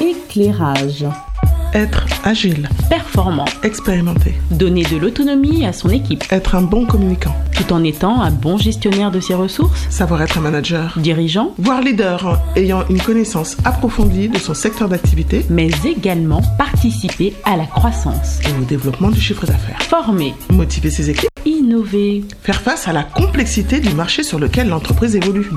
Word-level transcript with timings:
Éclairage. 0.00 1.06
Être 1.72 2.04
agile, 2.24 2.68
Performant. 2.88 3.44
expérimenté, 3.62 4.34
Donner 4.50 4.82
de 4.82 4.96
l'autonomie 4.96 5.64
à 5.64 5.72
son 5.72 5.88
équipe, 5.90 6.24
être 6.32 6.56
un 6.56 6.62
bon 6.62 6.84
communicant, 6.84 7.34
tout 7.56 7.72
en 7.72 7.84
étant 7.84 8.20
un 8.20 8.32
bon 8.32 8.58
gestionnaire 8.58 9.12
de 9.12 9.20
ses 9.20 9.34
ressources. 9.34 9.86
savoir 9.88 10.20
être 10.22 10.38
un 10.38 10.40
manager, 10.40 10.94
Dirigeant, 10.98 11.54
voire 11.58 11.80
leader 11.80 12.40
ayant 12.56 12.84
une 12.88 13.00
connaissance 13.00 13.56
approfondie 13.64 14.28
de 14.28 14.38
son 14.38 14.54
secteur 14.54 14.88
d'activité. 14.88 15.46
Mais 15.48 15.70
également 15.84 16.42
participer 16.58 17.34
à 17.44 17.56
la 17.56 17.66
croissance. 17.66 18.40
et 18.48 18.60
au 18.60 18.64
développement 18.64 19.10
du 19.10 19.20
chiffre 19.20 19.46
d'affaires. 19.46 19.80
Former, 19.82 20.34
Motiver 20.52 20.90
ses 20.90 21.08
équipes, 21.10 21.30
innover, 21.46 22.24
faire 22.42 22.60
face 22.60 22.88
à 22.88 22.92
la 22.92 23.04
complexité 23.04 23.78
du 23.78 23.94
marché 23.94 24.24
sur 24.24 24.40
lequel 24.40 24.68
l'entreprise 24.68 25.14
évolue, 25.14 25.48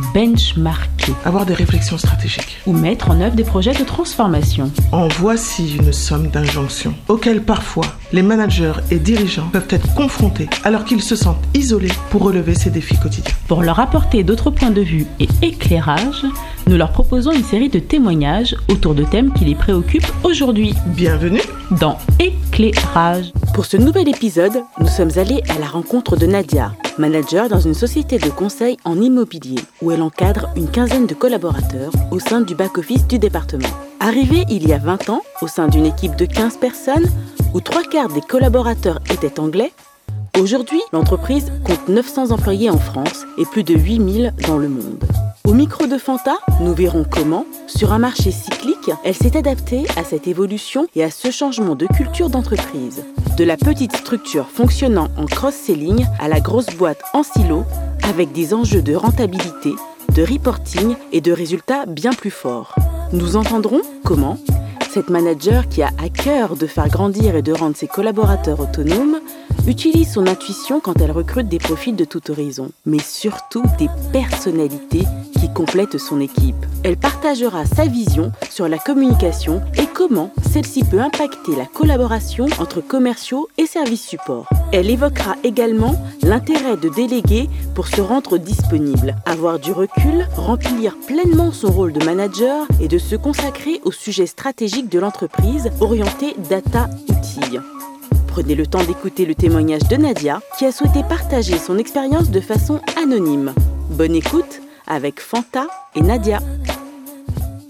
avoir 1.25 1.45
des 1.45 1.53
réflexions 1.53 1.97
stratégiques. 1.97 2.59
ou 2.65 2.73
mettre 2.73 3.09
en 3.11 3.19
œuvre 3.21 3.35
des 3.35 3.43
projets 3.43 3.73
de 3.73 3.83
transformation. 3.83 4.71
En 4.91 5.07
voici 5.07 5.75
une 5.75 5.91
somme 5.91 6.27
d'injonctions 6.27 6.93
auxquelles 7.07 7.43
parfois 7.43 7.85
les 8.11 8.21
managers 8.21 8.73
et 8.91 8.99
dirigeants 8.99 9.49
peuvent 9.51 9.67
être 9.69 9.93
confrontés 9.95 10.49
alors 10.63 10.85
qu'ils 10.85 11.01
se 11.01 11.15
sentent 11.15 11.43
isolés 11.53 11.91
pour 12.09 12.23
relever 12.23 12.55
ces 12.55 12.69
défis 12.69 12.97
quotidiens. 12.97 13.33
Pour 13.47 13.63
leur 13.63 13.79
apporter 13.79 14.23
d'autres 14.23 14.51
points 14.51 14.71
de 14.71 14.81
vue 14.81 15.05
et 15.19 15.27
éclairage, 15.41 16.25
nous 16.67 16.77
leur 16.77 16.91
proposons 16.91 17.31
une 17.31 17.43
série 17.43 17.69
de 17.69 17.79
témoignages 17.79 18.55
autour 18.69 18.95
de 18.95 19.03
thèmes 19.03 19.33
qui 19.33 19.45
les 19.45 19.55
préoccupent 19.55 20.11
aujourd'hui 20.23 20.73
Bienvenue 20.87 21.41
dans 21.79 21.97
Éclairage. 22.19 23.31
Pour 23.53 23.65
ce 23.65 23.77
nouvel 23.77 24.07
épisode, 24.07 24.63
nous 24.79 24.87
sommes 24.87 25.11
allés 25.17 25.41
à 25.49 25.59
la 25.59 25.65
rencontre 25.67 26.15
de 26.15 26.25
Nadia, 26.25 26.73
manager 26.97 27.49
dans 27.49 27.59
une 27.59 27.73
société 27.73 28.17
de 28.17 28.29
conseil 28.29 28.77
en 28.85 29.01
immobilier, 29.01 29.59
où 29.81 29.91
elle 29.91 30.01
encadre 30.01 30.49
une 30.55 30.69
quinzaine 30.69 30.92
de 31.01 31.15
collaborateurs 31.15 31.91
au 32.11 32.19
sein 32.19 32.41
du 32.41 32.53
back-office 32.53 33.07
du 33.07 33.17
département. 33.17 33.67
Arrivée 33.99 34.45
il 34.47 34.67
y 34.67 34.73
a 34.73 34.77
20 34.77 35.09
ans, 35.09 35.21
au 35.41 35.47
sein 35.47 35.67
d'une 35.67 35.87
équipe 35.87 36.15
de 36.15 36.25
15 36.25 36.57
personnes, 36.57 37.09
où 37.55 37.61
trois 37.61 37.83
quarts 37.83 38.09
des 38.09 38.21
collaborateurs 38.21 38.99
étaient 39.11 39.39
anglais, 39.39 39.73
aujourd'hui, 40.39 40.81
l'entreprise 40.91 41.51
compte 41.65 41.87
900 41.89 42.29
employés 42.29 42.69
en 42.69 42.77
France 42.77 43.25
et 43.39 43.45
plus 43.45 43.63
de 43.63 43.73
8000 43.73 44.33
dans 44.47 44.59
le 44.59 44.69
monde. 44.69 45.03
Au 45.45 45.53
micro 45.53 45.87
de 45.87 45.97
Fanta, 45.97 46.37
nous 46.61 46.75
verrons 46.75 47.05
comment, 47.09 47.45
sur 47.65 47.91
un 47.91 47.99
marché 47.99 48.31
cyclique, 48.31 48.91
elle 49.03 49.15
s'est 49.15 49.35
adaptée 49.35 49.85
à 49.97 50.03
cette 50.03 50.27
évolution 50.27 50.87
et 50.95 51.03
à 51.03 51.09
ce 51.09 51.31
changement 51.31 51.75
de 51.75 51.87
culture 51.87 52.29
d'entreprise. 52.29 53.03
De 53.37 53.43
la 53.43 53.57
petite 53.57 53.95
structure 53.95 54.47
fonctionnant 54.47 55.09
en 55.17 55.25
cross-selling 55.25 56.05
à 56.19 56.27
la 56.27 56.39
grosse 56.39 56.75
boîte 56.77 57.01
en 57.13 57.23
silo, 57.23 57.63
avec 58.07 58.31
des 58.31 58.53
enjeux 58.53 58.83
de 58.83 58.93
rentabilité, 58.93 59.73
de 60.13 60.23
reporting 60.23 60.95
et 61.11 61.21
de 61.21 61.31
résultats 61.31 61.85
bien 61.85 62.11
plus 62.11 62.31
forts. 62.31 62.75
Nous 63.11 63.35
entendrons 63.35 63.81
comment 64.03 64.37
cette 64.93 65.09
manager 65.09 65.67
qui 65.69 65.81
a 65.81 65.89
à 65.97 66.09
cœur 66.09 66.55
de 66.55 66.67
faire 66.67 66.87
grandir 66.87 67.35
et 67.35 67.41
de 67.41 67.51
rendre 67.51 67.75
ses 67.75 67.87
collaborateurs 67.87 68.59
autonomes 68.59 69.19
utilise 69.67 70.13
son 70.13 70.27
intuition 70.27 70.79
quand 70.79 71.01
elle 71.01 71.11
recrute 71.11 71.47
des 71.47 71.57
profils 71.57 71.95
de 71.95 72.05
tout 72.05 72.29
horizon, 72.29 72.71
mais 72.85 72.99
surtout 72.99 73.63
des 73.79 73.89
personnalités 74.11 75.03
qui 75.53 75.65
complètent 75.65 75.97
son 75.97 76.19
équipe. 76.19 76.55
Elle 76.83 76.97
partagera 76.97 77.65
sa 77.65 77.85
vision 77.85 78.31
sur 78.49 78.67
la 78.67 78.77
communication 78.77 79.61
et 79.77 79.85
comment 79.85 80.31
celle-ci 80.51 80.83
peut 80.83 80.99
impacter 80.99 81.55
la 81.55 81.65
collaboration 81.65 82.47
entre 82.59 82.81
commerciaux 82.81 83.47
et 83.57 83.65
services 83.65 84.05
support. 84.05 84.47
Elle 84.71 84.89
évoquera 84.89 85.35
également 85.43 85.95
l'intérêt 86.23 86.77
de 86.77 86.89
déléguer 86.89 87.49
pour 87.75 87.87
se 87.87 88.01
rendre 88.01 88.37
disponible, 88.37 89.15
avoir 89.25 89.59
du 89.59 89.71
recul, 89.71 90.27
remplir 90.35 90.97
pleinement 91.07 91.51
son 91.51 91.71
rôle 91.71 91.93
de 91.93 92.03
manager 92.03 92.67
et 92.81 92.87
de 92.87 92.97
se 92.97 93.15
consacrer 93.15 93.79
aux 93.85 93.91
sujets 93.91 94.25
stratégiques 94.25 94.89
de 94.89 94.99
l'entreprise 94.99 95.69
orientés 95.79 96.35
data-outils. 96.49 97.59
Prenez 98.27 98.55
le 98.55 98.65
temps 98.65 98.83
d'écouter 98.83 99.25
le 99.25 99.35
témoignage 99.35 99.87
de 99.87 99.95
Nadia 99.95 100.41
qui 100.57 100.65
a 100.65 100.71
souhaité 100.71 101.03
partager 101.07 101.57
son 101.59 101.77
expérience 101.77 102.31
de 102.31 102.39
façon 102.39 102.81
anonyme. 102.97 103.53
Bonne 103.91 104.15
écoute 104.15 104.62
avec 104.87 105.19
Fanta 105.19 105.67
et 105.95 106.01
Nadia. 106.01 106.39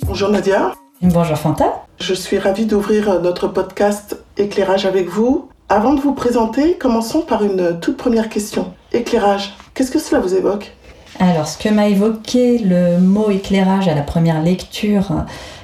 Bonjour 0.06 0.30
Nadia, 0.30 0.74
Bonjour 1.02 1.38
Fanta. 1.38 1.84
je 2.00 2.14
suis 2.14 2.38
ravie 2.38 2.66
d'ouvrir 2.66 3.22
notre 3.22 3.48
podcast 3.48 4.18
Éclairage 4.38 4.86
avec 4.86 5.08
vous. 5.10 5.50
Avant 5.70 5.94
de 5.94 6.02
vous 6.02 6.14
présenter, 6.14 6.78
commençons 6.78 7.22
par 7.22 7.44
une 7.44 7.80
toute 7.80 7.98
première 7.98 8.30
question. 8.30 8.74
Éclairage, 8.92 9.56
qu'est-ce 9.74 9.92
que 9.92 10.00
cela 10.00 10.22
vous 10.22 10.36
évoque? 10.36 10.76
Alors, 11.20 11.48
ce 11.48 11.58
que 11.60 11.70
m'a 11.70 11.88
évoqué 11.90 12.58
le 12.58 12.98
mot 13.00 13.30
éclairage 13.30 13.88
à 13.88 13.94
la 13.94 14.02
première 14.02 14.42
lecture, 14.42 15.12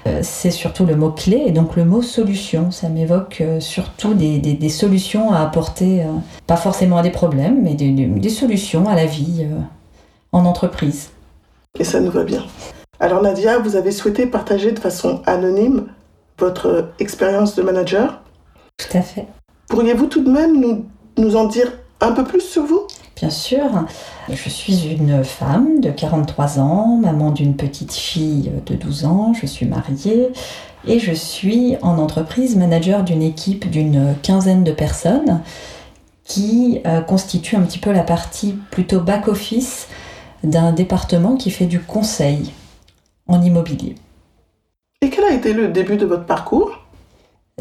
euh, 0.08 0.20
c'est 0.22 0.52
surtout 0.52 0.86
le 0.86 0.96
mot 0.96 1.10
clé 1.10 1.42
et 1.48 1.52
donc 1.52 1.76
le 1.76 1.86
mot 1.86 2.02
solution. 2.04 2.70
Ça 2.70 2.88
m'évoque 2.88 3.40
euh, 3.42 3.60
surtout 3.60 4.14
des, 4.14 4.38
des- 4.38 4.54
des 4.54 4.70
solutions 4.70 5.32
à 5.34 5.40
apporter, 5.40 6.04
euh, 6.04 6.08
pas 6.46 6.56
forcément 6.56 6.98
à 6.98 7.02
des 7.02 7.10
problèmes, 7.10 7.62
mais 7.64 7.74
des, 7.74 8.30
solutions 8.30 8.88
à 8.88 8.94
la 8.96 9.06
vie 9.08 9.40
euh, 9.42 9.60
en 10.32 10.46
entreprise. 10.46 11.10
Et 11.78 11.84
ça 11.84 12.00
nous 12.00 12.12
va 12.12 12.24
bien. 12.24 12.46
Alors 13.00 13.22
Nadia, 13.22 13.60
vous 13.60 13.76
avez 13.76 13.92
souhaité 13.92 14.26
partager 14.26 14.72
de 14.72 14.80
façon 14.80 15.22
anonyme 15.26 15.88
votre 16.38 16.92
expérience 17.00 17.56
de 17.56 17.62
manager. 17.62 18.22
Tout 18.78 18.98
à 18.98 19.02
fait. 19.02 19.28
Pourriez-vous 19.70 20.08
tout 20.08 20.24
de 20.24 20.32
même 20.32 20.60
nous, 20.60 20.86
nous 21.18 21.36
en 21.36 21.46
dire 21.46 21.72
un 22.02 22.12
peu 22.12 22.24
plus 22.24 22.42
sur 22.42 22.64
vous? 22.64 22.88
Bien 23.16 23.30
sûr, 23.30 23.86
je 24.30 24.50
suis 24.50 24.88
une 24.88 25.24
femme 25.24 25.82
de 25.82 25.92
43 25.92 26.60
ans, 26.60 26.98
maman 27.02 27.32
d'une 27.32 27.56
petite 27.56 27.94
fille 27.94 28.52
de 28.66 28.76
12 28.76 29.06
ans, 29.06 29.34
je 29.34 29.46
suis 29.46 29.66
mariée 29.66 30.30
et 30.88 31.00
je 31.00 31.12
suis 31.12 31.76
en 31.82 31.98
entreprise 31.98 32.56
manager 32.56 33.04
d'une 33.04 33.22
équipe 33.22 33.70
d'une 33.70 34.16
quinzaine 34.24 34.64
de 34.64 34.72
personnes 34.72 35.42
qui 36.24 36.80
euh, 36.86 37.02
constitue 37.02 37.58
un 37.58 37.62
petit 37.62 37.80
peu 37.80 37.92
la 37.92 38.04
partie 38.04 38.58
plutôt 38.72 39.02
back-office 39.02 39.88
d'un 40.44 40.72
département 40.72 41.36
qui 41.36 41.52
fait 41.52 41.66
du 41.66 41.80
conseil 41.80 42.52
en 43.28 43.42
immobilier. 43.42 43.96
Et 45.02 45.10
quel 45.10 45.24
a 45.24 45.34
été 45.34 45.54
le 45.54 45.70
début 45.70 45.98
de 45.98 46.06
votre 46.06 46.26
parcours? 46.26 46.72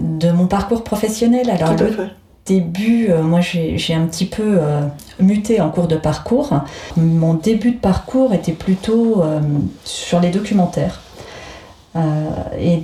De 0.01 0.31
mon 0.31 0.47
parcours 0.47 0.85
professionnel, 0.85 1.51
alors 1.51 1.77
Tout 1.77 1.85
à 1.85 1.87
le 1.87 1.93
fait. 1.93 2.09
début, 2.47 3.09
euh, 3.11 3.23
moi 3.23 3.41
j'ai 3.41 3.95
un 3.95 4.07
petit 4.07 4.27
peu 4.27 4.59
euh, 4.59 4.83
muté 5.21 5.61
en 5.61 5.71
cours 5.71 5.89
de 5.89 5.97
parcours. 5.97 6.51
Mon 6.97 7.35
début 7.35 7.73
de 7.73 7.79
parcours 7.79 8.33
était 8.33 8.53
plutôt 8.53 9.23
euh, 9.23 9.41
sur 9.85 10.21
les 10.21 10.31
documentaires. 10.31 11.03
Et 12.61 12.83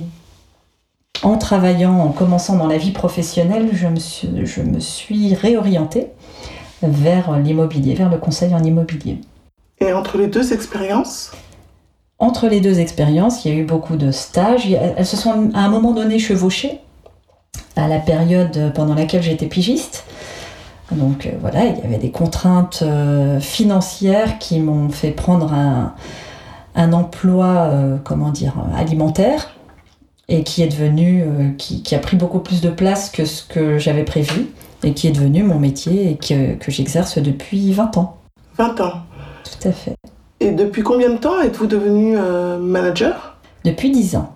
en 1.23 1.37
travaillant, 1.37 1.97
en 1.99 2.09
commençant 2.09 2.57
dans 2.57 2.67
la 2.67 2.77
vie 2.77 2.91
professionnelle, 2.91 3.69
je 3.71 3.87
me 3.87 3.95
suis, 3.95 4.45
je 4.45 4.61
me 4.61 4.81
suis 4.81 5.33
réorientée 5.33 6.07
vers 6.81 7.39
l'immobilier, 7.39 7.93
vers 7.93 8.09
le 8.09 8.17
conseil 8.17 8.53
en 8.53 8.61
immobilier. 8.61 9.21
Et 9.79 9.93
entre 9.93 10.17
les 10.17 10.27
deux 10.27 10.53
expériences, 10.53 11.31
Entre 12.17 12.47
les 12.47 12.61
deux 12.61 12.79
expériences, 12.79 13.43
il 13.43 13.51
y 13.51 13.55
a 13.55 13.57
eu 13.59 13.65
beaucoup 13.65 13.97
de 13.97 14.11
stages. 14.11 14.71
Elles 14.71 15.05
se 15.05 15.17
sont 15.17 15.51
à 15.53 15.59
un 15.59 15.69
moment 15.69 15.91
donné 15.91 16.17
chevauchées 16.17 16.79
à 17.75 17.87
la 17.87 17.99
période 17.99 18.71
pendant 18.73 18.95
laquelle 18.95 19.21
j'étais 19.21 19.47
pigiste. 19.47 20.05
Donc 20.91 21.25
euh, 21.25 21.31
voilà, 21.41 21.65
il 21.65 21.77
y 21.79 21.81
avait 21.81 21.97
des 21.97 22.11
contraintes 22.11 22.83
euh, 22.83 23.39
financières 23.39 24.37
qui 24.39 24.59
m'ont 24.59 24.89
fait 24.89 25.11
prendre 25.11 25.51
un, 25.51 25.93
un 26.75 26.93
emploi, 26.93 27.69
euh, 27.69 27.97
comment 28.03 28.29
dire, 28.29 28.53
alimentaire 28.75 29.55
et 30.27 30.43
qui 30.43 30.63
est 30.63 30.67
devenu, 30.67 31.23
qui, 31.59 31.83
qui 31.83 31.93
a 31.93 31.99
pris 31.99 32.17
beaucoup 32.17 32.39
plus 32.39 32.59
de 32.59 32.71
place 32.71 33.11
que 33.11 33.25
ce 33.25 33.43
que 33.43 33.77
j'avais 33.77 34.03
prévu 34.03 34.47
et 34.83 34.93
qui 34.93 35.07
est 35.07 35.11
devenu 35.11 35.43
mon 35.43 35.59
métier 35.59 36.09
et 36.09 36.17
que, 36.17 36.55
que 36.55 36.71
j'exerce 36.71 37.19
depuis 37.19 37.71
20 37.71 37.97
ans. 37.97 38.17
20 38.57 38.81
ans. 38.81 38.93
Tout 39.45 39.67
à 39.67 39.71
fait. 39.71 39.95
Et 40.39 40.51
depuis 40.51 40.83
combien 40.83 41.09
de 41.09 41.17
temps 41.17 41.39
êtes-vous 41.41 41.67
devenu 41.67 42.15
euh, 42.17 42.57
manager? 42.57 43.37
Depuis 43.63 43.89
10 43.89 44.17
ans. 44.17 44.35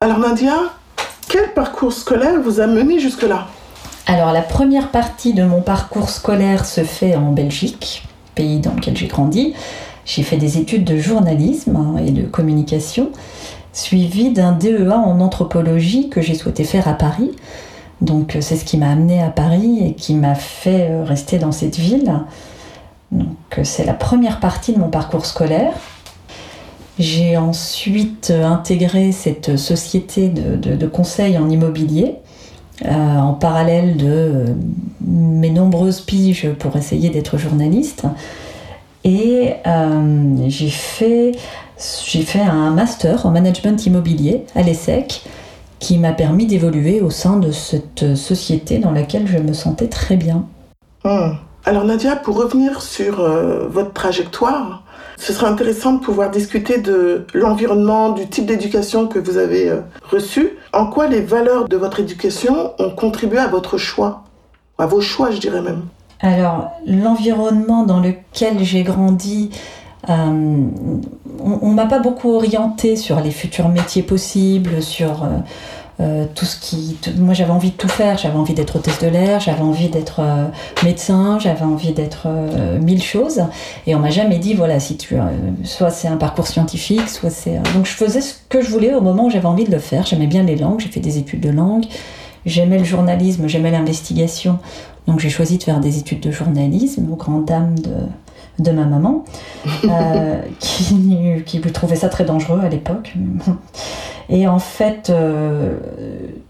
Alors 0.00 0.18
Nadia, 0.18 0.54
quel 1.28 1.52
parcours 1.54 1.92
scolaire 1.92 2.40
vous 2.42 2.60
a 2.60 2.66
mené 2.66 3.00
jusque-là? 3.00 3.46
Alors 4.06 4.32
la 4.32 4.42
première 4.42 4.90
partie 4.90 5.32
de 5.32 5.42
mon 5.42 5.62
parcours 5.62 6.10
scolaire 6.10 6.64
se 6.64 6.84
fait 6.84 7.16
en 7.16 7.32
Belgique, 7.32 8.06
pays 8.34 8.60
dans 8.60 8.74
lequel 8.74 8.96
j'ai 8.96 9.06
grandi. 9.06 9.54
J'ai 10.04 10.22
fait 10.22 10.36
des 10.36 10.58
études 10.58 10.84
de 10.84 10.98
journalisme 10.98 11.76
hein, 11.76 11.96
et 11.98 12.12
de 12.12 12.22
communication, 12.22 13.10
suivi 13.72 14.30
d'un 14.30 14.52
DEA 14.52 14.92
en 14.92 15.20
anthropologie 15.20 16.08
que 16.08 16.20
j'ai 16.20 16.34
souhaité 16.34 16.62
faire 16.62 16.86
à 16.86 16.94
Paris. 16.94 17.32
Donc 18.00 18.36
euh, 18.36 18.40
c'est 18.40 18.56
ce 18.56 18.64
qui 18.64 18.76
m'a 18.76 18.90
amené 18.90 19.22
à 19.22 19.30
Paris 19.30 19.80
et 19.84 19.94
qui 19.94 20.14
m'a 20.14 20.34
fait 20.34 20.90
euh, 20.90 21.04
rester 21.04 21.38
dans 21.38 21.52
cette 21.52 21.76
ville. 21.76 22.12
Donc 23.12 23.36
euh, 23.58 23.64
c'est 23.64 23.84
la 23.84 23.94
première 23.94 24.40
partie 24.40 24.72
de 24.72 24.78
mon 24.78 24.88
parcours 24.88 25.26
scolaire. 25.26 25.72
J'ai 26.98 27.36
ensuite 27.36 28.30
euh, 28.30 28.44
intégré 28.44 29.12
cette 29.12 29.56
société 29.56 30.28
de, 30.28 30.56
de- 30.56 30.86
conseil 30.86 31.36
en 31.38 31.48
immobilier 31.50 32.16
en 32.84 33.32
parallèle 33.32 33.96
de 33.96 34.44
mes 35.00 35.48
nombreuses 35.48 36.02
piges 36.02 36.50
pour 36.58 36.76
essayer 36.76 37.08
d'être 37.08 37.38
journaliste. 37.38 38.04
Et 39.02 39.54
j'ai 40.48 40.68
fait, 40.68 41.32
fait 41.78 42.40
un 42.40 42.70
master 42.72 43.24
en 43.24 43.30
management 43.30 43.86
immobilier 43.86 44.44
à 44.54 44.62
l'ESSEC 44.62 45.22
qui 45.78 45.96
m'a 45.98 46.12
permis 46.12 46.46
d'évoluer 46.46 47.00
au 47.00 47.08
sein 47.10 47.38
de 47.38 47.50
cette 47.50 48.14
société 48.14 48.78
dans 48.78 48.92
laquelle 48.92 49.26
je 49.26 49.38
me 49.38 49.54
sentais 49.54 49.88
très 49.88 50.16
bien. 50.16 50.46
Hmm. 51.04 51.36
Alors 51.68 51.84
Nadia, 51.84 52.14
pour 52.14 52.36
revenir 52.36 52.80
sur 52.80 53.18
euh, 53.18 53.66
votre 53.66 53.92
trajectoire, 53.92 54.84
ce 55.16 55.32
serait 55.32 55.48
intéressant 55.48 55.94
de 55.94 55.98
pouvoir 55.98 56.30
discuter 56.30 56.78
de 56.78 57.26
l'environnement, 57.34 58.10
du 58.10 58.28
type 58.28 58.46
d'éducation 58.46 59.08
que 59.08 59.18
vous 59.18 59.36
avez 59.36 59.70
euh, 59.70 59.80
reçu. 60.08 60.50
En 60.72 60.86
quoi 60.86 61.08
les 61.08 61.20
valeurs 61.20 61.68
de 61.68 61.76
votre 61.76 61.98
éducation 61.98 62.72
ont 62.78 62.90
contribué 62.90 63.38
à 63.38 63.48
votre 63.48 63.78
choix? 63.78 64.22
À 64.78 64.86
vos 64.86 65.00
choix, 65.00 65.32
je 65.32 65.40
dirais 65.40 65.60
même. 65.60 65.82
Alors, 66.20 66.70
l'environnement 66.86 67.82
dans 67.82 67.98
lequel 67.98 68.62
j'ai 68.62 68.84
grandi, 68.84 69.50
euh, 70.08 70.12
on, 71.40 71.68
ne 71.68 71.74
m'a 71.74 71.86
pas 71.86 71.98
beaucoup 71.98 72.32
orienté 72.32 72.94
sur 72.94 73.18
les 73.18 73.32
futurs 73.32 73.70
métiers 73.70 74.04
possibles, 74.04 74.80
sur 74.84 75.26
tout 76.34 76.44
ce 76.44 76.60
qui. 76.60 76.98
moi, 77.16 77.34
j'avais 77.34 77.52
envie 77.52 77.70
de 77.70 77.76
tout 77.76 77.88
faire. 77.88 78.18
J'avais 78.18 78.36
envie 78.36 78.54
d'être 78.54 78.76
hôtesse 78.76 79.00
de 79.00 79.08
l'air, 79.08 79.40
j'avais 79.40 79.62
envie 79.62 79.88
d'être 79.88 80.20
médecin, 80.84 81.38
j'avais 81.38 81.64
envie 81.64 81.92
d'être 81.92 82.28
mille 82.80 83.02
choses. 83.02 83.42
Et 83.86 83.94
on 83.94 83.98
m'a 83.98 84.10
jamais 84.10 84.38
dit, 84.38 84.54
voilà, 84.54 84.78
si 84.80 84.96
tu. 84.96 85.16
soit 85.64 85.90
c'est 85.90 86.08
un 86.08 86.16
parcours 86.16 86.46
scientifique, 86.46 87.08
soit 87.08 87.30
c'est. 87.30 87.60
Donc, 87.74 87.86
je 87.86 87.92
faisais 87.92 88.20
ce 88.20 88.34
que 88.48 88.60
je 88.60 88.70
voulais 88.70 88.94
au 88.94 89.00
moment 89.00 89.26
où 89.26 89.30
j'avais 89.30 89.46
envie 89.46 89.64
de 89.64 89.72
le 89.72 89.78
faire. 89.78 90.04
J'aimais 90.06 90.26
bien 90.26 90.42
les 90.42 90.56
langues, 90.56 90.80
j'ai 90.80 90.88
fait 90.88 91.00
des 91.00 91.18
études 91.18 91.40
de 91.40 91.50
langue. 91.50 91.86
J'aimais 92.44 92.78
le 92.78 92.84
journalisme, 92.84 93.48
j'aimais 93.48 93.70
l'investigation. 93.70 94.58
Donc, 95.06 95.20
j'ai 95.20 95.30
choisi 95.30 95.58
de 95.58 95.62
faire 95.62 95.80
des 95.80 95.98
études 95.98 96.20
de 96.20 96.30
journalisme, 96.30 97.10
aux 97.12 97.16
grandes 97.16 97.44
dames 97.44 97.78
de 97.78 97.90
de 98.58 98.70
ma 98.70 98.84
maman, 98.84 99.24
euh, 99.84 100.40
qui, 100.58 101.42
qui 101.44 101.60
trouvait 101.60 101.96
ça 101.96 102.08
très 102.08 102.24
dangereux 102.24 102.60
à 102.62 102.68
l'époque. 102.68 103.14
Et 104.28 104.48
en 104.48 104.58
fait, 104.58 105.10
euh, 105.10 105.78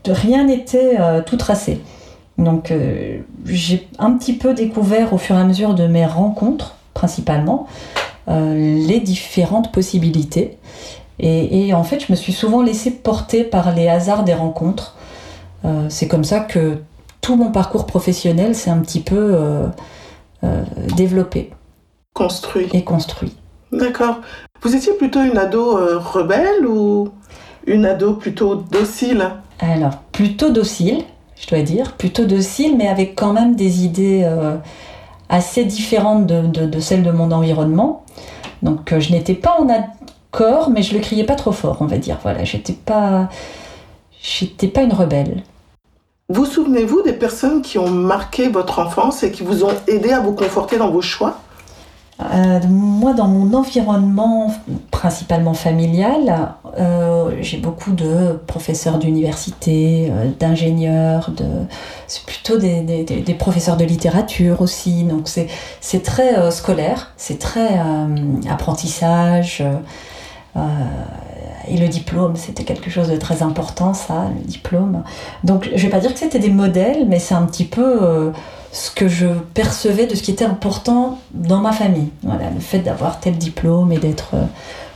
rien 0.07 0.45
n'était 0.45 0.97
euh, 0.99 1.23
tout 1.23 1.37
tracé. 1.37 1.81
Donc 2.39 2.71
j'ai 3.47 3.89
un 3.99 4.11
petit 4.11 4.35
peu 4.35 4.53
découvert 4.53 5.15
au 5.15 5.19
fur 5.19 5.37
et 5.37 5.41
à 5.41 5.45
mesure 5.45 5.75
de 5.75 5.87
mes 5.87 6.05
rencontres, 6.05 6.77
principalement, 6.93 7.67
les 8.29 9.01
différentes 9.01 9.73
possibilités. 9.73 10.59
Et, 11.19 11.69
et, 11.69 11.73
en 11.73 11.83
fait, 11.83 12.05
je 12.07 12.13
me 12.13 12.17
suis 12.17 12.35
souvent 12.35 12.61
laissée 12.61 12.91
porter 12.91 13.43
par 13.43 13.75
les 13.75 13.89
hasards 13.89 14.23
des 14.23 14.35
rencontres. 14.35 14.97
c'est 15.89 16.09
comme 16.09 16.25
ça 16.25 16.41
que 16.41 16.83
tout 17.23 17.37
mon 17.37 17.51
parcours 17.51 17.87
professionnel 17.87 18.55
s'est 18.55 18.69
un 18.69 18.81
petit 18.81 19.01
peu 19.01 19.39
développé. 20.95 21.53
Construit. 22.17 22.69
Et 22.73 22.83
construit. 22.83 23.37
D'accord. 23.73 24.23
Vous 24.63 24.75
étiez 24.75 24.95
plutôt 24.95 25.23
une 25.23 25.37
ado 25.37 25.77
euh, 25.77 25.99
rebelle 25.99 26.67
ou 26.67 27.11
une 27.67 27.85
ado 27.85 28.15
plutôt 28.15 28.55
docile? 28.55 29.33
Alors, 29.61 29.99
plutôt 30.13 30.49
docile, 30.49 31.05
je 31.39 31.47
dois 31.47 31.61
dire. 31.61 31.93
Plutôt 31.93 32.25
docile, 32.25 32.75
mais 32.79 32.89
avec 32.89 33.17
quand 33.17 33.35
même 33.35 33.55
des 33.55 33.85
idées 33.85 34.23
euh, 34.25 34.57
assez 35.29 35.67
différentes 35.67 36.27
de, 36.27 36.81
celles 36.81 37.03
de 37.03 37.11
mon 37.11 37.31
environnement. 37.33 38.07
Donc, 38.63 38.95
euh, 38.95 39.01
je 39.01 39.13
n'étais 39.13 39.35
pas 39.35 39.55
en 39.61 39.69
accord, 39.69 40.71
mais 40.71 40.83
je 40.83 40.95
le 40.95 41.01
criais 41.01 41.25
pas 41.25 41.35
trop 41.35 41.53
fort, 41.53 41.77
on 41.81 41.87
va 41.87 41.99
dire. 41.99 42.17
Voilà, 42.23 42.45
j'étais 42.45 42.73
pas. 42.73 43.29
J'étais 44.23 44.69
pas 44.69 44.81
une 44.81 44.95
rebelle. 44.95 45.43
Vous 46.31 46.47
souvenez-vous 46.47 47.03
des 47.03 47.13
personnes 47.13 47.61
qui 47.61 47.79
ont 47.79 47.91
marqué 47.91 48.49
votre 48.49 48.79
enfance 48.79 49.23
et 49.23 49.31
qui 49.31 49.43
vous 49.43 49.65
ont 49.65 49.75
aidé 49.87 50.13
à 50.13 50.21
vous 50.21 50.33
conforter 50.33 50.79
dans 50.79 50.91
vos 50.91 51.03
choix? 51.03 51.41
Euh, 52.19 52.61
moi, 52.69 53.13
dans 53.13 53.29
mon 53.29 53.53
environnement 53.53 54.51
principalement 54.91 55.53
familial, 55.53 56.55
euh, 56.79 57.37
j'ai 57.43 57.59
beaucoup 57.59 57.93
de 57.93 58.41
professeurs 58.47 58.99
d'université, 58.99 60.09
euh, 60.11 60.31
d'ingénieurs, 60.41 61.31
de... 61.37 61.45
c'est 62.07 62.25
plutôt 62.25 62.57
des, 62.57 63.37
professeurs 63.39 63.77
de 63.77 63.85
littérature 63.85 64.63
aussi. 64.63 65.05
Donc 65.05 65.29
c'est 65.29 66.03
très 66.03 66.51
scolaire, 66.51 67.13
c'est 67.19 67.39
très 67.39 67.79
apprentissage. 68.49 69.63
et 71.69 71.77
le 71.77 71.89
diplôme, 71.89 72.37
c'était 72.37 72.65
quelque 72.65 72.89
chose 72.89 73.09
de 73.09 73.17
très 73.17 73.43
important, 73.43 73.93
ça, 73.93 74.31
le 74.35 74.43
diplôme. 74.43 75.03
Donc 75.45 75.69
je 75.75 75.83
vais 75.83 75.91
pas 75.91 76.01
dire 76.01 76.15
que 76.15 76.19
c'était 76.19 76.39
des 76.39 76.51
modèles, 76.51 77.07
mais 77.07 77.19
c'est 77.19 77.35
un 77.35 77.45
petit 77.45 77.67
peu 77.67 78.33
ce 78.73 78.91
que 78.91 79.09
je 79.09 79.27
percevais 79.55 80.07
de 80.07 80.15
ce 80.15 80.23
qui 80.23 80.31
était 80.31 80.45
important 80.45 81.19
dans 81.33 81.61
ma 81.61 81.73
famille. 81.73 82.11
Voilà, 82.23 82.51
le 82.51 82.61
fait 82.61 82.81
d'avoir 82.81 83.21
tel 83.21 83.37
diplôme 83.37 83.93
et 83.93 83.99
d'être 83.99 84.35
euh, 84.35 84.45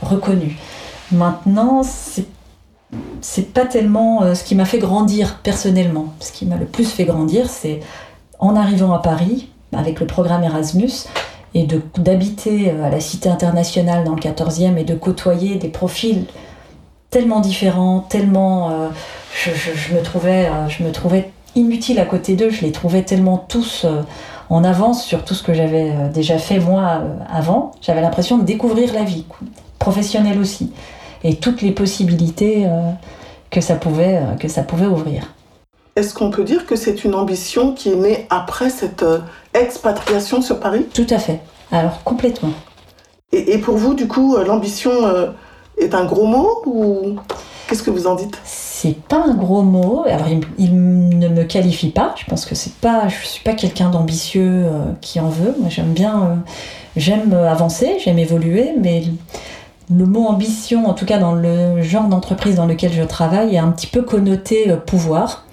reconnu. 0.01 0.57
Maintenant, 1.11 1.83
c'est 1.83 2.25
c'est 3.21 3.53
pas 3.53 3.65
tellement 3.65 4.21
euh, 4.21 4.35
ce 4.35 4.43
qui 4.43 4.53
m'a 4.53 4.65
fait 4.65 4.77
grandir 4.77 5.39
personnellement. 5.43 6.13
Ce 6.19 6.33
qui 6.33 6.45
m'a 6.45 6.57
le 6.57 6.65
plus 6.65 6.89
fait 6.89 7.05
grandir, 7.05 7.49
c'est 7.49 7.79
en 8.39 8.55
arrivant 8.57 8.91
à 8.91 8.99
Paris 8.99 9.49
avec 9.71 10.01
le 10.01 10.07
programme 10.07 10.43
Erasmus 10.43 11.07
et 11.53 11.65
d'habiter 11.97 12.69
euh, 12.69 12.83
à 12.83 12.89
la 12.89 12.99
Cité 12.99 13.29
internationale 13.29 14.03
dans 14.03 14.15
le 14.15 14.21
14e 14.21 14.77
et 14.77 14.83
de 14.83 14.93
côtoyer 14.93 15.55
des 15.55 15.69
profils 15.69 16.25
tellement 17.11 17.39
différents, 17.39 17.99
tellement 18.01 18.89
je, 19.33 19.51
je, 19.51 19.93
me 19.93 20.01
trouvais 20.01 20.49
je 20.69 20.81
me 20.81 20.93
trouvais 20.93 21.29
inutile 21.55 21.99
à 21.99 22.05
côté 22.05 22.35
d'eux. 22.35 22.49
Je 22.49 22.61
les 22.61 22.71
trouvais 22.71 23.03
tellement 23.03 23.37
tous 23.37 23.85
euh, 23.85 24.01
en 24.49 24.63
avance 24.63 25.03
sur 25.03 25.23
tout 25.23 25.33
ce 25.33 25.43
que 25.43 25.53
j'avais 25.53 25.91
euh, 25.91 26.09
déjà 26.09 26.37
fait 26.37 26.59
moi 26.59 27.01
euh, 27.01 27.15
avant. 27.29 27.71
J'avais 27.81 28.01
l'impression 28.01 28.37
de 28.37 28.43
découvrir 28.43 28.93
la 28.93 29.03
vie, 29.03 29.25
professionnelle 29.79 30.39
aussi, 30.39 30.71
et 31.23 31.35
toutes 31.35 31.61
les 31.61 31.71
possibilités 31.71 32.67
que 33.49 33.61
ça 33.61 33.75
pouvait, 33.75 34.21
que 34.39 34.47
ça 34.47 34.63
pouvait 34.63 34.87
ouvrir. 34.87 35.33
Est-ce 35.95 36.13
qu'on 36.13 36.31
peut 36.31 36.43
dire 36.43 36.65
que 36.65 36.75
c'est 36.75 37.03
une 37.03 37.15
ambition 37.15 37.73
qui 37.73 37.89
est 37.89 37.95
née 37.95 38.25
après 38.29 38.69
cette 38.69 39.05
expatriation 39.53 40.41
sur 40.41 40.59
Paris? 40.59 40.85
Tout 40.93 41.07
à 41.09 41.19
fait. 41.19 41.41
Alors 41.71 42.03
complètement. 42.03 42.53
Et, 43.33 43.57
pour 43.59 43.77
vous, 43.77 43.93
du 43.93 44.07
coup, 44.07 44.35
l'ambition 44.37 44.91
est 45.77 45.93
un 45.93 46.05
gros 46.05 46.25
mot 46.25 46.61
ou 46.65 47.15
qu'est-ce 47.67 47.83
que 47.83 47.91
vous 47.91 48.07
en 48.07 48.15
dites? 48.15 48.37
C'est 48.43 48.99
pas 48.99 49.23
un 49.27 49.35
gros 49.35 49.61
mot. 49.61 50.03
Alors, 50.07 50.27
il, 50.57 51.19
ne 51.19 51.27
me 51.27 51.43
qualifie 51.43 51.89
pas. 51.89 52.15
Je 52.17 52.25
pense 52.25 52.45
que 52.45 52.55
c'est 52.55 52.73
pas, 52.75 53.07
je 53.07 53.27
suis 53.27 53.43
pas 53.43 53.53
quelqu'un 53.53 53.89
d'ambitieux 53.89 54.65
euh, 54.65 54.91
qui 55.01 55.19
en 55.19 55.29
veut. 55.29 55.55
Moi, 55.59 55.69
j'aime 55.69 55.93
bien, 55.93 56.21
euh, 56.23 56.35
j'aime 56.95 57.31
avancer, 57.33 57.97
j'aime 58.03 58.17
évoluer, 58.17 58.71
mais 58.81 59.03
le 59.95 60.05
mot 60.05 60.25
ambition, 60.25 60.87
en 60.87 60.93
tout 60.93 61.05
cas 61.05 61.19
dans 61.19 61.33
le 61.33 61.81
genre 61.81 62.05
d'entreprise 62.05 62.55
dans 62.55 62.65
lequel 62.65 62.91
je 62.91 63.03
travaille, 63.03 63.55
est 63.55 63.59
un 63.59 63.69
petit 63.71 63.87
peu 63.87 64.01
connoté 64.01 64.71
euh, 64.71 64.77
pouvoir. 64.77 65.45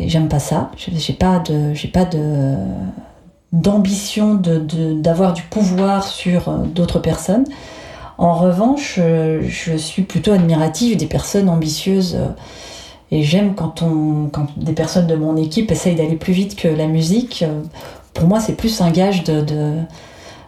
j'aime 0.00 0.28
pas 0.28 0.38
ça. 0.38 0.70
J'ai 0.76 1.12
pas 1.12 1.38
de, 1.38 1.74
pas 1.92 2.04
de 2.04 2.54
d'ambition 3.52 4.40
d'avoir 4.40 5.34
du 5.34 5.42
pouvoir 5.42 6.06
sur 6.06 6.50
d'autres 6.50 7.00
personnes. 7.00 7.44
En 8.20 8.34
revanche, 8.34 8.96
euh, 8.98 9.40
je 9.48 9.74
suis 9.78 10.02
plutôt 10.02 10.32
admirative 10.32 10.98
des 10.98 11.06
personnes 11.06 11.48
ambitieuses 11.48 12.16
euh, 12.16 12.28
et 13.10 13.22
j'aime 13.22 13.54
quand, 13.54 13.80
on, 13.80 14.28
quand 14.30 14.46
des 14.58 14.74
personnes 14.74 15.06
de 15.06 15.14
mon 15.14 15.38
équipe 15.38 15.72
essayent 15.72 15.94
d'aller 15.94 16.16
plus 16.16 16.34
vite 16.34 16.54
que 16.54 16.68
la 16.68 16.86
musique. 16.86 17.42
Euh, 17.42 17.62
pour 18.12 18.26
moi, 18.28 18.38
c'est 18.38 18.52
plus 18.52 18.82
un 18.82 18.90
gage 18.90 19.24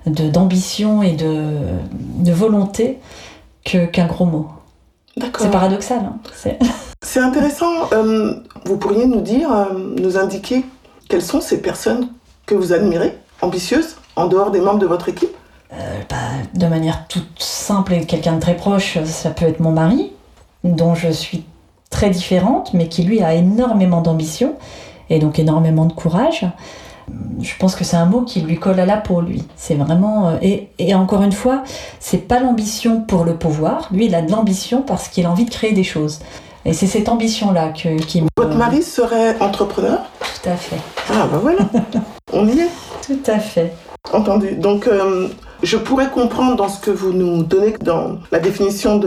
d'ambition 0.04 1.00
de, 1.00 1.06
et 1.06 1.12
de, 1.12 2.32
volonté 2.32 2.98
qu'un 3.64 4.06
gros 4.06 4.26
mot. 4.26 4.48
C'est 5.38 5.50
paradoxal. 5.50 6.00
Hein 6.00 6.18
c'est 7.00 7.20
intéressant. 7.20 7.88
vous 8.66 8.76
pourriez 8.76 9.06
nous 9.06 9.22
dire, 9.22 9.48
nous 9.96 10.18
indiquer 10.18 10.62
quelles 11.08 11.22
sont 11.22 11.40
ces 11.40 11.62
personnes 11.62 12.08
que 12.44 12.54
vous 12.54 12.74
admirez, 12.74 13.16
ambitieuses, 13.40 13.96
en 14.14 14.26
dehors 14.26 14.50
des 14.50 14.60
membres 14.60 14.80
de 14.80 14.86
votre 14.86 15.08
équipe? 15.08 15.34
Bah, 16.08 16.16
de 16.54 16.66
manière 16.66 17.06
toute 17.08 17.42
simple 17.42 17.94
et 17.94 18.04
quelqu'un 18.04 18.34
de 18.34 18.40
très 18.40 18.56
proche, 18.56 18.98
ça 19.04 19.30
peut 19.30 19.46
être 19.46 19.60
mon 19.60 19.72
mari, 19.72 20.12
dont 20.64 20.94
je 20.94 21.08
suis 21.08 21.44
très 21.90 22.10
différente, 22.10 22.74
mais 22.74 22.88
qui 22.88 23.04
lui 23.04 23.22
a 23.22 23.34
énormément 23.34 24.00
d'ambition 24.00 24.54
et 25.10 25.18
donc 25.18 25.38
énormément 25.38 25.84
de 25.84 25.92
courage. 25.92 26.46
Je 27.40 27.52
pense 27.58 27.74
que 27.74 27.84
c'est 27.84 27.96
un 27.96 28.06
mot 28.06 28.22
qui 28.22 28.40
lui 28.40 28.58
colle 28.58 28.80
à 28.80 28.86
la 28.86 28.96
peau, 28.96 29.20
lui. 29.20 29.44
C'est 29.56 29.74
vraiment. 29.74 30.28
Euh, 30.28 30.36
et, 30.40 30.68
et, 30.78 30.94
encore 30.94 31.22
une 31.22 31.32
fois, 31.32 31.62
c'est 32.00 32.28
pas 32.28 32.40
l'ambition 32.40 33.00
pour 33.00 33.24
le 33.24 33.34
pouvoir. 33.34 33.88
Lui, 33.92 34.06
il 34.06 34.14
a 34.14 34.22
de 34.22 34.30
l'ambition 34.30 34.82
parce 34.82 35.08
qu'il 35.08 35.26
a 35.26 35.30
envie 35.30 35.44
de 35.44 35.50
créer 35.50 35.72
des 35.72 35.84
choses. 35.84 36.20
Et 36.64 36.72
c'est 36.72 36.86
cette 36.86 37.08
ambition-là 37.08 37.70
qui 37.70 38.22
Votre 38.36 38.56
mari 38.56 38.82
serait 38.82 39.36
entrepreneur? 39.40 39.98
Tout 40.20 40.48
à 40.48 40.54
fait. 40.54 40.76
Ah, 41.12 41.26
ben 41.30 41.38
voilà. 41.38 41.68
On 42.32 42.46
y 42.46 42.60
est. 42.60 42.70
Tout 43.04 43.18
à 43.26 43.40
fait. 43.40 43.74
Entendu. 44.12 44.52
Donc, 44.52 44.86
euh, 44.86 45.28
je 45.62 45.76
pourrais 45.76 46.10
comprendre 46.10 46.56
dans 46.56 46.68
ce 46.68 46.80
que 46.80 46.90
vous 46.90 47.12
nous 47.12 47.42
donnez, 47.42 47.72
dans 47.80 48.18
la 48.30 48.38
définition 48.38 49.00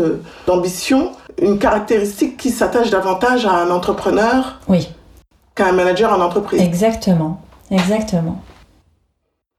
d'ambition, 0.48 1.12
une 1.42 1.60
caractéristique 1.60 2.38
qui 2.38 2.50
s'attache 2.50 2.90
davantage 2.90 3.46
à 3.46 3.54
un 3.54 3.70
entrepreneur 3.70 4.60
oui. 4.68 4.90
qu'à 5.54 5.68
un 5.68 5.72
manager 5.74 6.14
en 6.14 6.22
entreprise. 6.22 6.62
Exactement, 6.62 7.42
exactement. 7.70 8.42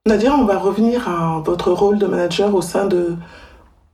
Nadia, 0.06 0.34
on 0.34 0.44
va 0.44 0.56
revenir 0.56 1.08
à 1.08 1.42
votre 1.44 1.72
rôle 1.72 1.98
de 1.98 2.06
manager 2.06 2.54
au 2.54 2.62
sein 2.62 2.86
de, 2.86 3.16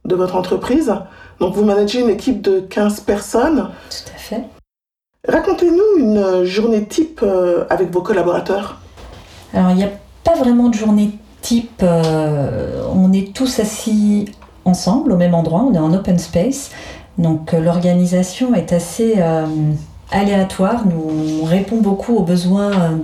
de 0.04 0.14
votre 0.14 0.37
entreprise. 0.37 0.94
Donc 1.40 1.54
vous 1.54 1.64
managez 1.64 2.00
une 2.00 2.11
équipe 2.11 2.42
de 2.42 2.61
15 2.61 3.00
personnes. 3.00 3.71
Tout 3.90 4.12
à 4.14 4.18
fait. 4.18 4.44
Racontez-nous 5.26 5.99
une 5.99 6.44
journée 6.44 6.85
type 6.85 7.21
euh, 7.23 7.64
avec 7.71 7.90
vos 7.90 8.02
collaborateurs. 8.02 8.78
Alors 9.54 9.71
il 9.71 9.76
n'y 9.76 9.85
a 9.85 9.90
pas 10.23 10.35
vraiment 10.35 10.68
de 10.68 10.75
journée 10.75 11.12
type. 11.43 11.83
euh, 11.83 12.85
on 12.95 13.13
est 13.13 13.35
tous 13.35 13.61
assis 13.61 14.27
ensemble 14.65 15.13
au 15.13 15.17
même 15.17 15.35
endroit, 15.35 15.67
on 15.69 15.75
est 15.75 15.79
en 15.79 15.93
open 15.93 16.19
space. 16.19 16.71
Donc 17.19 17.53
euh, 17.53 17.61
l'organisation 17.61 18.55
est 18.55 18.73
assez 18.73 19.15
euh, 19.19 19.45
aléatoire. 20.11 20.87
Nous 20.87 21.43
on 21.43 21.45
répond 21.45 21.81
beaucoup 21.81 22.17
aux 22.17 22.23
besoins 22.23 22.99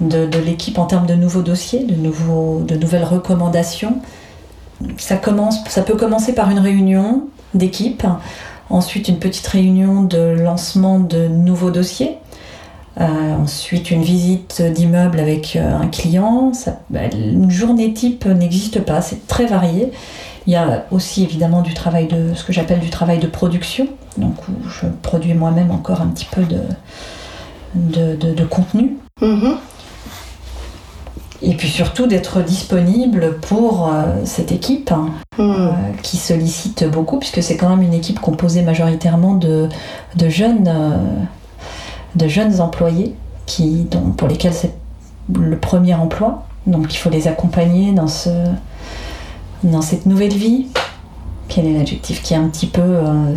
de, 0.00 0.38
l'équipe 0.38 0.78
en 0.78 0.86
termes 0.86 1.06
de 1.06 1.14
nouveaux 1.14 1.42
dossiers, 1.42 1.84
de, 1.84 2.76
nouvelles 2.76 3.04
recommandations. 3.04 3.98
Ça, 4.98 5.18
ça 5.68 5.82
peut 5.82 5.96
commencer 5.96 6.34
par 6.34 6.50
une 6.50 6.58
réunion 6.58 7.28
d'équipe, 7.54 8.04
ensuite 8.68 9.08
une 9.08 9.18
petite 9.18 9.46
réunion 9.46 10.02
de 10.02 10.18
lancement 10.18 10.98
de 10.98 11.28
nouveaux 11.28 11.70
dossiers, 11.70 12.18
ensuite 12.98 13.90
une 13.90 14.02
visite 14.02 14.62
d'immeuble 14.62 15.20
avec 15.20 15.56
euh, 15.56 15.76
un 15.78 15.86
client. 15.88 16.52
Ça- 16.54 16.80
bah, 16.90 17.00
une 17.14 17.50
journée 17.50 17.92
type 17.92 18.24
n'existe 18.26 18.80
pas, 18.80 19.02
c'est 19.02 19.26
très 19.26 19.46
varié. 19.46 19.92
Il 20.46 20.52
y 20.52 20.56
a 20.56 20.86
aussi 20.92 21.24
évidemment 21.24 21.60
du 21.62 21.74
travail 21.74 22.06
de 22.06 22.32
ce 22.34 22.44
que 22.44 22.52
j'appelle 22.52 22.78
du 22.80 22.88
travail 22.90 23.18
de 23.18 23.26
production, 23.26 23.86
donc 24.16 24.34
où 24.48 24.68
je 24.68 24.86
produis 25.02 25.34
moi-même 25.34 25.70
encore 25.72 26.00
un 26.00 26.06
petit 26.06 26.26
peu 26.30 26.42
de, 26.44 26.60
de, 27.74 28.14
de- 28.16 28.32
de 28.32 28.44
contenu. 28.44 28.96
Mhm. 29.20 29.56
Et 31.42 31.54
puis 31.54 31.68
surtout 31.68 32.06
d'être 32.06 32.40
disponible 32.42 33.36
pour 33.42 33.88
euh, 33.92 34.04
cette 34.24 34.52
équipe 34.52 34.90
hein, 34.92 35.10
Mhm. 35.38 35.50
euh, 35.50 35.70
qui 36.02 36.16
sollicite 36.16 36.84
beaucoup, 36.90 37.18
puisque 37.18 37.42
c'est 37.42 37.56
quand 37.58 37.68
même 37.68 37.82
une 37.82 37.92
équipe 37.92 38.20
composée 38.20 38.62
majoritairement 38.62 39.34
de, 39.34 39.68
de 40.16 40.28
jeunes, 40.30 40.66
euh, 40.66 40.96
de 42.16 42.28
jeunes 42.28 42.60
employés 42.60 43.14
qui, 43.46 43.86
pour 44.16 44.26
lesquels 44.26 44.54
c'est 44.54 44.74
le 45.32 45.56
premier 45.58 45.94
emploi. 45.94 46.44
Donc 46.66 46.92
il 46.92 46.96
faut 46.96 47.10
les 47.10 47.28
accompagner 47.28 47.92
dans, 47.92 48.08
ce, 48.08 48.30
dans 49.62 49.82
cette 49.82 50.06
nouvelle 50.06 50.34
vie. 50.34 50.66
Quel 51.48 51.66
est 51.66 51.74
l'adjectif 51.74 52.22
qui 52.22 52.34
est 52.34 52.36
un 52.36 52.48
petit 52.48 52.66
peu, 52.66 52.82
euh, 52.82 53.36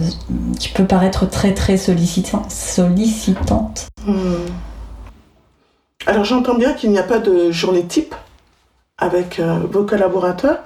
qui 0.60 0.70
peut 0.70 0.86
paraître 0.86 1.30
très 1.30 1.54
très 1.54 1.78
sollicitant, 1.78 2.44
sollicitante. 2.50 3.88
Hmm. 4.08 4.48
Alors 6.08 6.24
j'entends 6.24 6.56
bien 6.56 6.74
qu'il 6.74 6.90
n'y 6.90 6.98
a 6.98 7.04
pas 7.04 7.20
de 7.20 7.52
journée 7.52 7.86
type 7.86 8.16
avec 8.98 9.40
euh, 9.40 9.60
vos 9.72 9.84
collaborateurs. 9.84 10.60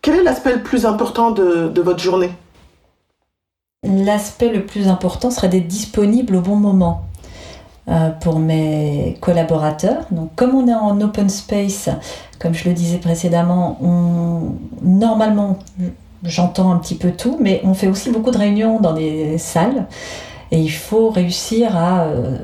Quel 0.00 0.16
est 0.16 0.22
l'aspect 0.22 0.54
le 0.54 0.62
plus 0.62 0.86
important 0.86 1.32
de, 1.32 1.68
de 1.68 1.82
votre 1.82 1.98
journée? 1.98 2.30
L'aspect 3.82 4.50
le 4.50 4.64
plus 4.64 4.86
important 4.86 5.30
serait 5.30 5.48
d'être 5.48 5.66
disponible 5.66 6.36
au 6.36 6.40
bon 6.40 6.56
moment 6.56 7.04
pour 8.20 8.38
mes 8.38 9.18
collaborateurs. 9.20 10.06
Donc, 10.10 10.30
comme 10.36 10.54
on 10.54 10.66
est 10.66 10.74
en 10.74 11.00
open 11.00 11.28
space, 11.28 11.90
comme 12.38 12.54
je 12.54 12.68
le 12.68 12.74
disais 12.74 12.98
précédemment, 12.98 13.78
normalement, 14.82 15.58
j'entends 16.24 16.72
un 16.72 16.78
petit 16.78 16.94
peu 16.94 17.10
tout, 17.12 17.36
mais 17.40 17.60
on 17.64 17.74
fait 17.74 17.88
aussi 17.88 18.10
beaucoup 18.10 18.30
de 18.30 18.38
réunions 18.38 18.80
dans 18.80 18.94
des 18.94 19.38
salles 19.38 19.86
et 20.50 20.58
il 20.58 20.70
faut 20.70 21.10
réussir 21.10 21.76
à. 21.76 22.04
euh, 22.04 22.38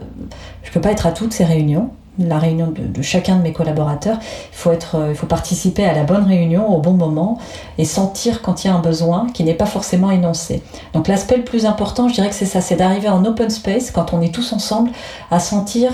je 0.62 0.68
ne 0.68 0.74
peux 0.74 0.80
pas 0.80 0.90
être 0.90 1.06
à 1.06 1.12
toutes 1.12 1.32
ces 1.32 1.44
réunions. 1.44 1.90
La 2.22 2.38
réunion 2.38 2.70
de, 2.76 3.00
chacun 3.00 3.36
de 3.36 3.42
mes 3.42 3.52
collaborateurs, 3.54 4.18
il 4.20 4.56
faut, 4.56 4.72
être, 4.72 4.96
euh, 4.96 5.08
il 5.10 5.16
faut 5.16 5.26
participer 5.26 5.84
à 5.86 5.94
la 5.94 6.04
bonne 6.04 6.24
réunion 6.24 6.68
au 6.68 6.78
bon 6.78 6.92
moment 6.92 7.38
et 7.78 7.86
sentir 7.86 8.42
quand 8.42 8.62
il 8.62 8.66
y 8.66 8.70
a 8.70 8.74
un 8.74 8.80
besoin 8.80 9.26
qui 9.32 9.42
n'est 9.42 9.54
pas 9.54 9.64
forcément 9.64 10.10
énoncé. 10.10 10.62
Donc 10.92 11.08
l'aspect 11.08 11.38
le 11.38 11.44
plus 11.44 11.64
important, 11.64 12.08
je 12.08 12.14
dirais 12.14 12.28
que 12.28 12.34
c'est 12.34 12.44
ça, 12.44 12.60
c'est 12.60 12.76
d'arriver 12.76 13.08
en 13.08 13.24
open 13.24 13.48
space, 13.48 13.90
quand 13.90 14.12
on 14.12 14.20
est 14.20 14.34
tous 14.34 14.52
ensemble, 14.52 14.90
à 15.30 15.40
sentir, 15.40 15.92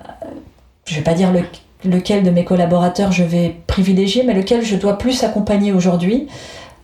euh, 0.00 0.26
je 0.84 0.94
vais 0.96 1.02
pas 1.02 1.14
dire 1.14 1.32
le- 1.32 1.44
lequel 1.90 2.22
de 2.22 2.30
mes 2.30 2.44
collaborateurs 2.44 3.10
je 3.10 3.24
vais 3.24 3.56
privilégier, 3.66 4.24
mais 4.24 4.34
lequel 4.34 4.62
je 4.62 4.76
dois 4.76 4.98
plus 4.98 5.24
accompagner 5.24 5.72
aujourd'hui, 5.72 6.28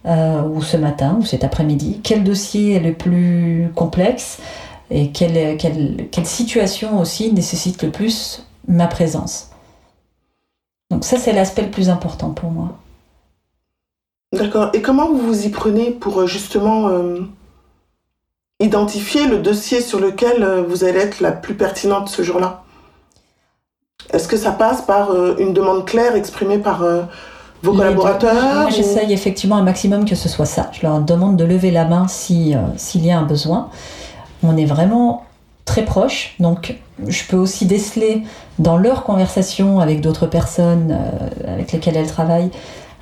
euh, 0.07 0.42
ou 0.42 0.62
ce 0.62 0.78
matin, 0.78 1.18
ou 1.21 1.25
cet 1.26 1.45
après-midi, 1.45 2.00
quel 2.02 2.25
dossier 2.25 2.76
est 2.76 2.80
le 2.80 2.95
plus 2.95 3.71
complexe, 3.75 4.38
et 4.90 5.11
quelle 5.11 5.59
situation 6.25 6.99
aussi 6.99 7.30
nécessite 7.35 7.83
le 7.83 7.90
plus 7.90 8.45
ma 8.68 8.87
présence. 8.87 9.48
Donc 10.90 11.04
ça, 11.04 11.16
c'est 11.18 11.32
l'aspect 11.32 11.62
le 11.62 11.70
plus 11.70 11.88
important 11.90 12.30
pour 12.30 12.50
moi. 12.50 12.78
D'accord. 14.32 14.70
Et 14.75 14.82
comment 14.82 15.08
vous 15.08 15.18
vous 15.18 15.46
y 15.46 15.48
prenez 15.48 15.90
pour 15.90 16.20
euh, 16.20 16.26
justement 16.26 16.88
euh, 16.88 17.20
identifier 18.60 19.26
le 19.26 19.38
dossier 19.38 19.80
sur 19.80 20.00
lequel 20.00 20.42
euh, 20.42 20.62
vous 20.62 20.84
allez 20.84 20.98
être 20.98 21.20
la 21.20 21.32
plus 21.32 21.54
pertinente 21.54 22.08
ce 22.08 22.22
jour-là? 22.22 22.62
Est-ce 24.12 24.28
que 24.28 24.37
ça 24.37 24.52
passe 24.52 24.82
par 24.82 25.10
euh, 25.10 25.34
une 25.38 25.52
demande 25.52 25.84
claire 25.87 26.14
exprimée 26.14 26.58
par 26.58 26.82
euh, 26.82 27.02
vos 27.62 27.72
Les 27.72 27.78
collaborateurs 27.78 28.68
ou- 28.68 28.70
j'essaye 28.70 29.12
effectivement 29.12 29.56
un 29.56 29.62
maximum 29.62 30.04
que 30.04 30.14
ce 30.14 30.28
soit 30.28 30.46
ça. 30.46 30.70
Je 30.72 30.82
leur 30.87 31.00
demande 31.00 31.37
de 31.37 31.44
lever 31.44 31.70
la 31.70 31.84
main 31.84 32.06
si, 32.08 32.54
s'il 32.76 33.04
y 33.04 33.10
a 33.10 33.18
un 33.18 33.25
besoin. 33.25 33.70
On 34.42 34.56
est 34.56 34.64
vraiment 34.66 35.25
très 35.68 35.84
proches, 35.84 36.34
donc 36.40 36.76
je 37.06 37.22
peux 37.28 37.37
aussi 37.37 37.66
déceler 37.66 38.25
dans 38.58 38.76
leur 38.76 39.04
conversation 39.04 39.80
avec 39.80 40.00
d'autres 40.00 40.26
personnes 40.26 40.90
euh, 40.90 41.52
avec 41.52 41.72
lesquelles 41.72 41.96
elles 41.96 42.08
travaillent, 42.08 42.50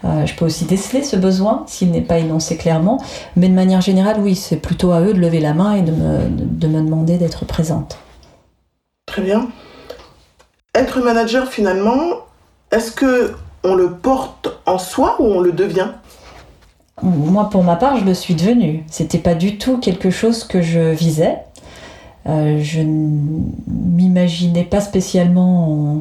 euh, 0.05 0.27
je 0.27 0.35
peux 0.35 0.45
aussi 0.45 0.65
déceler 0.65 1.03
ce 1.03 1.17
besoin 1.17 1.65
s'il 1.67 1.91
n'est 1.93 2.03
pas 2.03 2.19
énoncé 2.19 2.57
clairement. 2.57 3.01
Mais 3.37 3.49
de 3.49 3.55
manière 3.55 3.81
générale, 3.81 4.17
oui, 4.21 4.35
c'est 4.35 4.57
plutôt 4.57 4.91
à 4.91 5.01
eux 5.01 5.15
de 5.15 5.21
lever 5.21 5.41
la 5.41 5.55
main 5.55 5.75
et 5.75 5.83
de 5.83 5.93
me, 5.93 6.29
de 6.29 6.67
me 6.67 6.83
demander 6.83 7.17
d'être 7.17 7.45
présente. 7.45 7.99
Très 9.07 9.23
bien. 9.23 9.49
Être 10.75 11.01
manager 11.01 11.49
finalement, 11.49 12.01
est-ce 12.73 12.91
que 12.91 13.35
on 13.63 13.75
le 13.75 13.93
porte 13.93 14.49
en 14.67 14.79
soi 14.79 15.17
ou 15.21 15.25
on 15.25 15.41
le 15.41 15.53
devient? 15.53 15.91
Moi, 17.03 17.49
pour 17.51 17.63
ma 17.63 17.77
part, 17.77 17.97
je 17.99 18.05
le 18.05 18.15
suis 18.15 18.35
devenue. 18.35 18.85
C'était 18.91 19.19
pas 19.19 19.35
du 19.35 19.57
tout 19.57 19.79
quelque 19.79 20.11
chose 20.11 20.45
que 20.45 20.63
je 20.63 20.93
visais. 20.93 21.39
Euh, 22.29 22.59
je 22.61 22.81
ne 22.81 23.43
m'imaginais 23.69 24.65
pas 24.65 24.81
spécialement 24.81 26.01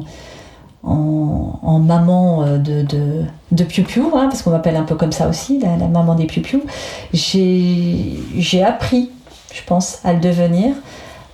en, 0.82 1.78
maman 1.78 2.42
euh, 2.42 2.58
de, 2.58 2.82
de, 2.82 3.24
de 3.52 3.64
piou-piou, 3.64 4.10
hein, 4.14 4.26
parce 4.28 4.42
qu'on 4.42 4.50
m'appelle 4.50 4.76
un 4.76 4.82
peu 4.82 4.96
comme 4.96 5.12
ça 5.12 5.28
aussi, 5.28 5.60
la, 5.60 5.76
maman 5.86 6.14
des 6.14 6.26
piou-piou. 6.26 6.62
J'ai 7.12 8.18
j'ai 8.36 8.62
appris, 8.62 9.10
je 9.52 9.62
pense, 9.66 9.98
à 10.04 10.12
le 10.12 10.20
devenir, 10.20 10.74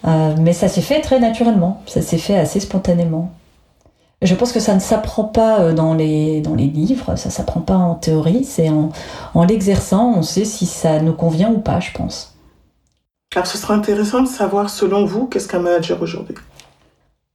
euh, 0.06 0.34
mais 0.38 0.52
ça 0.52 0.68
s'est 0.68 0.82
fait 0.82 1.00
très 1.00 1.20
naturellement, 1.20 1.80
ça 1.86 2.02
s'est 2.02 2.18
fait 2.18 2.36
assez 2.36 2.60
spontanément. 2.60 3.30
Je 4.20 4.34
pense 4.34 4.52
que 4.52 4.60
ça 4.60 4.74
ne 4.74 4.80
s'apprend 4.80 5.24
pas 5.24 5.72
dans 5.72 5.94
les, 5.94 6.42
dans 6.42 6.54
les 6.54 6.66
livres, 6.66 7.16
ça 7.16 7.30
s'apprend 7.30 7.60
pas 7.60 7.76
en 7.76 7.94
théorie, 7.94 8.44
c'est 8.44 8.68
en, 8.68 8.90
en 9.34 9.44
l'exerçant, 9.44 10.14
on 10.16 10.22
sait 10.22 10.44
si 10.44 10.66
ça 10.66 11.00
nous 11.00 11.12
convient 11.12 11.50
ou 11.50 11.58
pas, 11.58 11.80
je 11.80 11.90
pense. 11.92 12.31
Alors 13.34 13.46
ce 13.46 13.56
serait 13.56 13.74
intéressant 13.74 14.22
de 14.22 14.28
savoir 14.28 14.68
selon 14.68 15.06
vous 15.06 15.26
qu'est-ce 15.26 15.48
qu'un 15.48 15.60
manager 15.60 16.02
aujourd'hui? 16.02 16.34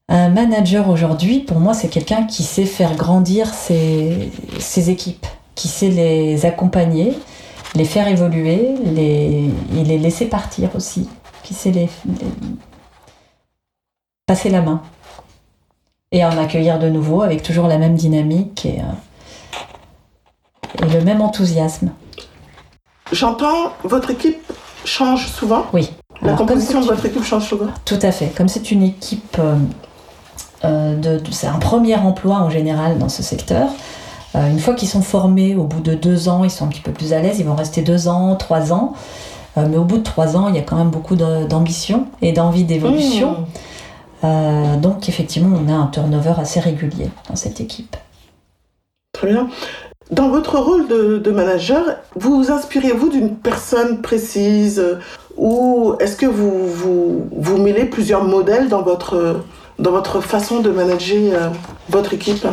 Un 0.09 0.29
manager 0.29 0.89
aujourd'hui, 0.89 1.39
pour 1.39 1.59
moi, 1.59 1.73
c'est 1.73 1.89
quelqu'un 1.89 2.25
qui 2.25 2.43
sait 2.43 2.65
faire 2.65 2.95
grandir 2.95 3.53
ses, 3.53 4.31
ses 4.59 4.89
équipes, 4.89 5.25
qui 5.55 5.67
sait 5.67 5.89
les 5.89 6.45
accompagner, 6.45 7.13
les 7.75 7.83
faire 7.83 8.07
évoluer, 8.07 8.75
les, 8.85 9.49
et 9.75 9.83
les 9.83 9.97
laisser 9.97 10.27
partir 10.27 10.73
aussi, 10.75 11.09
qui 11.43 11.53
sait 11.53 11.71
les, 11.71 11.89
les- 12.05 12.27
passer 14.27 14.49
la 14.49 14.61
main 14.61 14.81
et 16.11 16.23
en 16.23 16.37
accueillir 16.37 16.79
de 16.79 16.89
nouveau 16.89 17.21
avec 17.21 17.43
toujours 17.43 17.67
la 17.67 17.77
même 17.77 17.95
dynamique 17.95 18.65
et, 18.65 18.79
euh, 18.79 20.85
et 20.85 20.89
le 20.89 21.03
même 21.03 21.21
enthousiasme. 21.21 21.91
J'entends 23.11 23.73
votre 23.83 24.11
équipe 24.11 24.41
change 24.87 25.27
souvent. 25.27 25.65
Oui. 25.73 25.89
La 26.21 26.29
Alors, 26.29 26.39
composition 26.39 26.81
de 26.81 26.85
votre 26.85 27.05
équipe 27.05 27.23
change 27.23 27.47
souvent. 27.47 27.67
Tout 27.85 27.99
à 28.01 28.11
fait. 28.11 28.27
Comme 28.27 28.47
c'est 28.47 28.71
une 28.71 28.81
équipe, 28.83 29.37
euh, 29.39 29.55
euh, 30.65 30.95
de, 30.95 31.19
de- 31.19 31.31
c'est 31.31 31.47
un 31.47 31.59
premier 31.59 31.95
emploi 31.95 32.37
en 32.37 32.49
général 32.49 32.97
dans 32.97 33.09
ce 33.09 33.21
secteur. 33.21 33.69
euh, 34.35 34.49
une 34.49 34.59
fois 34.59 34.73
qu'ils 34.73 34.89
sont 34.89 35.01
formés, 35.03 35.55
au 35.55 35.63
bout 35.65 35.79
de 35.81 35.93
deux 35.93 36.27
ans, 36.29 36.43
ils 36.43 36.49
sont 36.51 36.65
un 36.65 36.69
petit 36.69 36.81
peu 36.81 36.91
plus 36.91 37.13
à 37.13 37.19
l'aise. 37.19 37.39
Ils 37.39 37.45
vont 37.45 37.55
rester 37.55 37.81
deux 37.83 38.07
ans, 38.07 38.35
trois 38.35 38.73
ans. 38.73 38.93
Euh, 39.57 39.67
mais 39.69 39.77
au 39.77 39.83
bout 39.83 39.97
de 39.97 40.03
trois 40.03 40.35
ans, 40.37 40.47
il 40.49 40.55
y 40.55 40.59
a 40.59 40.63
quand 40.63 40.75
même 40.77 40.89
beaucoup 40.89 41.15
d'ambition 41.15 42.07
et 42.21 42.31
d'envie 42.31 42.63
d'évolution. 42.63 43.45
Mmh. 44.23 44.81
Donc 44.81 45.07
effectivement, 45.09 45.55
on 45.63 45.69
a 45.71 45.75
un 45.75 45.87
turnover 45.87 46.33
assez 46.39 46.59
régulier 46.59 47.09
dans 47.29 47.35
cette 47.35 47.61
équipe. 47.61 47.95
Très 49.13 49.27
bien. 49.31 49.47
Dans 50.11 50.29
votre 50.29 50.57
rôle 50.57 50.87
de, 50.87 51.31
manager, 51.31 51.83
vous 52.15 52.49
inspirez-vous 52.49 53.09
d'une 53.09 53.35
personne 53.35 54.01
précise 54.01 54.81
ou 55.35 55.95
est-ce 55.99 56.15
que 56.15 56.25
vous, 56.25 56.67
vous, 56.67 57.27
vous, 57.31 57.57
mêlez 57.57 57.85
plusieurs 57.85 58.23
modèles 58.23 58.69
dans 58.69 58.81
votre, 58.81 59.43
dans 59.79 59.91
votre 59.91 60.21
façon 60.21 60.61
de 60.61 60.69
manager 60.69 61.33
euh, 61.33 61.49
votre 61.89 62.13
équipe? 62.13 62.47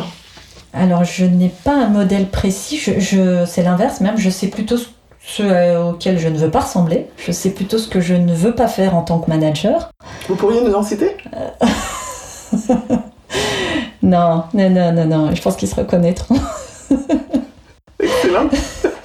Alors, 0.73 1.05
je 1.05 1.23
n'ai 1.25 1.51
pas 1.63 1.73
un 1.73 1.87
modèle 1.87 2.27
précis, 2.29 2.77
je, 2.77 3.45
c'est 3.45 3.63
l'inverse 3.63 4.01
même, 4.01 4.17
je 4.17 4.29
sais 4.29 4.47
plutôt 4.47 4.75
ce 4.77 5.41
euh, 5.41 5.91
auquel 5.91 6.19
je 6.19 6.27
ne 6.27 6.37
veux 6.37 6.51
pas 6.51 6.59
ressembler, 6.59 7.07
je 7.17 7.31
sais 7.31 7.49
plutôt 7.49 7.77
ce 7.77 7.87
que 7.87 8.01
je 8.01 8.13
ne 8.13 8.33
veux 8.33 8.53
pas 8.53 8.67
faire 8.67 8.95
en 8.95 9.01
tant 9.01 9.19
que 9.19 9.29
manager. 9.29 9.89
Vous 10.27 10.35
pourriez 10.35 10.61
nous 10.61 10.73
en 10.73 10.83
citer? 10.83 11.15
Non, 14.03 14.43
non, 14.53 14.69
non, 14.69 14.91
non, 14.91 15.05
non, 15.05 15.33
je 15.33 15.41
pense 15.41 15.55
qu'ils 15.55 15.67
se 15.67 15.73
reconnaîtront. 15.73 16.35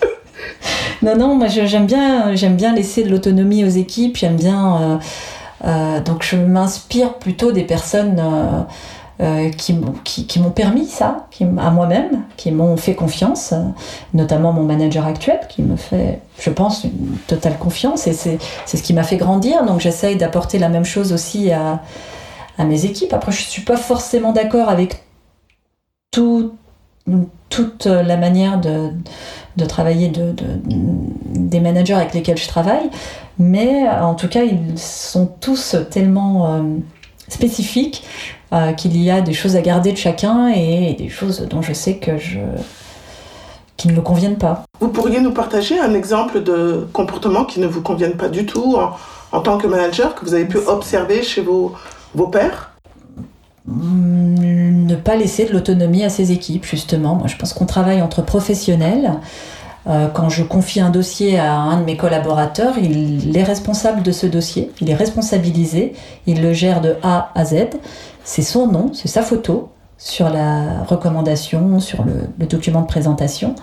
Non, 1.02 1.16
non, 1.16 1.35
moi 1.35 1.49
j'aime 1.49 1.87
bien, 1.87 2.35
j'aime 2.35 2.57
bien 2.57 2.75
laisser 2.75 3.02
de 3.04 3.09
l'autonomie 3.09 3.64
aux 3.64 3.69
équipes. 3.69 4.16
J'aime 4.16 4.37
bien. 4.37 4.76
Euh, 4.76 4.97
euh, 5.64 6.00
donc 6.00 6.23
je 6.23 6.37
m'inspire 6.37 7.14
plutôt 7.14 7.52
des 7.52 7.64
personnes 7.64 8.23
euh, 9.21 9.50
qui, 9.50 9.75
m'ont 9.75 10.50
permis 10.50 10.87
ça, 10.87 11.26
à 11.59 11.71
moi-même, 11.71 12.23
qui 12.37 12.50
m'ont 12.50 12.76
fait 12.76 12.95
confiance, 12.95 13.54
notamment 14.14 14.52
mon 14.52 14.62
manager 14.62 15.07
actuel 15.07 15.40
qui 15.49 15.62
me 15.62 15.76
fait, 15.76 16.21
je 16.38 16.50
pense, 16.50 16.85
une 16.85 17.16
totale 17.26 17.59
confiance 17.59 18.07
et 18.07 18.12
c'est 18.12 18.38
ce 18.66 18.83
qui 18.83 18.92
m'a 18.92 19.02
fait 19.02 19.16
grandir. 19.16 19.64
Donc 19.64 19.80
j'essaye 19.80 20.16
d'apporter 20.16 20.59
la 20.59 20.69
même 20.69 20.85
chose 20.85 21.12
aussi 21.12 21.50
à, 21.50 21.80
à 22.59 22.64
mes 22.64 22.85
équipes. 22.85 23.12
Après, 23.14 23.33
je 23.33 23.40
ne 23.40 23.49
suis 23.49 23.62
pas 23.62 23.76
forcément 23.76 24.33
d'accord 24.33 24.69
avec 24.69 25.02
tout 26.11 26.52
toute 27.49 27.87
la 27.87 28.17
manière 28.17 28.61
de, 28.61 28.90
travailler 29.67 30.09
de, 30.09 30.35
des 31.35 31.61
managers 31.61 31.95
avec 31.95 32.14
lesquels 32.14 32.38
je 32.38 32.49
travaille, 32.49 32.90
mais 33.38 33.88
en 33.88 34.14
tout 34.14 34.29
cas, 34.29 34.43
ils 34.45 34.79
sont 34.79 35.26
tous 35.40 35.76
tellement 35.90 36.55
euh, 36.55 36.62
spécifiques 37.29 38.05
euh, 38.52 38.73
qu'il 38.73 39.00
y 39.00 39.11
a 39.11 39.21
des 39.21 39.33
choses 39.33 39.57
à 39.57 39.62
garder 39.62 39.93
de 39.93 39.97
chacun 39.97 40.49
et, 40.49 40.95
des 40.99 41.09
choses 41.09 41.47
dont 41.49 41.62
je 41.62 41.73
sais 41.73 41.97
que 41.97 42.19
je 42.19 42.40
qui 43.76 43.88
ne 43.88 43.95
me 43.95 44.02
conviennent 44.02 44.37
pas. 44.37 44.64
Vous 44.81 44.88
pourriez 44.88 45.21
nous 45.21 45.33
partager 45.33 45.79
un 45.79 45.95
exemple 45.95 46.43
de 46.43 46.87
comportement 46.93 47.47
qui 47.47 47.61
ne 47.61 47.67
vous 47.67 47.81
convienne 47.81 48.12
pas 48.12 48.29
du 48.29 48.45
tout 48.45 48.76
en, 48.76 48.90
en 49.33 49.40
tant 49.40 49.57
que 49.57 49.67
manager 49.67 50.14
que 50.14 50.25
vous 50.25 50.35
avez 50.35 50.45
pu 50.45 50.59
observer 50.59 51.23
chez 51.23 51.40
vos, 51.40 51.73
vos 52.14 52.26
pairs? 52.26 52.73
Mm, 53.67 54.20
ne 54.90 54.97
pas 54.97 55.16
laisser 55.16 55.47
de 55.47 55.52
l'autonomie 55.52 56.04
à 56.04 56.11
ses 56.11 56.32
équipes, 56.32 56.64
justement. 56.64 57.14
Moi, 57.14 57.26
je 57.26 57.37
pense 57.37 57.52
qu'on 57.52 57.66
travaille 57.66 58.02
entre 58.02 58.23
professionnels. 58.23 59.12
Euh, 59.87 60.09
quand 60.09 60.28
je 60.28 60.42
confie 60.42 60.80
un 60.80 60.90
dossier 60.90 61.38
à 61.38 61.54
un 61.54 61.80
de 61.80 61.85
mes 61.85 61.97
collaborateurs, 61.97 62.76
il 62.78 63.37
est 63.37 63.42
responsable 63.42 64.02
de 64.02 64.12
ce 64.12 64.26
dossier, 64.26 64.70
il 64.80 64.90
est 64.90 64.94
responsabilisé, 64.94 65.94
il 66.26 66.42
le 66.42 66.52
gère 66.52 66.82
de 66.82 66.97
A 67.02 67.30
à 67.35 67.44
Z. 67.44 67.68
C'est 68.23 68.42
son 68.42 68.66
nom, 68.66 68.90
c'est 68.92 69.09
sa 69.09 69.23
photo 69.23 69.70
sur 69.97 70.28
la 70.28 70.82
recommandation, 70.85 71.80
sur 71.80 72.04
le, 72.04 72.47
document 72.47 72.82
de 72.82 72.87
présentation. 72.87 73.54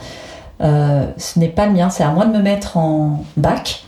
Euh, 0.62 1.06
ce 1.18 1.38
n'est 1.38 1.50
pas 1.50 1.68
le 1.68 1.74
mien, 1.74 1.90
c'est 1.92 2.04
à 2.04 2.10
moi 2.10 2.26
de 2.26 2.36
me 2.36 2.42
mettre 2.42 2.78
en 2.78 3.24
bac 3.38 3.84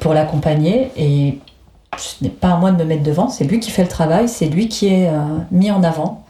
pour 0.00 0.12
l'accompagner 0.12 0.90
et 0.96 1.38
ce 1.96 2.22
n'est 2.22 2.30
pas 2.30 2.52
à 2.52 2.56
moi 2.56 2.72
de 2.72 2.76
me 2.76 2.84
mettre 2.84 3.02
devant, 3.02 3.28
c'est 3.28 3.44
lui 3.44 3.58
qui 3.58 3.70
fait 3.70 3.82
le 3.82 3.88
travail, 3.88 4.28
c'est 4.28 4.46
lui 4.46 4.68
qui 4.68 4.88
est 4.88 5.08
euh, 5.08 5.20
mis 5.50 5.70
en 5.70 5.82
avant, 5.82 6.24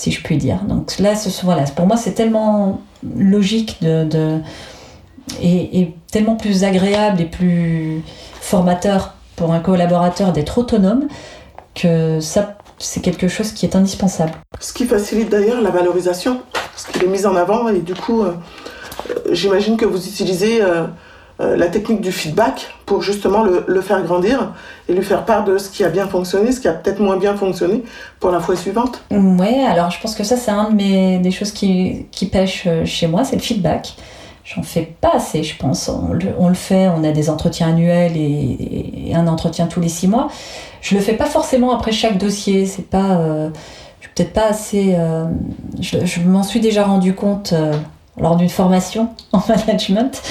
si 0.00 0.10
je 0.10 0.22
puis 0.22 0.38
dire. 0.38 0.60
Donc 0.64 0.98
là, 0.98 1.14
ce, 1.14 1.28
voilà, 1.44 1.64
pour 1.64 1.86
moi, 1.86 1.98
c'est 1.98 2.12
tellement 2.12 2.80
logique 3.18 3.82
de, 3.82 4.40
et, 5.42 5.92
tellement 6.10 6.36
plus 6.36 6.64
agréable 6.64 7.20
et 7.20 7.26
plus 7.26 8.02
formateur 8.40 9.14
pour 9.36 9.52
un 9.52 9.60
collaborateur 9.60 10.32
d'être 10.32 10.56
autonome 10.56 11.06
que 11.74 12.18
ça, 12.20 12.56
c'est 12.78 13.00
quelque 13.00 13.28
chose 13.28 13.52
qui 13.52 13.66
est 13.66 13.76
indispensable. 13.76 14.32
Ce 14.58 14.72
qui 14.72 14.86
facilite 14.86 15.28
d'ailleurs 15.28 15.60
la 15.60 15.70
valorisation, 15.70 16.40
parce 16.52 16.86
qu'il 16.86 17.04
est 17.04 17.06
mis 17.06 17.26
en 17.26 17.36
avant 17.36 17.68
et 17.68 17.80
du 17.80 17.94
coup, 17.94 18.22
euh, 18.22 18.32
j'imagine 19.30 19.76
que 19.76 19.84
vous 19.84 20.08
utilisez 20.08 20.62
euh, 20.62 20.86
la 21.40 21.68
technique 21.68 22.00
du 22.00 22.12
feedback 22.12 22.74
pour 22.84 23.02
justement 23.02 23.42
le, 23.44 23.80
faire 23.80 24.02
grandir 24.02 24.52
et 24.88 24.92
lui 24.92 25.02
faire 25.02 25.24
part 25.24 25.44
de 25.44 25.58
ce 25.58 25.70
qui 25.70 25.84
a 25.84 25.88
bien 25.88 26.06
fonctionné, 26.06 26.52
ce 26.52 26.60
qui 26.60 26.68
a 26.68 26.72
peut-être 26.72 27.00
moins 27.00 27.16
bien 27.16 27.36
fonctionné 27.36 27.82
pour 28.18 28.30
la 28.30 28.40
fois 28.40 28.56
suivante. 28.56 29.02
Ouais, 29.10 29.64
alors 29.64 29.90
je 29.90 30.00
pense 30.00 30.14
que 30.14 30.24
ça 30.24 30.36
c'est 30.36 30.50
un 30.50 30.70
de 30.70 30.74
mes 30.74 31.18
des 31.18 31.30
choses 31.30 31.52
qui, 31.52 32.06
qui 32.10 32.26
pêchent 32.26 32.64
euh, 32.66 32.84
chez 32.84 33.06
moi, 33.06 33.24
c'est 33.24 33.36
le 33.36 33.42
feedback. 33.42 33.94
J'en 34.44 34.62
fais 34.62 34.92
pas 35.00 35.12
assez, 35.14 35.44
je 35.44 35.56
pense. 35.56 35.88
On 35.88 36.48
le, 36.48 36.54
fait, 36.54 36.88
on 36.88 37.04
a 37.04 37.12
des 37.12 37.30
entretiens 37.30 37.68
annuels 37.68 38.16
et, 38.16 39.12
un 39.14 39.28
entretien 39.28 39.66
tous 39.66 39.80
les 39.80 39.88
six 39.88 40.08
mois. 40.08 40.28
Je 40.80 40.96
le 40.96 41.00
fais 41.00 41.12
pas 41.12 41.26
forcément 41.26 41.72
après 41.72 41.92
chaque 41.92 42.18
dossier. 42.18 42.66
C'est 42.66 42.88
pas, 42.88 43.18
euh, 43.20 43.50
je 44.00 44.08
peut-être 44.08 44.32
pas 44.32 44.48
assez. 44.48 44.96
je, 45.78 46.20
m'en 46.22 46.42
suis 46.42 46.58
déjà 46.58 46.84
rendu 46.84 47.14
compte 47.14 47.54
lors 48.20 48.36
d'une 48.36 48.48
formation 48.48 49.08
en 49.32 49.42
management. 49.48 50.22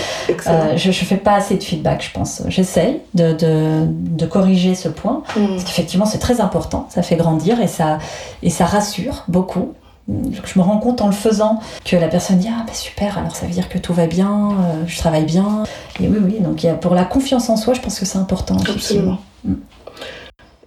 Euh, 0.47 0.78
je 0.78 0.88
ne 0.88 0.93
fais 0.93 1.17
pas 1.17 1.34
assez 1.34 1.56
de 1.56 1.63
feedback, 1.63 2.04
je 2.04 2.12
pense. 2.12 2.43
J'essaye 2.47 3.02
de, 3.13 3.34
de, 3.34 4.25
corriger 4.25 4.75
ce 4.75 4.89
point, 4.89 5.23
mm. 5.36 5.47
parce 5.47 5.63
qu'effectivement, 5.63 6.06
c'est 6.06 6.19
très 6.19 6.39
important, 6.41 6.88
ça 6.89 7.02
fait 7.02 7.15
grandir 7.15 7.60
et 7.62 7.67
ça, 7.67 7.97
et 8.43 8.49
ça 8.49 8.65
rassure 8.65 9.23
beaucoup. 9.28 9.73
Je 10.08 10.58
me 10.58 10.63
rends 10.63 10.80
compte 10.80 11.02
en 11.02 11.08
le 11.08 11.13
faisant 11.13 11.60
que 11.86 11.95
la 11.95 12.08
personne 12.08 12.38
dit 12.38 12.49
Ah, 12.49 12.63
bah 12.65 12.73
super, 12.73 13.19
alors 13.19 13.36
ça 13.36 13.45
veut 13.45 13.52
dire 13.52 13.69
que 13.69 13.78
tout 13.78 13.93
va 13.93 14.08
bien, 14.08 14.49
euh, 14.52 14.84
je 14.88 14.97
travaille 14.97 15.25
bien. 15.25 15.63
Et 15.99 16.08
oui, 16.08 16.17
oui, 16.23 16.39
donc 16.39 16.65
pour 16.82 16.95
la 16.95 17.06
confiance 17.06 17.49
en 17.49 17.58
soi, 17.58 17.75
je 17.75 17.82
pense 17.82 17.99
que 17.99 18.06
c'est 18.06 18.17
important. 18.17 18.58
Absolument. 18.67 19.19
Mm. 19.43 19.54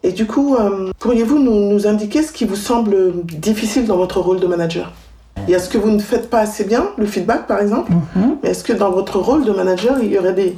Et 0.04 0.12
du 0.12 0.26
coup, 0.26 0.56
euh, 0.56 0.90
pourriez-vous 0.98 1.38
nous, 1.38 1.70
nous 1.70 1.86
indiquer 1.86 2.22
ce 2.22 2.32
qui 2.32 2.44
vous 2.44 2.56
semble 2.56 3.24
difficile 3.24 3.86
dans 3.86 3.96
votre 3.96 4.20
rôle 4.20 4.40
de 4.40 4.46
manager? 4.46 4.92
Il 5.46 5.52
y 5.52 5.54
a 5.54 5.58
ce 5.58 5.68
que 5.68 5.78
vous 5.78 5.90
ne 5.90 5.98
faites 5.98 6.30
pas 6.30 6.40
assez 6.40 6.64
bien, 6.64 6.86
le 6.96 7.06
feedback 7.06 7.46
par 7.46 7.60
exemple. 7.60 7.92
Mhm. 7.92 8.36
Mais 8.42 8.50
est-ce 8.50 8.64
que 8.64 8.72
dans 8.72 8.90
votre 8.90 9.18
rôle 9.18 9.44
de 9.44 9.52
manager, 9.52 9.96
il 10.02 10.12
y 10.12 10.18
aurait 10.18 10.34
des, 10.34 10.56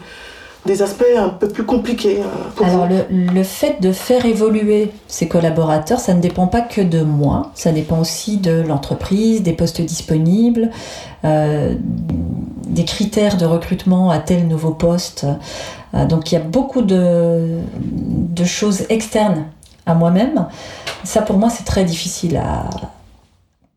des 0.66 0.82
aspects 0.82 1.04
un 1.16 1.28
peu 1.28 1.48
plus 1.48 1.64
compliqués 1.64 2.20
euh, 2.20 2.50
pour 2.54 2.66
Alors 2.66 2.86
le, 2.86 3.04
le, 3.10 3.42
fait 3.42 3.80
de 3.80 3.92
faire 3.92 4.24
évoluer 4.24 4.92
ses 5.08 5.28
collaborateurs, 5.28 6.00
ça 6.00 6.14
ne 6.14 6.20
dépend 6.20 6.46
pas 6.46 6.60
que 6.60 6.80
de 6.80 7.02
moi, 7.02 7.52
ça 7.54 7.72
dépend 7.72 8.00
aussi 8.00 8.38
de 8.38 8.62
l'entreprise, 8.66 9.42
des 9.42 9.52
postes 9.52 9.80
disponibles, 9.80 10.70
euh, 11.24 11.74
des 12.66 12.84
critères 12.84 13.36
de 13.36 13.46
recrutement 13.46 14.10
à 14.10 14.18
tel 14.18 14.48
nouveau 14.48 14.70
poste. 14.70 15.26
Euh, 15.94 16.04
donc 16.06 16.32
il 16.32 16.34
y 16.34 16.38
a 16.38 16.42
beaucoup 16.42 16.82
de, 16.82 17.58
de 17.76 18.44
choses 18.44 18.84
externes 18.88 19.44
à 19.86 19.94
moi-même. 19.94 20.46
Ça 21.04 21.22
pour 21.22 21.38
moi 21.38 21.50
c'est 21.50 21.64
très 21.64 21.84
difficile 21.84 22.36
à, 22.38 22.68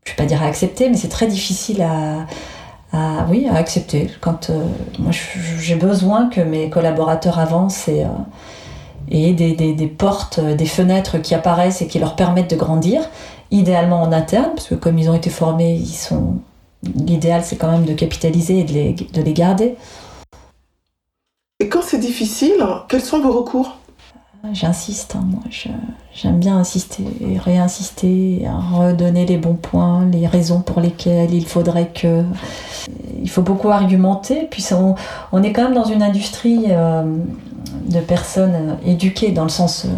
je 0.07 0.13
vais 0.13 0.15
pas 0.15 0.25
dire 0.25 0.41
à 0.41 0.45
accepter, 0.45 0.89
mais 0.89 0.95
c'est 0.95 1.09
très 1.09 1.27
difficile 1.27 1.81
à, 1.81 3.25
oui, 3.29 3.45
à 3.49 3.55
accepter. 3.55 4.09
Quand 4.21 4.49
euh, 4.49 4.63
moi 4.99 5.11
j'ai 5.59 5.75
besoin 5.75 6.29
que 6.29 6.39
mes 6.39 6.69
collaborateurs 6.69 7.39
avancent 7.39 7.89
et, 7.89 8.05
euh, 8.05 9.33
des, 9.33 9.53
des, 9.53 9.87
portes, 9.87 10.39
euh, 10.39 10.55
des 10.55 10.65
fenêtres 10.65 11.17
qui 11.17 11.35
apparaissent 11.35 11.81
et 11.81 11.87
qui 11.87 11.99
leur 11.99 12.15
permettent 12.15 12.49
de 12.49 12.55
grandir, 12.55 13.01
idéalement 13.51 14.01
en 14.01 14.13
interne, 14.13 14.51
parce 14.55 14.69
que 14.69 14.75
comme 14.75 14.97
ils 14.97 15.09
ont 15.09 15.15
été 15.15 15.29
formés, 15.29 15.73
ils 15.75 15.87
sont. 15.87 16.35
L'idéal 16.95 17.41
c'est 17.43 17.57
quand 17.57 17.71
même 17.71 17.85
de 17.85 17.93
capitaliser 17.93 18.59
et 18.59 18.63
de 18.63 18.71
les, 18.71 18.93
de 18.93 19.21
les 19.21 19.33
garder. 19.33 19.75
Et 21.59 21.67
quand 21.67 21.81
c'est 21.81 21.99
difficile, 21.99 22.63
quels 22.87 23.01
sont 23.01 23.19
vos 23.19 23.33
recours? 23.33 23.77
J'insiste, 24.53 25.15
hein, 25.15 25.25
moi 25.25 25.41
j'aime 26.13 26.39
bien 26.39 26.57
insister 26.57 27.03
et 27.21 27.37
réinsister, 27.37 28.47
redonner 28.71 29.25
les 29.25 29.37
bons 29.37 29.55
points, 29.55 30.05
les 30.11 30.27
raisons 30.27 30.61
pour 30.61 30.81
lesquelles 30.81 31.33
il 31.33 31.45
faudrait 31.45 31.91
que. 31.93 32.23
Il 33.21 33.29
faut 33.29 33.41
beaucoup 33.41 33.69
argumenter, 33.69 34.47
puis 34.49 34.65
on, 35.31 35.43
est 35.43 35.51
quand 35.51 35.63
même 35.63 35.73
dans 35.73 35.85
une 35.85 36.01
industrie 36.01 36.65
euh, 36.69 37.03
de 37.85 37.99
personnes 37.99 38.77
éduquées 38.85 39.31
dans 39.31 39.43
le 39.43 39.49
sens 39.49 39.85
euh, 39.85 39.89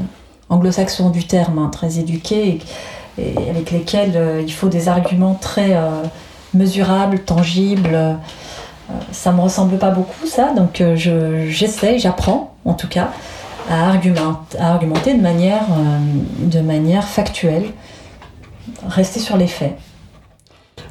anglo-saxon 0.50 1.10
du 1.10 1.26
terme, 1.26 1.60
hein, 1.60 1.70
très 1.72 2.00
éduquées, 2.00 2.60
et, 3.18 3.34
avec 3.50 3.72
lesquelles 3.72 4.14
euh, 4.16 4.42
il 4.42 4.52
faut 4.52 4.70
des 4.70 4.88
arguments 4.88 5.36
très 5.36 5.78
mesurables, 6.54 7.20
tangibles. 7.20 8.18
ça 9.12 9.32
me 9.32 9.42
ressemble 9.42 9.78
pas 9.78 9.92
beaucoup 9.92 10.26
ça, 10.26 10.54
donc 10.54 10.82
j'essaie, 10.96 12.00
j'apprends 12.00 12.56
en 12.66 12.74
tout 12.74 12.88
cas 12.88 13.12
à, 13.70 13.88
argumenter 14.60 15.14
de 15.14 15.22
manière, 15.22 15.64
euh, 15.72 16.00
de 16.42 16.60
manière 16.60 17.08
factuelle, 17.08 17.66
rester 18.88 19.20
sur 19.20 19.38
les 19.38 19.48
faits. 19.48 19.78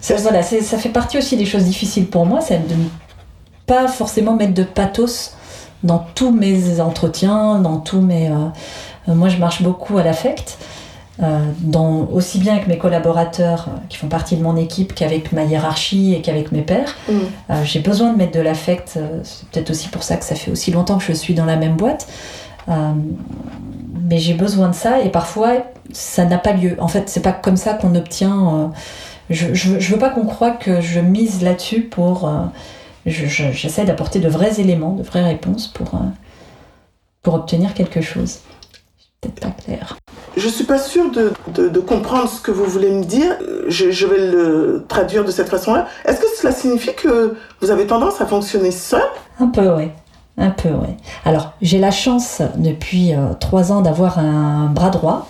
Ça, 0.01 0.15
voilà, 0.17 0.43
ça 0.43 0.79
fait 0.79 0.89
partie 0.91 1.19
aussi 1.19 1.37
des 1.37 1.45
choses 1.45 1.65
difficiles 1.65 2.07
pour 2.07 2.25
moi, 2.25 2.41
c'est 2.41 2.67
de 2.69 2.75
ne 2.75 2.89
pas 3.67 3.89
forcément 3.89 4.37
mettre 4.37 4.55
de 4.55 4.63
pathos 4.63 5.35
dans 5.83 6.05
tous 6.15 6.31
mes 6.31 6.81
entretiens, 6.81 7.59
dans 7.59 7.79
tous 7.79 8.01
mes. 8.01 8.31
Euh, 8.31 9.15
moi, 9.15 9.29
je 9.29 9.39
marche 9.39 9.63
beaucoup 9.63 9.99
à 9.99 10.03
l'affect. 10.03 10.59
dans, 11.19 12.07
aussi 12.13 12.39
bien 12.39 12.53
avec 12.53 12.69
mes 12.69 12.79
collaborateurs 12.79 13.71
qui 13.89 13.97
font 13.97 14.07
partie 14.07 14.37
de 14.37 14.43
mon 14.43 14.57
équipe 14.57 14.95
qu'avec 14.95 15.33
ma 15.33 15.43
hiérarchie 15.45 16.15
et 16.15 16.21
qu'avec 16.21 16.53
mes 16.53 16.63
pairs. 16.63 16.95
Mm. 17.09 17.55
J'ai 17.65 17.81
besoin 17.81 18.13
de 18.13 18.19
mettre 18.19 18.39
de 18.39 18.41
l'affect. 18.41 19.01
C'est 19.25 19.49
peut-être 19.49 19.71
aussi 19.71 19.89
pour 19.89 20.05
ça 20.05 20.17
que 20.17 20.25
ça 20.25 20.37
fait 20.37 20.53
aussi 20.53 20.71
longtemps 20.71 20.99
que 20.99 21.05
je 21.05 21.13
suis 21.13 21.35
dans 21.35 21.47
la 21.47 21.57
même 21.57 21.75
boîte. 21.75 22.07
Mais 22.69 24.19
j'ai 24.19 24.35
besoin 24.35 24.69
de 24.69 24.75
ça 24.75 25.01
et 25.01 25.11
parfois 25.11 25.55
ça 25.93 26.25
n'a 26.25 26.39
pas 26.39 26.53
lieu. 26.53 26.77
En 26.79 26.89
fait, 26.89 27.09
c'est 27.09 27.23
pas 27.23 27.33
comme 27.33 27.57
ça 27.57 27.75
qu'on 27.75 27.95
obtient. 27.95 28.73
je, 29.31 29.55
je, 29.55 29.79
je, 29.79 29.93
veux 29.93 29.99
pas 29.99 30.11
qu'on 30.11 30.27
croie 30.27 30.51
que 30.51 30.81
je 30.81 31.01
mise 31.01 31.43
là-dessus 31.43 31.83
pour 31.83 32.29
j'essaie 33.09 33.85
d'apporter 33.85 34.21
de 34.21 34.29
vrais 34.29 34.61
éléments, 34.61 34.93
de 34.93 35.03
vraies 35.03 35.25
réponses 35.25 35.69
pour, 35.69 35.95
euh, 35.95 36.07
pour 37.23 37.35
obtenir 37.35 37.75
quelque 37.75 38.01
chose. 38.01 38.41
Peut-être 39.21 39.41
pas 39.41 39.51
clair. 39.51 39.97
Je 40.37 40.49
suis 40.49 40.65
pas 40.65 40.79
sûre 40.79 41.11
de, 41.11 41.33
de, 41.49 41.81
comprendre 41.81 42.29
ce 42.29 42.41
que 42.41 42.53
vous 42.53 42.65
voulez 42.65 42.91
me 42.91 43.03
dire. 43.03 43.37
Je, 43.67 43.91
je 43.91 44.07
vais 44.07 44.31
le 44.31 44.85
traduire 44.89 45.25
de 45.25 45.33
cette 45.33 45.49
façon-là. 45.49 45.89
Est-ce 46.05 46.21
que 46.21 46.27
cela 46.39 46.53
signifie 46.53 46.95
que 46.95 47.37
vous 47.61 47.71
avez 47.73 47.87
tendance 47.87 48.21
à 48.21 48.27
fonctionner 48.27 48.71
seul? 48.71 49.03
Un 49.41 49.49
peu, 49.49 49.75
oui. 49.75 49.91
Un 50.39 50.51
peu, 50.51 50.71
oui. 50.71 50.95
Alors, 51.25 51.53
j'ai 51.61 51.79
la 51.79 51.91
chance 51.91 52.43
depuis 52.57 53.13
euh, 53.13 53.35
trois 53.41 53.73
ans 53.73 53.81
d'avoir 53.81 54.19
un 54.19 54.67
bras 54.67 54.91
droit 54.91 55.29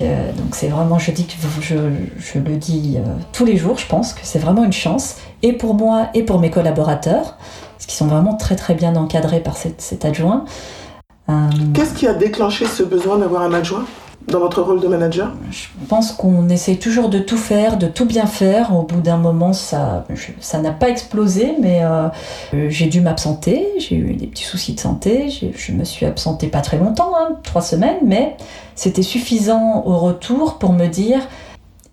donc 0.00 0.54
c'est 0.54 0.68
vraiment, 0.68 0.98
je 0.98 1.10
le 1.12 2.56
dis 2.56 2.96
euh, 2.96 3.00
tous 3.32 3.44
les 3.44 3.56
jours, 3.56 3.78
je 3.78 3.86
pense 3.86 4.12
que 4.12 4.20
c'est 4.22 4.38
vraiment 4.38 4.64
une 4.64 4.72
chance, 4.72 5.16
et 5.42 5.52
pour 5.52 5.74
moi 5.74 6.08
et 6.14 6.24
pour 6.24 6.40
mes 6.40 6.50
collaborateurs, 6.50 7.36
parce 7.74 7.86
qu'ils 7.86 7.94
sont 7.94 8.06
vraiment 8.06 8.34
très 8.34 8.56
très 8.56 8.74
bien 8.74 8.96
encadrés 8.96 9.40
par 9.40 9.56
cet, 9.56 10.04
adjoint. 10.04 10.44
Euh, 11.28 11.32
Qu'est-ce 11.74 11.94
qui 11.94 12.06
a 12.06 12.14
déclenché 12.14 12.66
ce 12.66 12.82
besoin 12.82 13.18
d'avoir 13.18 13.42
un 13.42 13.52
adjoint? 13.52 13.84
Dans 14.28 14.38
votre 14.40 14.62
rôle 14.62 14.80
de 14.80 14.88
manager 14.88 15.32
Je 15.50 15.66
pense 15.88 16.12
qu'on 16.12 16.48
essaye 16.48 16.78
toujours 16.78 17.08
de 17.08 17.18
tout 17.18 17.36
faire, 17.36 17.76
de 17.76 17.86
tout 17.86 18.06
bien 18.06 18.26
faire. 18.26 18.74
Au 18.74 18.82
bout 18.82 19.00
d'un 19.00 19.16
moment, 19.18 19.52
ça 19.52 20.06
ça 20.40 20.60
n'a 20.60 20.72
pas 20.72 20.88
explosé, 20.88 21.54
mais 21.60 21.84
euh, 21.84 22.08
j'ai 22.68 22.86
dû 22.86 23.00
m'absenter. 23.00 23.66
J'ai 23.78 23.96
eu 23.96 24.14
des 24.14 24.26
petits 24.26 24.44
soucis 24.44 24.74
de 24.74 24.80
santé. 24.80 25.28
Je 25.30 25.72
me 25.72 25.84
suis 25.84 26.06
absentée 26.06 26.48
pas 26.48 26.60
très 26.60 26.78
longtemps, 26.78 27.12
hein, 27.16 27.36
trois 27.42 27.62
semaines, 27.62 27.98
mais 28.04 28.36
c'était 28.74 29.02
suffisant 29.02 29.82
au 29.84 29.98
retour 29.98 30.58
pour 30.58 30.72
me 30.72 30.86
dire 30.86 31.20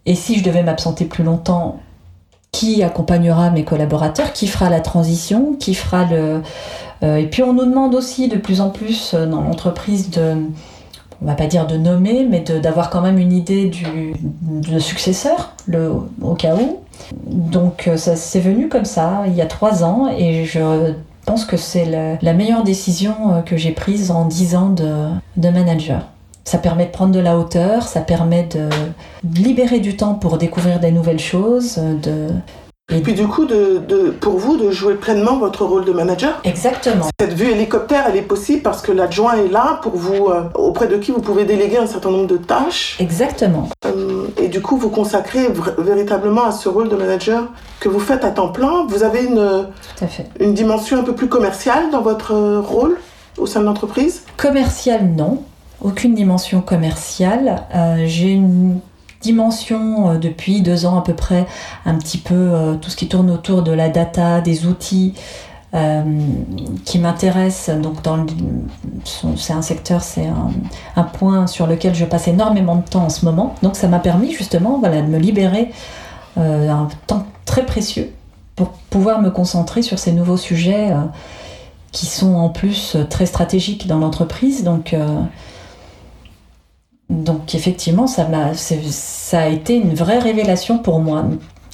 et 0.05 0.15
si 0.15 0.37
je 0.37 0.43
devais 0.43 0.63
m'absenter 0.63 1.05
plus 1.05 1.23
longtemps, 1.23 1.79
qui 2.51 2.83
accompagnera 2.83 3.49
mes 3.49 3.63
collaborateurs, 3.63 4.33
qui 4.33 4.47
fera 4.47 4.69
la 4.69 4.81
transition, 4.81 5.55
qui 5.55 5.73
fera 5.73 6.05
le... 6.05 6.41
Euh, 7.03 7.15
et 7.17 7.27
puis 7.27 7.43
on 7.43 7.53
nous 7.53 7.65
demande 7.65 7.95
aussi 7.95 8.27
de 8.27 8.37
plus 8.37 8.61
en 8.61 8.69
plus 8.69 9.13
euh, 9.13 9.25
dans 9.25 9.41
l'entreprise 9.41 10.09
de 10.09 10.35
on 11.21 11.25
va 11.25 11.35
pas 11.35 11.47
dire 11.47 11.67
de 11.67 11.77
nommer, 11.77 12.25
mais 12.27 12.39
d'avoir 12.39 12.89
quand 12.89 13.01
même 13.01 13.19
une 13.19 13.31
idée 13.31 13.69
du, 13.69 14.13
successeur, 14.79 15.53
le, 15.67 15.91
au 16.21 16.33
cas 16.33 16.55
où. 16.55 16.79
Donc 17.27 17.87
euh, 17.87 17.97
ça 17.97 18.15
s'est 18.15 18.39
venu 18.39 18.69
comme 18.69 18.85
ça, 18.85 19.23
il 19.27 19.35
y 19.35 19.41
a 19.41 19.45
trois 19.45 19.83
ans, 19.83 20.09
et 20.09 20.45
je 20.45 20.93
pense 21.25 21.45
que 21.45 21.57
c'est 21.57 21.85
la, 22.21 22.33
meilleure 22.33 22.63
décision 22.63 23.15
euh, 23.33 23.41
que 23.41 23.57
j'ai 23.57 23.71
prise 23.71 24.11
en 24.11 24.25
dix 24.25 24.55
ans 24.55 24.69
de, 24.69 25.09
de 25.37 25.49
manager. 25.49 26.07
Ça 26.43 26.57
permet 26.57 26.85
de 26.85 26.91
prendre 26.91 27.13
de 27.13 27.19
la 27.19 27.37
hauteur, 27.37 27.83
ça 27.83 28.01
permet 28.01 28.43
de 28.43 28.69
libérer 29.23 29.79
du 29.79 29.95
temps 29.95 30.15
pour 30.15 30.39
découvrir 30.39 30.79
des 30.79 30.91
nouvelles 30.91 31.19
choses, 31.19 31.77
de, 31.77 32.29
et 32.93 32.99
puis 33.01 33.13
du 33.13 33.25
coup, 33.25 33.45
de, 33.45 33.79
pour 34.19 34.37
vous, 34.37 34.57
de 34.57 34.69
jouer 34.69 34.95
pleinement 34.95 35.37
votre 35.37 35.63
rôle 35.65 35.85
de 35.85 35.93
manager. 35.93 36.39
Exactement. 36.43 37.05
Cette 37.19 37.33
vue 37.33 37.49
hélicoptère, 37.49 38.05
elle 38.09 38.17
est 38.17 38.21
possible 38.21 38.61
parce 38.61 38.81
que 38.81 38.91
l'adjoint 38.91 39.35
est 39.35 39.47
là 39.47 39.79
pour 39.81 39.95
vous, 39.95 40.27
euh, 40.27 40.43
auprès 40.55 40.87
de 40.87 40.97
qui 40.97 41.11
vous 41.11 41.21
pouvez 41.21 41.45
déléguer 41.45 41.77
un 41.77 41.87
certain 41.87 42.11
nombre 42.11 42.27
de 42.27 42.37
tâches. 42.37 42.97
Exactement. 42.99 43.69
Euh, 43.85 44.27
et 44.37 44.49
du 44.49 44.61
coup, 44.61 44.75
vous 44.75 44.89
consacrez 44.89 45.47
véritablement 45.77 46.43
à 46.43 46.51
ce 46.51 46.67
rôle 46.67 46.89
de 46.89 46.95
manager 46.95 47.47
que 47.79 47.87
vous 47.87 47.99
faites 47.99 48.25
à 48.25 48.31
temps 48.31 48.49
plein. 48.49 48.85
Vous 48.87 49.03
avez 49.03 49.23
une, 49.23 49.67
une 50.39 50.53
dimension 50.53 50.99
un 50.99 51.03
peu 51.03 51.13
plus 51.13 51.29
commerciale 51.29 51.91
dans 51.91 52.01
votre 52.01 52.33
rôle 52.59 52.97
au 53.37 53.45
sein 53.45 53.61
de 53.61 53.65
l'entreprise? 53.65 54.23
Commerciale, 54.35 55.05
non. 55.15 55.43
Aucune 55.81 56.13
dimension 56.13 56.61
commerciale. 56.61 57.63
Euh, 57.73 58.03
j'ai 58.05 58.31
une 58.31 58.79
dimension 59.21 60.09
euh, 60.09 60.17
depuis 60.17 60.61
deux 60.61 60.85
ans 60.85 60.97
à 60.97 61.01
peu 61.01 61.13
près, 61.13 61.45
un 61.85 61.95
petit 61.95 62.17
peu 62.17 62.35
euh, 62.35 62.75
tout 62.75 62.89
ce 62.89 62.95
qui 62.95 63.07
tourne 63.07 63.29
autour 63.31 63.63
de 63.63 63.71
la 63.71 63.89
data, 63.89 64.41
des 64.41 64.65
outils. 64.65 65.13
Euh, 65.73 66.03
qui 66.83 66.99
m'intéresse. 66.99 67.69
Donc, 67.69 67.99
c'est 69.05 69.53
un 69.53 69.61
secteur, 69.61 70.01
c'est 70.01 70.27
un, 70.97 71.03
point 71.03 71.47
sur 71.47 71.65
lequel 71.65 71.95
je 71.95 72.03
passe 72.03 72.27
énormément 72.27 72.75
de 72.75 72.81
temps 72.81 73.05
en 73.05 73.09
ce 73.09 73.23
moment. 73.23 73.55
Donc, 73.63 73.77
ça 73.77 73.87
m'a 73.87 73.99
permis 73.99 74.33
justement, 74.33 74.79
voilà, 74.79 75.01
de 75.01 75.07
me 75.07 75.17
libérer 75.17 75.71
un 76.35 76.89
temps 77.07 77.25
très 77.45 77.65
précieux 77.65 78.11
pour 78.57 78.71
pouvoir 78.89 79.21
me 79.21 79.29
concentrer 79.29 79.81
sur 79.81 79.97
ces 79.97 80.11
nouveaux 80.11 80.35
sujets 80.35 80.89
qui 81.93 82.05
sont 82.05 82.35
en 82.35 82.49
plus 82.49 82.97
très 83.09 83.25
stratégiques 83.25 83.87
dans 83.87 83.99
l'entreprise. 83.99 84.65
Donc, 84.65 84.93
donc 87.11 87.53
effectivement, 87.55 88.07
ça, 88.07 88.27
a, 88.33 88.53
ça 88.53 89.39
a 89.41 89.47
été 89.47 89.75
une 89.75 89.93
vraie 89.93 90.19
révélation 90.19 90.77
pour 90.77 90.99
moi, 90.99 91.25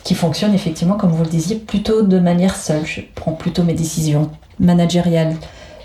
qui 0.04 0.15
fonctionne 0.15 0.54
effectivement, 0.54 0.95
comme 0.95 1.12
vous 1.12 1.23
le 1.23 1.30
disiez, 1.30 1.58
plutôt 1.58 2.02
de 2.02 2.19
manière 2.19 2.56
seule. 2.56 2.86
Je 2.86 3.02
prends 3.13 3.34
plutôt 3.34 3.63
mes 3.63 3.73
décisions 3.73 4.32
managériales 4.60 5.36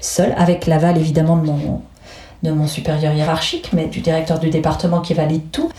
seule, 0.01 0.35
avec 0.39 0.67
l'aval 0.67 0.97
évidemment 0.97 1.37
de 1.37 1.47
mon, 1.47 1.83
de 2.43 2.51
mon 2.51 2.67
supérieur 2.67 3.13
hiérarchique, 3.13 3.71
mais 3.73 3.87
du 3.87 4.01
directeur 4.01 4.39
du 4.39 4.49
département 4.49 5.01
qui 5.01 5.13
valide 5.13 5.51
tout. 5.51 5.71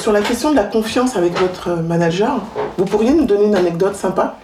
Sur 0.00 0.12
la 0.12 0.22
question 0.22 0.50
de 0.50 0.56
la 0.56 0.64
confiance 0.64 1.16
avec 1.16 1.38
votre 1.38 1.70
manager, 1.82 2.40
vous 2.78 2.86
pourriez 2.86 3.12
nous 3.12 3.26
donner 3.26 3.44
une 3.44 3.56
anecdote 3.56 3.96
sympa? 3.96 4.36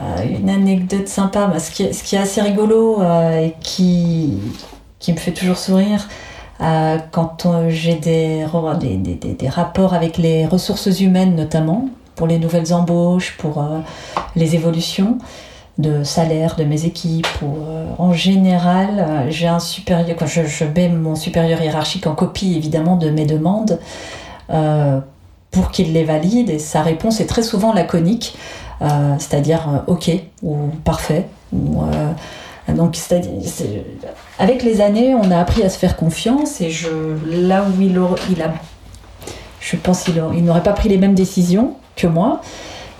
Euh, 0.00 0.22
Une 0.38 0.48
anecdote 0.48 1.08
sympa, 1.08 1.46
bah, 1.46 1.58
ce, 1.58 1.70
qui 1.70 1.82
est, 1.82 1.92
ce, 1.92 2.02
qui 2.02 2.16
est, 2.16 2.18
assez 2.18 2.40
rigolo 2.40 3.02
euh, 3.02 3.46
et 3.46 3.54
qui, 3.60 4.38
qui 4.98 5.12
me 5.12 5.18
fait 5.18 5.32
toujours 5.32 5.58
sourire, 5.58 6.08
euh, 6.62 6.98
quand 7.10 7.46
j'ai 7.68 7.94
des, 7.94 8.44
des, 8.44 9.48
rapports 9.48 9.94
avec 9.94 10.18
les 10.18 10.46
ressources 10.46 11.00
humaines 11.00 11.34
notamment, 11.34 11.88
pour 12.16 12.26
les 12.26 12.38
nouvelles 12.38 12.74
embauches, 12.74 13.36
pour 13.38 13.62
euh, 13.62 13.78
les 14.36 14.54
évolutions 14.54 15.16
de 15.78 16.04
salaire 16.04 16.56
de 16.56 16.64
mes 16.64 16.84
équipes. 16.84 17.26
Euh, 17.42 17.86
en 17.96 18.12
général, 18.12 19.26
j'ai 19.30 19.46
un 19.46 19.58
supérieur, 19.58 20.16
quand 20.18 20.26
je, 20.26 20.44
je, 20.44 20.64
mets 20.64 20.90
mon 20.90 21.14
supérieur 21.14 21.62
hiérarchique 21.62 22.06
en 22.06 22.14
copie 22.14 22.54
évidemment 22.56 22.96
de 22.96 23.08
mes 23.08 23.24
demandes 23.24 23.78
pour 25.52 25.70
qu'il 25.70 25.92
les 25.92 26.04
valide 26.04 26.50
et 26.50 26.58
sa 26.58 26.82
réponse 26.82 27.20
est 27.20 27.26
très 27.26 27.42
souvent 27.42 27.72
laconique, 27.72 28.36
c'est-à-dire 28.80 29.84
ok 29.86 30.10
ou 30.42 30.56
parfait 30.84 31.26
donc, 32.68 32.96
avec 34.38 34.62
les 34.62 34.80
années, 34.80 35.14
on 35.14 35.30
a 35.30 35.38
appris 35.38 35.62
à 35.62 35.68
se 35.68 35.78
faire 35.78 35.96
confiance 35.96 36.60
et 36.60 36.70
je, 36.70 36.88
là 37.26 37.64
où 37.64 37.80
il, 37.80 37.98
a, 38.42 38.52
je 39.60 39.76
pense 39.76 40.06
il 40.08 40.44
n'aurait 40.44 40.62
pas 40.62 40.72
pris 40.72 40.88
les 40.88 40.98
mêmes 40.98 41.14
décisions 41.14 41.74
que 41.96 42.06
moi. 42.06 42.40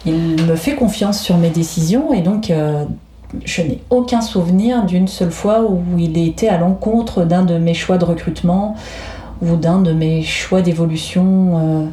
Il 0.07 0.45
me 0.47 0.57
fait 0.57 0.75
confiance 0.75 1.21
sur 1.21 1.37
mes 1.37 1.51
décisions 1.51 2.13
et 2.13 2.23
donc 2.23 2.51
euh, 2.51 2.85
je 3.45 3.63
n'ai 3.63 3.81
aucun 3.91 4.23
souvenir 4.23 4.87
d'une 4.87 5.09
seule 5.09 5.31
fois 5.31 5.63
où 5.63 5.83
il 5.99 6.17
était 6.17 6.49
à 6.49 6.57
l'encontre 6.57 7.25
d'un 7.25 7.45
de 7.45 7.59
mes 7.59 7.75
choix 7.75 7.99
de 7.99 8.07
recrutement 8.07 8.77
ou 9.43 9.57
d'un 9.57 9.81
de 9.81 9.93
mes 9.93 10.23
choix 10.23 10.63
d'évolution. 10.63 11.59
Euh, 11.59 11.87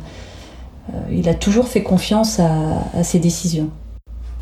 euh, 0.94 1.00
il 1.12 1.28
a 1.28 1.34
toujours 1.34 1.68
fait 1.68 1.84
confiance 1.84 2.40
à 2.40 3.04
ses 3.04 3.20
décisions. 3.20 3.70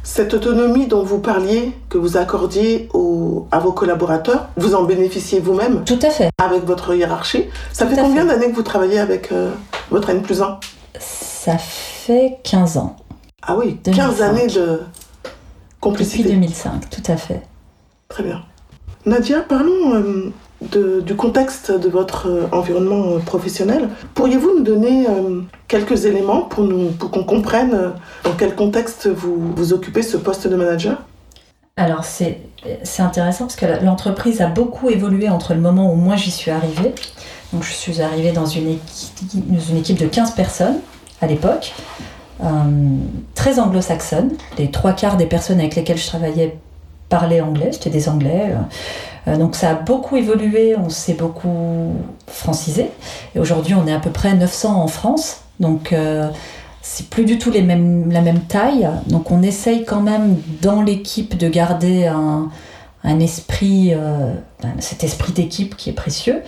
Cette 0.05 0.35
autonomie 0.35 0.85
dont 0.85 1.03
vous 1.03 1.17
parliez, 1.17 1.71
que 1.89 1.97
vous 1.97 2.15
accordiez 2.15 2.87
à 3.51 3.59
vos 3.59 3.71
collaborateurs, 3.71 4.47
vous 4.57 4.75
en 4.75 4.83
bénéficiez 4.83 5.39
vous-même 5.39 5.83
Tout 5.85 5.99
à 6.01 6.09
fait. 6.09 6.29
Avec 6.41 6.63
votre 6.65 6.93
hiérarchie. 6.93 7.45
Ça 7.71 7.87
fait 7.87 7.95
combien 7.95 8.25
d'années 8.25 8.49
que 8.49 8.55
vous 8.55 8.63
travaillez 8.63 8.99
avec 8.99 9.31
euh, 9.31 9.51
votre 9.89 10.09
N 10.09 10.21
plus 10.21 10.41
1 10.41 10.59
Ça 10.99 11.57
fait 11.57 12.37
15 12.43 12.77
ans. 12.77 12.95
Ah 13.41 13.55
oui, 13.57 13.77
15 13.83 14.21
années 14.21 14.47
de 14.47 14.81
complicité. 15.79 16.23
Depuis 16.23 16.35
2005, 16.35 16.89
tout 16.89 17.11
à 17.11 17.17
fait. 17.17 17.41
Très 18.09 18.23
bien. 18.23 18.41
Nadia, 19.05 19.41
parlons 19.41 19.93
euh, 19.93 21.01
du 21.01 21.15
contexte 21.15 21.71
de 21.71 21.89
votre 21.89 22.27
euh, 22.27 22.47
environnement 22.51 23.19
professionnel. 23.19 23.89
Pourriez-vous 24.15 24.57
nous 24.57 24.63
donner 24.63 25.07
euh, 25.07 25.41
quelques 25.67 26.05
éléments 26.05 26.41
pour, 26.41 26.63
nous, 26.63 26.89
pour 26.91 27.11
qu'on 27.11 27.23
comprenne 27.23 27.93
dans 28.23 28.33
quel 28.37 28.55
contexte 28.55 29.07
vous, 29.07 29.53
vous 29.55 29.73
occupez 29.73 30.01
ce 30.01 30.17
poste 30.17 30.47
de 30.47 30.55
manager? 30.55 31.03
Alors 31.77 32.05
c'est, 32.05 32.39
intéressant 32.99 33.45
parce 33.45 33.57
que 33.57 33.83
l'entreprise 33.83 34.41
a 34.41 34.47
beaucoup 34.47 34.89
évolué 34.89 35.27
entre 35.27 35.53
le 35.53 35.59
moment 35.59 35.91
où 35.91 35.95
moi 35.95 36.15
j'y 36.15 36.31
suis 36.31 36.49
arrivée. 36.49 36.95
Donc 37.51 37.63
je 37.63 37.73
suis 37.73 38.01
arrivée 38.01 38.31
dans 38.31 38.45
une 38.45 38.69
équipe, 38.69 39.33
une 39.33 39.77
équipe 39.77 39.99
de 39.99 40.07
15 40.07 40.31
personnes 40.31 40.77
à 41.21 41.27
l'époque, 41.27 41.73
très 43.35 43.59
anglo-saxonne. 43.59 44.31
Les 44.57 44.71
trois 44.71 44.93
quarts 44.93 45.17
des 45.17 45.25
personnes 45.25 45.59
avec 45.59 45.75
lesquelles 45.75 45.97
je 45.97 46.07
travaillais 46.07 46.57
parlaient 47.09 47.41
anglais, 47.41 47.71
c'était 47.73 47.89
des 47.89 48.07
anglais. 48.07 48.55
donc 49.27 49.55
ça 49.55 49.71
a 49.71 49.73
beaucoup 49.73 50.15
évolué, 50.15 50.77
on 50.77 50.89
s'est 50.89 51.13
beaucoup 51.13 51.93
francisé. 52.27 52.89
Et 53.35 53.39
aujourd'hui, 53.39 53.75
on 53.75 53.85
est 53.85 53.93
à 53.93 53.99
peu 53.99 54.11
près 54.11 54.33
900 54.33 54.81
en 54.81 54.87
France. 54.87 55.41
Donc 55.59 55.93
c'est 56.87 57.09
plus 57.09 57.25
du 57.25 57.39
tout 57.39 57.49
les 57.49 57.63
mêmes, 57.63 58.11
la 58.11 58.21
même 58.21 58.41
taille. 58.41 58.87
Donc 59.07 59.31
on 59.31 59.41
essaye 59.41 59.85
quand 59.85 60.01
même 60.01 60.37
dans 60.61 60.83
l'équipe 60.83 61.35
de 61.35 61.49
garder 61.49 62.05
un, 62.05 62.49
un 63.03 63.19
esprit, 63.19 63.91
cet 64.77 65.03
esprit 65.03 65.33
d'équipe 65.33 65.75
qui 65.75 65.89
est 65.89 65.93
précieux. 65.93 66.43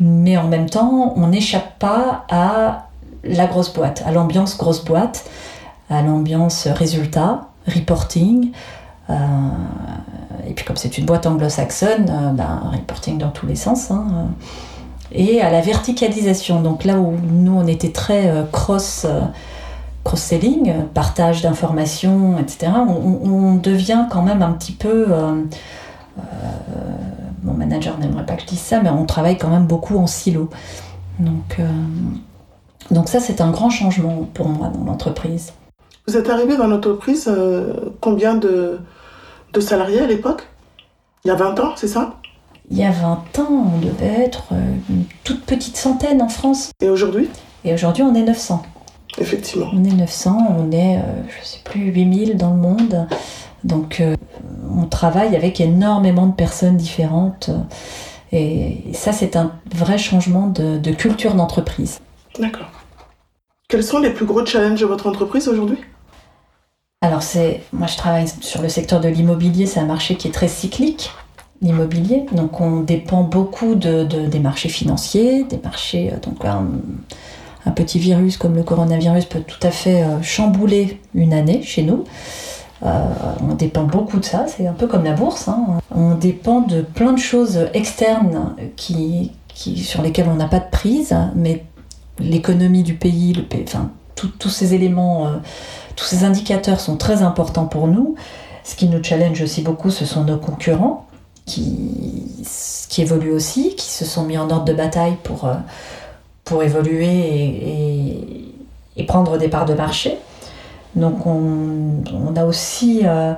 Mais 0.00 0.36
en 0.36 0.48
même 0.48 0.68
temps, 0.68 1.12
on 1.16 1.28
n'échappe 1.28 1.78
pas 1.78 2.24
à 2.28 2.88
la 3.24 3.46
grosse 3.46 3.72
boîte, 3.72 4.02
à 4.06 4.12
l'ambiance 4.12 4.56
grosse 4.56 4.84
boîte, 4.84 5.24
à 5.90 6.02
l'ambiance 6.02 6.66
résultat, 6.66 7.48
reporting. 7.66 8.52
Euh, 9.10 9.14
et 10.46 10.52
puis 10.52 10.64
comme 10.64 10.76
c'est 10.76 10.98
une 10.98 11.06
boîte 11.06 11.26
anglo-saxonne, 11.26 12.06
euh, 12.10 12.32
ben, 12.32 12.70
reporting 12.72 13.18
dans 13.18 13.30
tous 13.30 13.46
les 13.46 13.56
sens. 13.56 13.90
Hein, 13.90 14.06
euh. 14.12 14.24
et 15.12 15.40
à 15.40 15.50
la 15.50 15.60
verticalisation. 15.60 16.60
Donc 16.60 16.84
là 16.84 16.98
où 16.98 17.14
nous 17.32 17.56
on 17.56 17.66
était 17.66 17.92
très 17.92 18.32
cross 18.52 19.06
cross-selling, 20.08 20.72
partage 20.94 21.42
d'informations, 21.42 22.38
etc., 22.38 22.72
on, 22.76 23.54
devient 23.56 24.06
quand 24.10 24.22
même 24.22 24.42
un 24.42 24.52
petit 24.52 24.72
peu 24.72 25.06
mon 27.42 27.54
manager 27.54 27.98
n'aimerait 27.98 28.26
pas 28.26 28.34
que 28.34 28.42
je 28.42 28.46
dise 28.46 28.60
ça, 28.60 28.80
mais 28.80 28.90
on 28.90 29.06
travaille 29.06 29.38
quand 29.38 29.48
même 29.48 29.66
beaucoup 29.66 29.96
en 29.98 30.06
silo. 30.06 30.48
Donc, 31.18 31.56
euh, 31.58 31.66
donc 32.90 33.08
ça, 33.08 33.20
c'est 33.20 33.40
un 33.40 33.50
grand 33.50 33.70
changement 33.70 34.28
pour 34.34 34.48
moi 34.48 34.68
dans 34.68 34.84
l'entreprise. 34.84 35.52
Vous 36.06 36.16
êtes 36.16 36.30
arrivé 36.30 36.56
dans 36.56 36.66
l'entreprise, 36.66 37.28
euh, 37.28 37.74
combien 38.00 38.34
de, 38.34 38.78
de, 39.52 39.60
salariés 39.60 40.00
à 40.00 40.06
l'époque? 40.06 40.46
Il 41.24 41.28
y 41.28 41.30
a 41.30 41.34
20 41.34 41.60
ans, 41.60 41.72
c'est 41.76 41.88
ça? 41.88 42.14
Il 42.70 42.78
y 42.78 42.84
a 42.84 42.90
20 42.90 43.38
ans, 43.40 43.72
on 43.74 43.78
devait 43.78 44.24
être 44.24 44.44
euh, 44.52 44.74
une 44.88 45.04
toute 45.24 45.44
petite 45.44 45.76
centaine 45.76 46.22
en 46.22 46.28
France. 46.28 46.70
Et 46.80 46.88
aujourd'hui? 46.88 47.28
Et 47.64 47.74
aujourd'hui, 47.74 48.02
on 48.02 48.14
est 48.14 48.22
900. 48.22 48.62
Effectivement. 49.20 49.70
On 49.72 49.84
est 49.84 49.92
900, 49.92 50.56
on 50.58 50.70
est, 50.72 51.00
je 51.28 51.40
ne 51.40 51.44
sais 51.44 51.60
plus, 51.64 51.90
8000 51.90 52.36
dans 52.36 52.50
le 52.50 52.60
monde. 52.60 53.08
Donc 53.64 54.02
on 54.76 54.86
travaille 54.86 55.34
avec 55.34 55.60
énormément 55.60 56.26
de 56.26 56.34
personnes 56.34 56.76
différentes. 56.76 57.50
Et 58.32 58.84
ça, 58.92 59.12
c'est 59.12 59.36
un 59.36 59.52
vrai 59.74 59.98
changement 59.98 60.46
de, 60.46 60.90
culture 60.92 61.34
d'entreprise. 61.34 62.00
D'accord. 62.38 62.70
Quels 63.68 63.84
sont 63.84 63.98
les 63.98 64.10
plus 64.10 64.26
gros 64.26 64.44
challenges 64.44 64.80
de 64.80 64.86
votre 64.86 65.06
entreprise 65.06 65.48
aujourd'hui? 65.48 65.78
Alors, 67.00 67.22
c'est, 67.22 67.62
moi, 67.72 67.86
je 67.86 67.96
travaille 67.96 68.26
sur 68.40 68.60
le 68.60 68.68
secteur 68.68 69.00
de 69.00 69.08
l'immobilier. 69.08 69.66
C'est 69.66 69.80
un 69.80 69.86
marché 69.86 70.16
qui 70.16 70.28
est 70.28 70.32
très 70.32 70.48
cyclique, 70.48 71.10
l'immobilier. 71.62 72.26
Donc, 72.32 72.60
on 72.60 72.80
dépend 72.80 73.22
beaucoup 73.22 73.74
de, 73.74 74.04
des 74.04 74.40
marchés 74.40 74.68
financiers, 74.68 75.44
des 75.44 75.58
marchés. 75.58 76.12
Euh, 76.12 76.18
donc, 76.18 76.44
un, 76.44 76.66
un, 77.68 77.72
petit 77.72 77.98
virus 77.98 78.36
comme 78.36 78.54
le 78.54 78.62
coronavirus 78.62 79.26
peut 79.26 79.40
tout 79.40 79.64
à 79.66 79.70
fait 79.70 80.02
euh, 80.02 80.22
chambouler 80.22 81.00
une 81.14 81.32
année 81.32 81.62
chez 81.62 81.82
nous. 81.82 82.04
Euh, 82.84 83.04
on 83.42 83.54
dépend 83.54 83.82
beaucoup 83.82 84.20
de 84.20 84.24
ça, 84.24 84.46
c'est 84.46 84.66
un 84.66 84.72
peu 84.72 84.86
comme 84.86 85.04
la 85.04 85.12
bourse. 85.12 85.48
Hein. 85.48 85.80
On 85.94 86.14
dépend 86.14 86.60
de 86.60 86.82
plein 86.82 87.12
de 87.12 87.18
choses 87.18 87.66
externes 87.74 88.54
qui, 88.76 89.32
sur 89.54 90.02
lesquelles 90.02 90.28
on 90.28 90.36
n'a 90.36 90.46
pas 90.46 90.60
de 90.60 90.70
prise, 90.70 91.14
mais 91.34 91.64
l'économie 92.18 92.82
du 92.82 92.94
pays, 92.94 93.32
le 93.32 93.44
enfin, 93.62 93.90
tous 94.14 94.50
ces 94.50 94.74
éléments, 94.74 95.26
euh, 95.26 95.36
tous 95.96 96.04
ces 96.04 96.24
indicateurs 96.24 96.80
sont 96.80 96.96
très 96.96 97.22
importants 97.22 97.66
pour 97.66 97.88
nous. 97.88 98.14
Ce 98.64 98.76
qui 98.76 98.88
nous 98.88 99.02
challenge 99.02 99.40
aussi 99.40 99.62
beaucoup, 99.62 99.90
ce 99.90 100.04
sont 100.04 100.24
nos 100.24 100.36
concurrents 100.36 101.06
qui, 101.46 102.44
qui 102.88 103.02
évoluent 103.02 103.32
aussi, 103.32 103.74
qui 103.76 103.88
se 103.88 104.04
sont 104.04 104.24
mis 104.24 104.36
en 104.36 104.50
ordre 104.50 104.66
de 104.66 104.74
bataille 104.74 105.16
pour, 105.22 105.48
pour 106.48 106.62
évoluer 106.62 107.06
et, 107.06 108.54
et 108.96 109.04
prendre 109.04 109.38
des 109.38 109.48
parts 109.48 109.66
de 109.66 109.74
marché. 109.74 110.18
Donc 110.96 111.26
on, 111.26 112.36
a 112.36 112.44
aussi, 112.44 113.02
euh, 113.04 113.32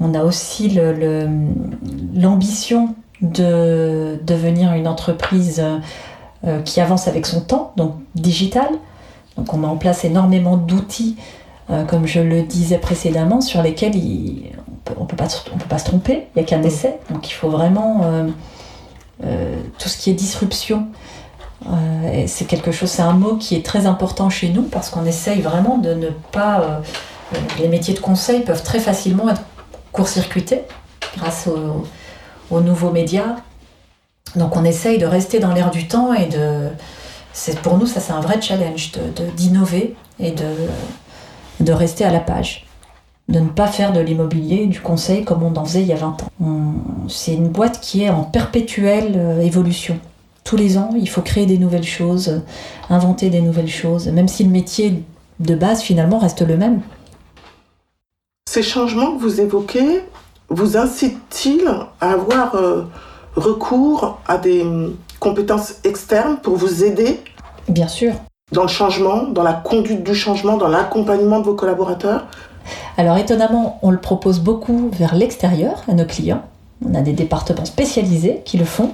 on 0.00 0.14
a 0.14 0.24
aussi 0.24 0.78
l'ambition 2.14 2.94
de 3.20 4.18
devenir 4.24 4.72
une 4.72 4.88
entreprise 4.88 5.62
euh, 6.46 6.60
qui 6.62 6.80
avance 6.80 7.08
avec 7.08 7.26
son 7.26 7.40
temps, 7.40 7.72
donc 7.76 7.94
digital. 8.14 8.68
Donc 9.36 9.52
on 9.52 9.58
met 9.58 9.66
en 9.66 9.76
place 9.76 10.04
énormément 10.04 10.56
d'outils, 10.56 11.16
euh, 11.70 11.84
comme 11.84 12.06
je 12.06 12.20
le 12.20 12.42
disais 12.42 12.78
précédemment, 12.78 13.40
sur 13.40 13.62
lesquels 13.62 13.92
on 14.96 15.02
ne 15.02 15.06
peut 15.06 15.16
pas 15.16 15.28
se 15.78 15.84
tromper, 15.84 16.26
il 16.34 16.38
n'y 16.38 16.42
a 16.42 16.44
qu'un 16.44 16.62
essai. 16.62 16.98
Donc 17.10 17.28
il 17.28 17.32
faut 17.32 17.50
vraiment 17.50 18.02
tout 19.78 19.88
ce 19.88 19.96
qui 19.96 20.10
est 20.10 20.14
disruption 20.14 20.88
euh, 21.70 22.24
c'est 22.26 22.44
quelque 22.44 22.72
chose, 22.72 22.90
c'est 22.90 23.02
un 23.02 23.12
mot 23.12 23.36
qui 23.36 23.54
est 23.54 23.64
très 23.64 23.86
important 23.86 24.28
chez 24.28 24.50
nous 24.50 24.62
parce 24.62 24.90
qu'on 24.90 25.04
essaye 25.04 25.40
vraiment 25.40 25.78
de 25.78 25.94
ne 25.94 26.08
pas. 26.32 26.60
Euh, 26.60 26.80
euh, 27.34 27.38
les 27.58 27.68
métiers 27.68 27.94
de 27.94 28.00
conseil 28.00 28.42
peuvent 28.42 28.62
très 28.62 28.80
facilement 28.80 29.30
être 29.30 29.42
court-circuités 29.92 30.62
grâce 31.16 31.48
aux, 31.48 32.60
nouveaux 32.60 32.90
médias. 32.90 33.36
Donc 34.36 34.56
on 34.56 34.64
essaye 34.64 34.98
de 34.98 35.06
rester 35.06 35.38
dans 35.40 35.52
l'air 35.52 35.70
du 35.70 35.88
temps 35.88 36.12
et 36.12 36.26
de. 36.26 36.68
C'est, 37.32 37.58
pour 37.60 37.78
nous, 37.78 37.86
ça 37.86 38.00
c'est 38.00 38.12
un 38.12 38.20
vrai 38.20 38.40
challenge 38.40 38.92
de, 38.92 39.24
d'innover 39.36 39.96
et 40.20 40.30
de, 40.30 40.44
de 41.60 41.72
rester 41.72 42.04
à 42.04 42.10
la 42.10 42.20
page. 42.20 42.66
De 43.28 43.40
ne 43.40 43.48
pas 43.48 43.66
faire 43.66 43.92
de 43.92 44.00
l'immobilier, 44.00 44.66
du 44.66 44.80
conseil 44.80 45.24
comme 45.24 45.42
on 45.42 45.56
en 45.56 45.64
faisait 45.64 45.80
il 45.80 45.88
y 45.88 45.92
a 45.92 45.96
20 45.96 46.22
ans. 46.22 46.74
c'est 47.08 47.32
une 47.32 47.48
boîte 47.48 47.80
qui 47.80 48.04
est 48.04 48.10
en 48.10 48.22
perpétuelle 48.22 49.40
évolution 49.42 49.98
tous 50.44 50.56
les 50.56 50.76
ans, 50.76 50.90
il 50.94 51.08
faut 51.08 51.22
créer 51.22 51.46
des 51.46 51.58
nouvelles 51.58 51.84
choses, 51.84 52.42
inventer 52.90 53.30
des 53.30 53.40
nouvelles 53.40 53.68
choses, 53.68 54.08
même 54.08 54.28
si 54.28 54.44
le 54.44 54.50
métier 54.50 55.02
de 55.40 55.54
base 55.54 55.80
finalement 55.80 56.18
reste 56.18 56.42
le 56.42 56.56
même. 56.56 56.82
Ces 58.48 58.62
changements 58.62 59.16
que 59.16 59.22
vous 59.22 59.40
évoquez 59.40 60.04
vous 60.50 60.76
incitent-ils 60.76 61.66
à 62.00 62.12
avoir 62.12 62.54
euh, 62.54 62.82
recours 63.34 64.20
à 64.28 64.38
des 64.38 64.62
hum, 64.62 64.96
compétences 65.18 65.76
externes 65.84 66.36
pour 66.42 66.56
vous 66.56 66.84
aider? 66.84 67.20
Bien 67.68 67.88
sûr. 67.88 68.12
Dans 68.52 68.62
le 68.62 68.68
changement, 68.68 69.24
dans 69.24 69.42
la 69.42 69.54
conduite 69.54 70.04
du 70.04 70.14
changement, 70.14 70.58
dans 70.58 70.68
l'accompagnement 70.68 71.40
de 71.40 71.44
vos 71.44 71.54
collaborateurs? 71.54 72.26
Alors 72.96 73.16
étonnamment, 73.16 73.78
on 73.82 73.90
le 73.90 73.98
propose 73.98 74.40
beaucoup 74.40 74.90
vers 74.92 75.14
l'extérieur 75.14 75.82
à 75.88 75.94
nos 75.94 76.04
clients. 76.04 76.42
On 76.86 76.94
a 76.94 77.00
des 77.00 77.12
départements 77.12 77.64
spécialisés 77.64 78.42
qui 78.44 78.58
le 78.58 78.64
font. 78.64 78.92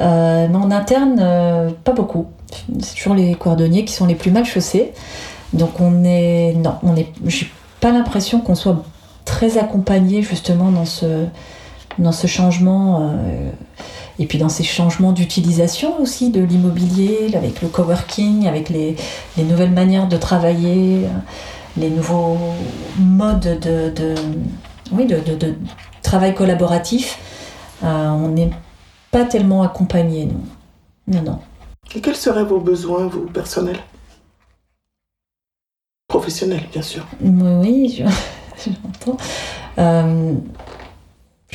Euh, 0.00 0.48
mais 0.48 0.56
en 0.56 0.70
interne, 0.70 1.18
euh, 1.20 1.70
pas 1.84 1.92
beaucoup. 1.92 2.26
C'est 2.80 2.94
toujours 2.96 3.14
les 3.14 3.34
cordonniers 3.34 3.84
qui 3.84 3.92
sont 3.92 4.06
les 4.06 4.14
plus 4.14 4.30
mal 4.30 4.44
chaussés. 4.44 4.92
Donc 5.52 5.80
on 5.80 6.04
est. 6.04 6.54
Non, 6.54 6.76
on 6.82 6.96
est. 6.96 7.08
J'ai 7.26 7.50
pas 7.80 7.92
l'impression 7.92 8.40
qu'on 8.40 8.54
soit 8.54 8.82
très 9.24 9.58
accompagné 9.58 10.22
justement 10.22 10.70
dans 10.70 10.84
ce, 10.84 11.26
dans 11.98 12.12
ce 12.12 12.26
changement. 12.26 13.10
Euh, 13.10 13.50
et 14.20 14.26
puis 14.26 14.38
dans 14.38 14.48
ces 14.48 14.62
changements 14.62 15.10
d'utilisation 15.10 16.00
aussi 16.00 16.30
de 16.30 16.40
l'immobilier, 16.40 17.32
avec 17.34 17.60
le 17.62 17.68
coworking, 17.68 18.46
avec 18.46 18.68
les, 18.68 18.94
les, 19.36 19.42
nouvelles 19.42 19.72
manières 19.72 20.06
de 20.06 20.16
travailler, 20.16 21.00
les 21.76 21.90
nouveaux 21.90 22.38
modes 22.96 23.58
de, 23.60 23.90
de 23.90 24.14
oui, 24.92 25.06
de, 25.06 25.18
de, 25.18 25.34
de, 25.34 25.54
travail 26.02 26.32
collaboratif. 26.32 27.18
on 27.82 28.36
est 28.36 28.50
pas 29.14 29.24
tellement 29.24 29.62
accompagnés, 29.62 30.26
nous. 30.26 31.14
Non, 31.14 31.22
non. 31.22 31.38
Et 31.94 32.00
quels 32.00 32.16
seraient 32.16 32.42
vos 32.42 32.58
besoins, 32.58 33.06
vous, 33.06 33.26
personnels? 33.26 33.78
Professionnels, 36.08 36.64
bien 36.72 36.82
sûr. 36.82 37.06
Oui, 37.22 38.02
j'entends. 38.66 39.16
Euh, 39.76 40.34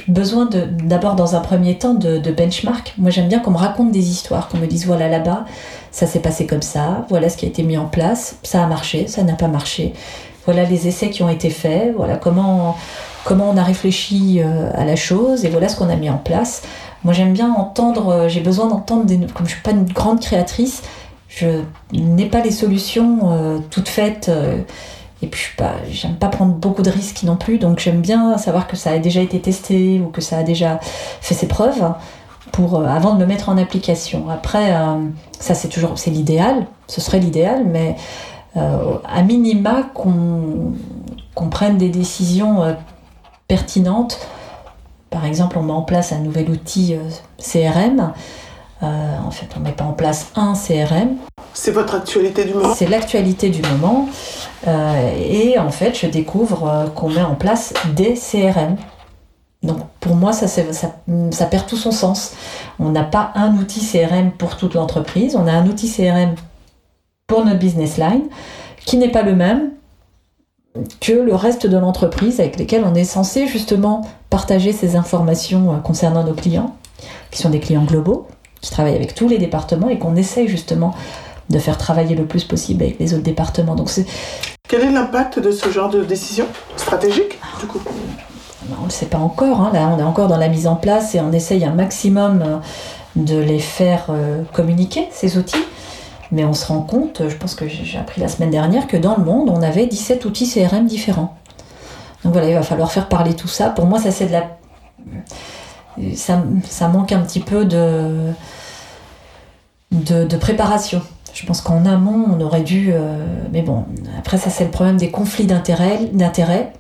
besoin 0.10 0.50
d'abord 0.84 1.16
dans 1.16 1.38
un 1.38 1.40
premier 1.40 1.78
temps 1.78 1.94
de, 1.94 2.18
de 2.18 2.32
benchmark. 2.34 2.94
Moi 2.98 3.12
j'aime 3.12 3.30
bien 3.30 3.40
qu'on 3.40 3.52
me 3.52 3.58
raconte 3.58 3.94
des 3.94 4.10
histoires, 4.10 4.50
qu'on 4.50 4.58
me 4.58 4.68
dise 4.68 4.86
voilà 4.86 5.08
là-bas, 5.08 5.46
ça 5.92 6.06
s'est 6.06 6.20
passé 6.20 6.46
comme 6.46 6.62
ça, 6.62 7.06
voilà 7.08 7.30
ce 7.30 7.38
qui 7.38 7.46
a 7.46 7.48
été 7.48 7.64
mis 7.64 7.78
en 7.78 7.86
place, 7.86 8.36
ça 8.44 8.62
a 8.62 8.68
marché, 8.68 9.08
ça 9.08 9.24
n'a 9.24 9.36
pas 9.36 9.48
marché, 9.48 9.94
voilà 10.44 10.66
les 10.66 10.90
essais 10.90 11.12
qui 11.12 11.24
ont 11.24 11.30
été 11.30 11.50
faits, 11.50 11.94
voilà 11.96 12.18
comment, 12.18 12.76
comment 13.24 13.50
on 13.50 13.56
a 13.56 13.64
réfléchi 13.64 14.42
euh, 14.42 14.70
à 14.74 14.84
la 14.84 14.98
chose 14.98 15.46
et 15.46 15.50
voilà 15.50 15.70
ce 15.70 15.78
qu'on 15.78 15.90
a 15.90 15.96
mis 15.96 16.10
en 16.10 16.18
place. 16.18 16.62
Moi, 17.04 17.14
j'aime 17.14 17.34
bien 17.34 17.54
entendre, 17.54 18.10
euh, 18.10 18.30
j'ai 18.30 18.42
besoin 18.42 18.68
d'entendre, 18.68 19.06
des, 19.06 19.18
comme 19.34 19.46
je 19.46 19.54
suis 19.54 19.62
pas 19.62 19.72
une 19.72 19.86
grande 19.86 20.20
créatrice, 20.20 20.84
je 21.30 21.48
n'ai 21.94 22.26
pas 22.26 22.42
les 22.42 22.52
solutions 22.52 23.20
euh, 23.32 23.60
toutes 23.70 23.88
faites. 23.88 24.30
Euh, 24.30 24.58
et 25.22 25.28
puis, 25.28 25.44
j'aime 25.92 26.16
pas 26.16 26.28
prendre 26.28 26.54
beaucoup 26.54 26.82
de 26.82 26.90
risques 26.90 27.24
non 27.24 27.36
plus. 27.36 27.58
Donc, 27.58 27.80
j'aime 27.80 28.02
bien 28.02 28.38
savoir 28.38 28.68
que 28.68 28.78
ça 28.78 28.92
a 28.92 29.00
déjà 29.00 29.22
été 29.22 29.40
testé 29.40 30.00
ou 30.00 30.10
que 30.10 30.22
ça 30.22 30.38
a 30.38 30.44
déjà 30.44 30.80
fait 30.82 31.34
ses 31.34 31.48
preuves 31.48 31.94
pour, 32.54 32.82
avant 32.82 33.16
de 33.16 33.20
le 33.20 33.26
mettre 33.26 33.50
en 33.50 33.58
application. 33.58 34.30
Après, 34.30 34.74
ça, 35.38 35.56
c'est 35.56 35.68
toujours, 35.68 36.00
c'est 36.00 36.10
l'idéal. 36.10 36.68
Ce 36.88 37.02
serait 37.02 37.20
l'idéal, 37.20 37.66
mais 37.66 37.98
à 38.56 39.22
minima 39.24 39.84
qu'on 39.94 40.74
qu'on 41.36 41.50
prenne 41.50 41.78
des 41.78 41.90
décisions 41.90 42.78
pertinentes 43.50 44.20
Par 45.10 45.26
exemple, 45.26 45.58
on 45.58 45.64
met 45.64 45.74
en 45.74 45.82
place 45.82 46.12
un 46.12 46.20
nouvel 46.20 46.50
outil 46.50 46.96
CRM. 47.38 48.14
en 48.82 49.32
fait, 49.32 49.48
on 49.56 49.60
ne 49.60 49.66
met 49.66 49.72
pas 49.72 49.86
en 49.86 49.94
place 49.94 50.32
un 50.36 50.54
CRM. 50.54 51.16
C'est 51.54 51.72
votre 51.72 51.96
actualité 51.96 52.46
du 52.46 52.54
moment 52.54 52.74
C'est 52.76 52.88
l'actualité 52.88 53.50
du 53.50 53.62
moment. 53.64 54.08
et 54.68 55.58
en 55.58 55.72
fait, 55.72 56.00
je 56.00 56.08
découvre 56.08 56.92
qu'on 56.96 57.10
met 57.10 57.24
en 57.24 57.36
place 57.36 57.74
des 57.96 58.14
CRM. 58.14 58.78
Donc 59.62 59.80
pour 60.00 60.16
moi, 60.16 60.32
ça, 60.32 60.48
ça, 60.48 61.46
perd 61.46 61.68
tout 61.68 61.76
son 61.76 61.92
sens. 61.92 62.34
On 62.80 62.90
n'a 62.90 63.04
pas 63.04 63.32
un 63.36 63.56
outil 63.58 63.82
CRM 63.82 64.32
pour 64.32 64.56
toute 64.56 64.74
l'entreprise, 64.74 65.36
on 65.36 65.48
a 65.48 65.52
un 65.52 65.68
outil 65.68 65.92
CRM 65.92 66.36
pour 67.28 67.44
notre 67.44 67.60
business 67.60 67.98
line 67.98 68.24
qui 68.86 68.98
n'est 68.98 69.12
pas 69.12 69.22
le 69.22 69.36
même 69.36 69.72
que 71.00 71.14
le 71.14 71.36
reste 71.36 71.68
de 71.68 71.78
l'entreprise 71.78 72.40
avec 72.40 72.58
lesquels 72.58 72.84
on 72.86 72.96
est 72.96 73.04
censé 73.04 73.48
justement 73.48 74.08
partager 74.30 74.74
ces 74.74 74.96
informations 74.96 75.74
euh, 75.74 75.78
concernant 75.78 76.24
nos 76.24 76.34
clients, 76.34 76.76
qui 77.32 77.42
sont 77.42 77.50
des 77.50 77.60
clients 77.60 77.84
globaux, 77.84 78.28
qui 78.62 78.72
travaillent 78.72 78.96
avec 78.96 79.16
tous 79.16 79.28
les 79.28 79.38
départements 79.38 79.90
et 79.90 79.98
qu'on 79.98 80.16
essaye 80.16 80.48
justement 80.48 80.94
de 81.50 81.60
faire 81.60 81.78
travailler 81.78 82.16
le 82.16 82.26
plus 82.26 82.44
possible 82.44 82.84
avec 82.84 83.00
les 83.00 83.14
autres 83.14 83.24
départements. 83.24 83.76
Donc 83.76 83.90
Quel 84.68 84.82
est 84.82 84.92
l'impact 84.92 85.40
de 85.40 85.52
ce 85.52 85.70
genre 85.70 85.90
de 85.90 86.04
décision 86.04 86.46
stratégique 86.76 87.40
du 87.60 87.66
coup? 87.66 87.82
On 88.72 88.82
ne 88.82 88.86
le 88.86 88.92
sait 88.92 89.08
pas 89.08 89.18
encore. 89.18 89.62
Hein. 89.62 89.72
Là, 89.74 89.92
on 89.96 90.00
est 90.00 90.04
encore 90.04 90.28
dans 90.28 90.38
la 90.38 90.48
mise 90.48 90.68
en 90.68 90.76
place 90.76 91.16
et 91.16 91.20
on 91.20 91.32
essaye 91.32 91.66
un 91.66 91.74
maximum 91.74 92.44
euh, 92.46 92.58
de 93.16 93.38
les 93.38 93.60
faire 93.60 94.06
euh, 94.10 94.44
communiquer, 94.54 95.08
ces 95.12 95.38
outils. 95.38 95.66
Mais 96.32 96.46
on 96.46 96.54
se 96.54 96.66
rend 96.68 96.82
compte, 96.82 97.24
je 97.28 97.36
pense 97.36 97.56
que 97.56 97.68
j'ai 97.68 97.98
appris 97.98 98.22
la 98.22 98.28
semaine 98.28 98.52
dernière, 98.52 98.88
que 98.88 98.98
dans 98.98 99.18
le 99.18 99.24
monde, 99.24 99.50
on 99.50 99.62
avait 99.62 99.88
17 99.88 100.26
outils 100.26 100.48
CRM 100.48 100.86
différents. 100.86 101.38
Donc 102.24 102.34
voilà, 102.34 102.50
il 102.50 102.54
va 102.54 102.62
falloir 102.62 102.92
faire 102.92 103.08
parler 103.08 103.34
tout 103.34 103.48
ça. 103.48 103.70
Pour 103.70 103.86
moi, 103.86 104.00
ça 104.00 104.12
c'est 104.12 104.28
de 104.28 104.32
la. 104.34 104.58
Ça, 106.16 106.88
manque 106.88 107.12
un 107.12 107.20
petit 107.20 107.40
peu 107.40 107.66
de, 107.66 108.34
préparation. 110.40 111.02
Je 111.34 111.46
pense 111.46 111.62
qu'en 111.62 111.86
amont, 111.86 112.26
on 112.30 112.42
aurait 112.42 112.62
dû. 112.62 112.92
Euh, 112.92 113.26
mais 113.52 113.62
bon, 113.62 113.86
après, 114.18 114.38
ça 114.38 114.50
c'est 114.50 114.66
le 114.66 114.72
problème 114.72 114.98
des 114.98 115.10
conflits 115.10 115.46
d'intérêts 115.46 116.74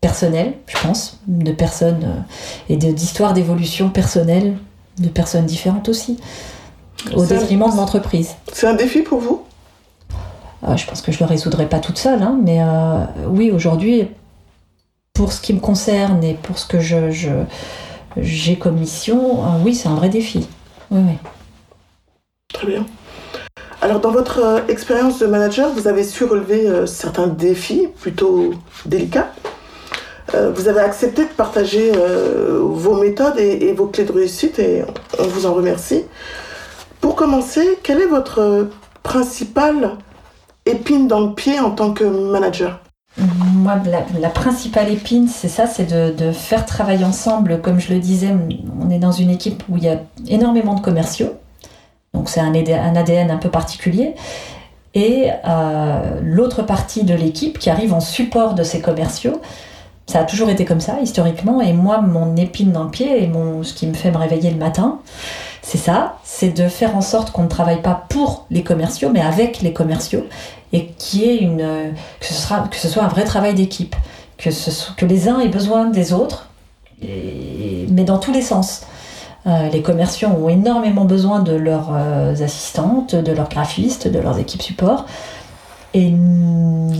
personnel, 0.00 0.54
je 0.66 0.78
pense, 0.78 1.18
de 1.26 1.50
personnes 1.52 2.04
euh, 2.04 2.72
et 2.72 2.76
d'histoires 2.76 3.32
d'évolution 3.32 3.90
personnelle 3.90 4.56
de 4.98 5.08
personnes 5.08 5.46
différentes 5.46 5.88
aussi, 5.88 6.18
au 7.14 7.24
détriment 7.24 7.70
de 7.70 7.76
l'entreprise. 7.76 8.34
C'est 8.52 8.66
un 8.66 8.74
défi 8.74 9.02
pour 9.02 9.20
vous? 9.20 9.44
Ah, 10.62 10.76
Je 10.76 10.86
pense 10.86 11.02
que 11.02 11.12
je 11.12 11.22
ne 11.22 11.28
le 11.28 11.34
résoudrai 11.34 11.68
pas 11.68 11.78
toute 11.78 11.98
seule, 11.98 12.22
hein, 12.22 12.38
mais 12.42 12.60
euh, 12.60 13.04
oui, 13.28 13.50
aujourd'hui, 13.50 14.08
pour 15.12 15.32
ce 15.32 15.40
qui 15.40 15.54
me 15.54 15.60
concerne 15.60 16.22
et 16.24 16.34
pour 16.34 16.58
ce 16.58 16.66
que 16.66 16.80
je, 16.80 17.30
j'ai 18.16 18.56
comme 18.56 18.76
mission, 18.76 19.44
euh, 19.44 19.58
oui, 19.64 19.74
c'est 19.74 19.88
un 19.88 19.94
vrai 19.94 20.08
défi. 20.08 20.48
Oui, 20.90 21.00
oui. 21.06 21.14
Très 22.52 22.66
bien. 22.66 22.86
Alors, 23.80 24.00
dans 24.00 24.10
votre 24.10 24.64
expérience 24.68 25.20
de 25.20 25.26
manager, 25.26 25.70
vous 25.72 25.86
avez 25.86 26.02
su 26.02 26.24
relever 26.24 26.86
certains 26.86 27.28
défis 27.28 27.88
plutôt 28.00 28.54
délicats 28.86 29.30
euh, 30.34 30.50
vous 30.54 30.68
avez 30.68 30.80
accepté 30.80 31.24
de 31.24 31.30
partager 31.30 31.92
euh, 31.96 32.58
vos 32.60 32.96
méthodes 32.96 33.38
et, 33.38 33.72
vos 33.72 33.86
clés 33.86 34.04
de 34.04 34.12
réussite 34.12 34.58
et 34.58 34.82
on 35.18 35.26
vous 35.26 35.46
en 35.46 35.54
remercie. 35.54 36.04
Pour 37.00 37.14
commencer, 37.14 37.78
quelle 37.82 38.00
est 38.00 38.06
votre 38.06 38.68
principale 39.02 39.96
épine 40.66 41.08
dans 41.08 41.20
le 41.20 41.34
pied 41.34 41.58
en 41.60 41.70
tant 41.70 41.92
que 41.92 42.04
manager? 42.04 42.80
Moi, 43.18 43.74
la, 44.20 44.28
principale 44.28 44.92
épine, 44.92 45.26
c'est 45.28 45.48
ça, 45.48 45.66
c'est 45.66 45.86
de, 45.86 46.32
faire 46.32 46.64
travailler 46.66 47.04
ensemble. 47.04 47.60
Comme 47.60 47.80
je 47.80 47.92
le 47.92 47.98
disais, 47.98 48.34
on 48.80 48.90
est 48.90 48.98
dans 48.98 49.12
une 49.12 49.30
équipe 49.30 49.64
où 49.68 49.76
il 49.76 49.84
y 49.84 49.88
a 49.88 49.98
énormément 50.28 50.74
de 50.74 50.80
commerciaux. 50.80 51.34
Donc 52.14 52.28
c'est 52.28 52.40
un, 52.40 52.54
ADN 52.54 53.30
un 53.30 53.36
peu 53.36 53.50
particulier. 53.50 54.14
Et 54.94 55.30
euh, 55.46 56.20
l'autre 56.22 56.62
partie 56.62 57.04
de 57.04 57.14
l'équipe 57.14 57.58
qui 57.58 57.70
arrive 57.70 57.92
en 57.92 58.00
support 58.00 58.54
de 58.54 58.62
ces 58.62 58.80
commerciaux, 58.80 59.40
ça 60.06 60.20
a 60.20 60.24
toujours 60.24 60.48
été 60.48 60.64
comme 60.64 60.80
ça, 60.80 60.98
historiquement. 61.02 61.60
Et 61.60 61.72
moi, 61.72 62.00
mon 62.00 62.36
épine 62.36 62.72
dans 62.72 62.84
le 62.84 62.90
pied 62.90 63.22
et 63.22 63.26
mon, 63.26 63.62
ce 63.62 63.74
qui 63.74 63.86
me 63.86 63.94
fait 63.94 64.10
me 64.10 64.16
réveiller 64.16 64.50
le 64.50 64.56
matin, 64.56 65.00
c'est 65.68 65.76
ça, 65.76 66.16
c'est 66.24 66.48
de 66.48 66.66
faire 66.66 66.96
en 66.96 67.02
sorte 67.02 67.30
qu'on 67.30 67.42
ne 67.42 67.48
travaille 67.48 67.82
pas 67.82 68.06
pour 68.08 68.46
les 68.50 68.62
commerciaux, 68.62 69.10
mais 69.12 69.20
avec 69.20 69.60
les 69.60 69.74
commerciaux, 69.74 70.24
et 70.72 70.86
qui 70.96 71.28
est 71.28 71.36
une, 71.36 71.92
que, 72.20 72.26
ce 72.26 72.32
sera, 72.32 72.66
que 72.68 72.76
ce 72.76 72.88
soit 72.88 73.02
un 73.02 73.08
vrai 73.08 73.24
travail 73.24 73.52
d'équipe, 73.52 73.94
que, 74.38 74.50
ce, 74.50 74.90
que 74.96 75.04
les 75.04 75.28
uns 75.28 75.40
aient 75.40 75.50
besoin 75.50 75.90
des 75.90 76.14
autres, 76.14 76.48
mais 77.02 78.04
dans 78.04 78.16
tous 78.16 78.32
les 78.32 78.40
sens. 78.40 78.86
Euh, 79.46 79.68
les 79.68 79.82
commerciaux 79.82 80.28
ont 80.28 80.48
énormément 80.48 81.04
besoin 81.04 81.40
de 81.40 81.52
leurs 81.52 81.90
euh, 81.94 82.32
assistantes, 82.32 83.14
de 83.14 83.32
leurs 83.32 83.50
graphistes, 83.50 84.08
de 84.08 84.18
leurs 84.18 84.38
équipes 84.38 84.62
support. 84.62 85.04
Et 85.92 86.14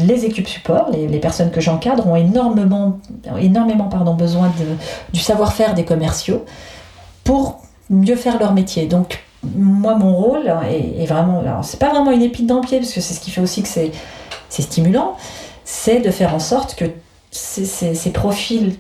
les 0.05 0.27
équipes 0.27 0.47
support, 0.47 0.91
les, 0.93 1.19
personnes 1.21 1.51
que 1.51 1.63
j'encadre, 1.63 2.07
ont 2.07 2.17
énormément, 2.17 2.99
énormément 3.39 3.85
pardon, 3.85 4.13
besoin 4.13 4.49
de, 4.59 4.67
du 5.15 5.21
savoir-faire 5.21 5.73
des 5.73 5.87
commerciaux 5.87 6.45
pour 7.25 7.63
mieux 7.91 8.17
faire 8.17 8.39
leur 8.39 8.53
métier. 8.53 8.87
Donc, 8.87 9.25
moi, 9.43 9.95
mon 9.95 10.17
rôle 10.17 10.53
est, 10.71 11.07
vraiment. 11.07 11.63
C'est 11.63 11.79
pas 11.79 11.91
vraiment 11.91 12.11
une 12.11 12.23
épine 12.23 12.47
dans 12.47 12.57
le 12.57 12.67
pied, 12.67 12.79
parce 12.79 12.93
que 12.93 13.01
c'est 13.01 13.15
ce 13.15 13.21
qui 13.21 13.31
fait 13.31 13.41
aussi 13.41 13.63
que 13.63 13.69
c'est, 13.69 13.93
stimulant, 14.51 15.17
c'est 15.65 16.01
de 16.01 16.11
faire 16.11 16.35
en 16.35 16.41
sorte 16.41 16.75
que 16.75 16.87
ces, 17.31 18.11
profils 18.13 18.75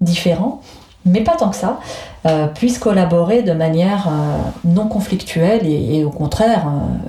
différents, 0.00 0.60
mais 1.04 1.22
pas 1.22 1.36
tant 1.36 1.50
que 1.50 1.56
ça, 1.56 1.80
euh, 2.26 2.46
puissent 2.46 2.78
collaborer 2.78 3.42
de 3.42 3.52
manière 3.52 4.08
euh, 4.08 4.38
non 4.64 4.88
conflictuelle 4.88 5.66
et, 5.66 6.04
au 6.04 6.10
contraire 6.10 6.66
euh, 6.66 7.08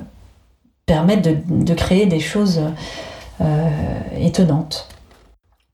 permettre 0.86 1.30
de, 1.48 1.74
créer 1.74 2.06
des 2.06 2.20
choses 2.20 2.62
étonnantes. 4.20 4.90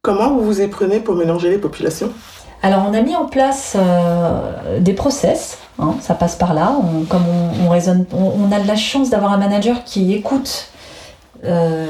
Comment 0.02 0.34
vous 0.34 0.46
vous 0.46 0.62
y 0.62 0.68
prenez 0.68 1.00
pour 1.00 1.16
mélanger 1.16 1.50
les 1.50 1.58
populations? 1.58 2.12
Alors 2.62 2.86
on 2.90 2.94
a 2.94 3.02
mis 3.02 3.16
en 3.16 3.26
place 3.26 3.76
euh, 3.78 4.80
des 4.80 4.94
process, 4.94 5.58
hein, 5.80 5.96
ça 6.02 6.14
passe 6.14 6.36
par 6.36 6.54
là. 6.54 6.76
On, 6.82 7.06
comme 7.06 7.24
on, 7.66 7.70
raisonne, 7.70 8.06
on, 8.14 8.52
a 8.52 8.60
de 8.60 8.68
la 8.68 8.76
chance 8.76 9.10
d'avoir 9.10 9.32
un 9.32 9.38
manager 9.38 9.84
qui 9.86 10.14
écoute, 10.14 10.70
euh, 11.46 11.88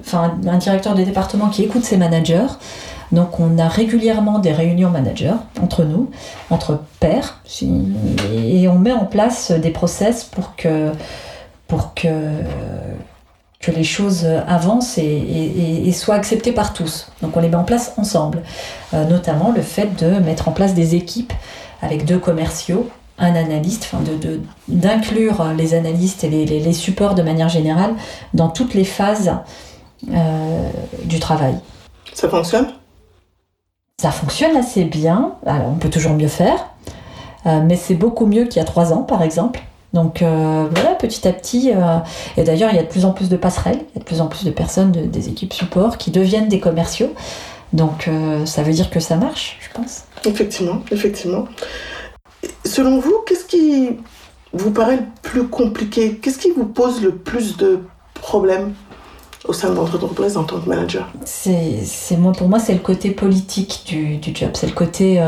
enfin 0.00 0.34
un 0.46 0.58
directeur 0.58 0.94
de 0.94 1.02
département 1.02 1.48
qui 1.48 1.64
écoute 1.64 1.84
ses 1.84 1.96
managers. 1.96 2.46
Donc 3.12 3.38
on 3.40 3.58
a 3.58 3.68
régulièrement 3.68 4.40
des 4.40 4.52
réunions 4.52 4.90
managers 4.90 5.36
entre 5.62 5.84
nous, 5.84 6.10
entre 6.50 6.80
pairs, 7.00 7.40
et 7.62 8.68
on 8.68 8.78
met 8.78 8.92
en 8.92 9.04
place 9.04 9.52
des 9.52 9.70
process 9.70 10.24
pour 10.24 10.56
que 10.56 10.90
pour 11.68 11.94
que, 11.94 12.08
que 13.64 13.70
les 13.70 13.84
choses 13.84 14.26
avancent 14.46 14.98
et, 14.98 15.92
soient 15.92 16.16
acceptées 16.16 16.52
par 16.52 16.72
tous. 16.72 17.08
Donc 17.22 17.36
on 17.36 17.40
les 17.40 17.48
met 17.48 17.56
en 17.56 17.64
place 17.64 17.94
ensemble. 17.96 18.42
Euh, 18.92 19.04
notamment 19.04 19.52
le 19.52 19.62
fait 19.62 19.96
de 20.02 20.18
mettre 20.18 20.48
en 20.48 20.52
place 20.52 20.74
des 20.74 20.94
équipes 20.94 21.32
avec 21.80 22.04
deux 22.04 22.18
commerciaux, 22.18 22.88
un 23.18 23.34
analyste, 23.34 23.88
enfin 23.90 24.02
d'inclure 24.68 25.44
de, 25.44 25.56
les 25.56 25.74
analystes 25.74 26.24
et 26.24 26.28
les, 26.28 26.72
supports 26.72 27.14
de 27.14 27.22
manière 27.22 27.48
générale 27.48 27.94
dans 28.34 28.48
toutes 28.48 28.74
les 28.74 28.84
phases 28.84 29.32
euh, 30.12 30.68
du 31.04 31.20
travail. 31.20 31.54
Ça 32.12 32.28
fonctionne? 32.28 32.68
Ça 34.00 34.10
fonctionne 34.10 34.56
assez 34.56 34.84
bien. 34.84 35.34
Alors, 35.46 35.68
on 35.68 35.76
peut 35.76 35.90
toujours 35.90 36.12
mieux 36.12 36.28
faire, 36.28 36.66
euh, 37.46 37.60
mais 37.64 37.76
c'est 37.76 37.94
beaucoup 37.94 38.26
mieux 38.26 38.44
qu'il 38.44 38.56
y 38.56 38.60
a 38.60 38.64
trois 38.64 38.92
ans, 38.92 39.02
par 39.02 39.22
exemple. 39.22 39.62
Donc 39.94 40.22
euh, 40.22 40.66
voilà, 40.72 40.96
petit 40.96 41.26
à 41.26 41.32
petit, 41.32 41.70
euh, 41.72 41.98
et 42.36 42.42
d'ailleurs 42.42 42.70
il 42.72 42.76
y 42.76 42.80
a 42.80 42.82
de 42.82 42.88
plus 42.88 43.04
en 43.04 43.12
plus 43.12 43.28
de 43.28 43.36
passerelles, 43.36 43.78
il 43.78 43.94
y 43.94 43.98
a 43.98 44.00
de 44.00 44.04
plus 44.04 44.20
en 44.20 44.26
plus 44.26 44.44
de 44.44 44.50
personnes 44.50 44.90
des 44.90 45.28
équipes 45.28 45.52
support 45.52 45.98
qui 45.98 46.10
deviennent 46.10 46.48
des 46.48 46.58
commerciaux. 46.58 47.14
Donc 47.72 48.08
euh, 48.08 48.44
ça 48.44 48.64
veut 48.64 48.72
dire 48.72 48.90
que 48.90 48.98
ça 48.98 49.14
marche, 49.14 49.56
je 49.60 49.72
pense. 49.72 50.02
Effectivement, 50.24 50.82
effectivement. 50.90 51.46
Selon 52.64 52.98
vous, 52.98 53.14
qu'est-ce 53.24 53.44
qui 53.44 53.90
vous 54.52 54.72
paraît 54.72 54.96
le 54.96 55.06
plus 55.22 55.46
compliqué? 55.46 56.16
Qu'est-ce 56.16 56.38
qui 56.38 56.50
vous 56.50 56.66
pose 56.66 57.00
le 57.00 57.14
plus 57.14 57.56
de 57.56 57.78
problèmes 58.14 58.74
au 59.46 59.52
sein 59.52 59.68
de 59.68 59.74
votre 59.74 59.94
entreprise 59.94 60.36
en 60.36 60.42
tant 60.42 60.58
que 60.58 60.68
manager? 60.68 61.08
C'est 61.24 62.16
moi 62.18 62.32
pour 62.32 62.48
moi 62.48 62.58
c'est 62.58 62.74
le 62.74 62.80
côté 62.80 63.12
politique 63.12 63.84
du, 63.86 64.16
du 64.16 64.34
job, 64.34 64.50
c'est 64.54 64.66
le 64.66 64.72
côté 64.72 65.20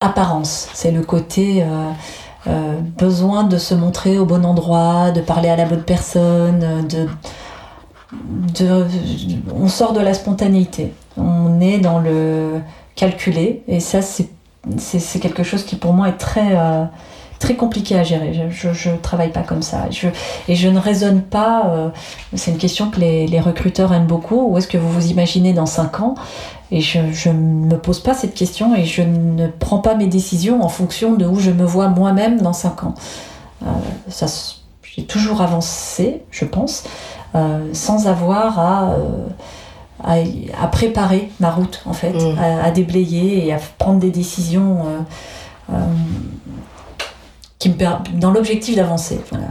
apparence, 0.00 0.68
c'est 0.74 0.90
le 0.90 1.02
côté 1.02 1.62
euh, 1.62 1.90
euh, 2.48 2.80
besoin 2.98 3.44
de 3.44 3.56
se 3.56 3.74
montrer 3.74 4.18
au 4.18 4.26
bon 4.26 4.44
endroit, 4.44 5.10
de 5.10 5.22
parler 5.22 5.48
à 5.48 5.56
la 5.56 5.64
bonne 5.64 5.84
personne, 5.84 6.86
de, 6.86 7.08
on 9.54 9.68
sort 9.68 9.94
de 9.94 10.00
la 10.00 10.12
spontanéité, 10.12 10.92
on 11.16 11.60
est 11.60 11.78
dans 11.78 11.98
le 11.98 12.60
calculé 12.94 13.62
et 13.68 13.80
ça 13.80 14.00
c'est 14.02 14.28
quelque 15.18 15.42
chose 15.42 15.64
qui 15.64 15.76
pour 15.76 15.94
moi 15.94 16.10
est 16.10 16.18
très, 16.18 16.56
euh, 16.56 16.84
très 17.38 17.54
compliqué 17.54 17.96
à 17.96 18.02
gérer. 18.02 18.50
Je 18.50 18.90
ne 18.90 18.96
travaille 18.96 19.30
pas 19.30 19.42
comme 19.42 19.62
ça. 19.62 19.86
Je, 19.90 20.08
et 20.48 20.54
je 20.54 20.68
ne 20.68 20.78
raisonne 20.78 21.22
pas. 21.22 21.66
Euh, 21.66 21.88
c'est 22.34 22.50
une 22.50 22.58
question 22.58 22.90
que 22.90 23.00
les, 23.00 23.26
les, 23.26 23.40
recruteurs 23.40 23.92
aiment 23.92 24.06
beaucoup. 24.06 24.48
Où 24.48 24.58
est-ce 24.58 24.68
que 24.68 24.78
vous 24.78 24.90
vous 24.90 25.10
imaginez 25.10 25.52
dans 25.52 25.66
5 25.66 26.00
ans? 26.00 26.14
Et 26.70 26.80
je 26.80 27.28
ne 27.28 27.34
me 27.34 27.78
pose 27.78 28.00
pas 28.00 28.14
cette 28.14 28.34
question 28.34 28.74
et 28.74 28.84
je 28.84 29.02
ne 29.02 29.46
prends 29.46 29.78
pas 29.78 29.94
mes 29.94 30.08
décisions 30.08 30.62
en 30.64 30.68
fonction 30.68 31.14
de 31.14 31.24
où 31.24 31.38
je 31.38 31.50
me 31.52 31.64
vois 31.64 31.88
moi-même 31.88 32.40
dans 32.40 32.52
5 32.52 32.84
ans. 32.84 32.94
Euh, 33.62 33.66
ça, 34.08 34.26
j'ai 34.82 35.04
toujours 35.04 35.42
avancé, 35.42 36.22
je 36.30 36.44
pense, 36.44 36.84
euh, 37.34 37.68
sans 37.72 38.08
avoir 38.08 38.58
à, 38.58 38.96
à, 40.02 40.16
à, 40.60 40.66
préparer 40.66 41.30
ma 41.38 41.50
route, 41.50 41.82
en 41.86 41.92
fait, 41.92 42.12
mmh. 42.12 42.38
à, 42.38 42.64
à, 42.64 42.70
déblayer 42.72 43.46
et 43.46 43.52
à 43.52 43.58
prendre 43.78 44.00
des 44.00 44.10
décisions 44.10 44.78
qui 47.66 47.84
me 47.84 48.18
dans 48.20 48.30
l'objectif 48.30 48.76
d'avancer. 48.76 49.20
Voilà. 49.30 49.48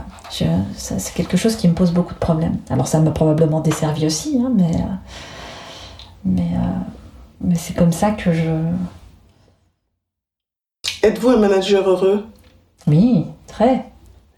c'est 0.76 1.14
quelque 1.14 1.36
chose 1.36 1.56
qui 1.56 1.68
me 1.68 1.74
pose 1.74 1.92
beaucoup 1.92 2.14
de 2.14 2.18
problèmes. 2.18 2.58
Alors 2.70 2.88
ça 2.88 2.98
m'a 3.00 3.10
probablement 3.10 3.60
desservi 3.60 4.06
aussi, 4.06 4.40
hein, 4.42 4.52
mais, 4.54 4.74
euh, 4.74 4.94
mais, 6.24 6.50
euh, 6.54 6.78
mais 7.40 7.54
c'est 7.54 7.74
comme 7.74 7.92
ça 7.92 8.12
que 8.12 8.32
je... 8.32 8.72
Êtes-vous 11.02 11.30
un 11.30 11.36
manager 11.36 11.88
heureux? 11.88 12.24
Oui, 12.86 13.26
très, 13.46 13.84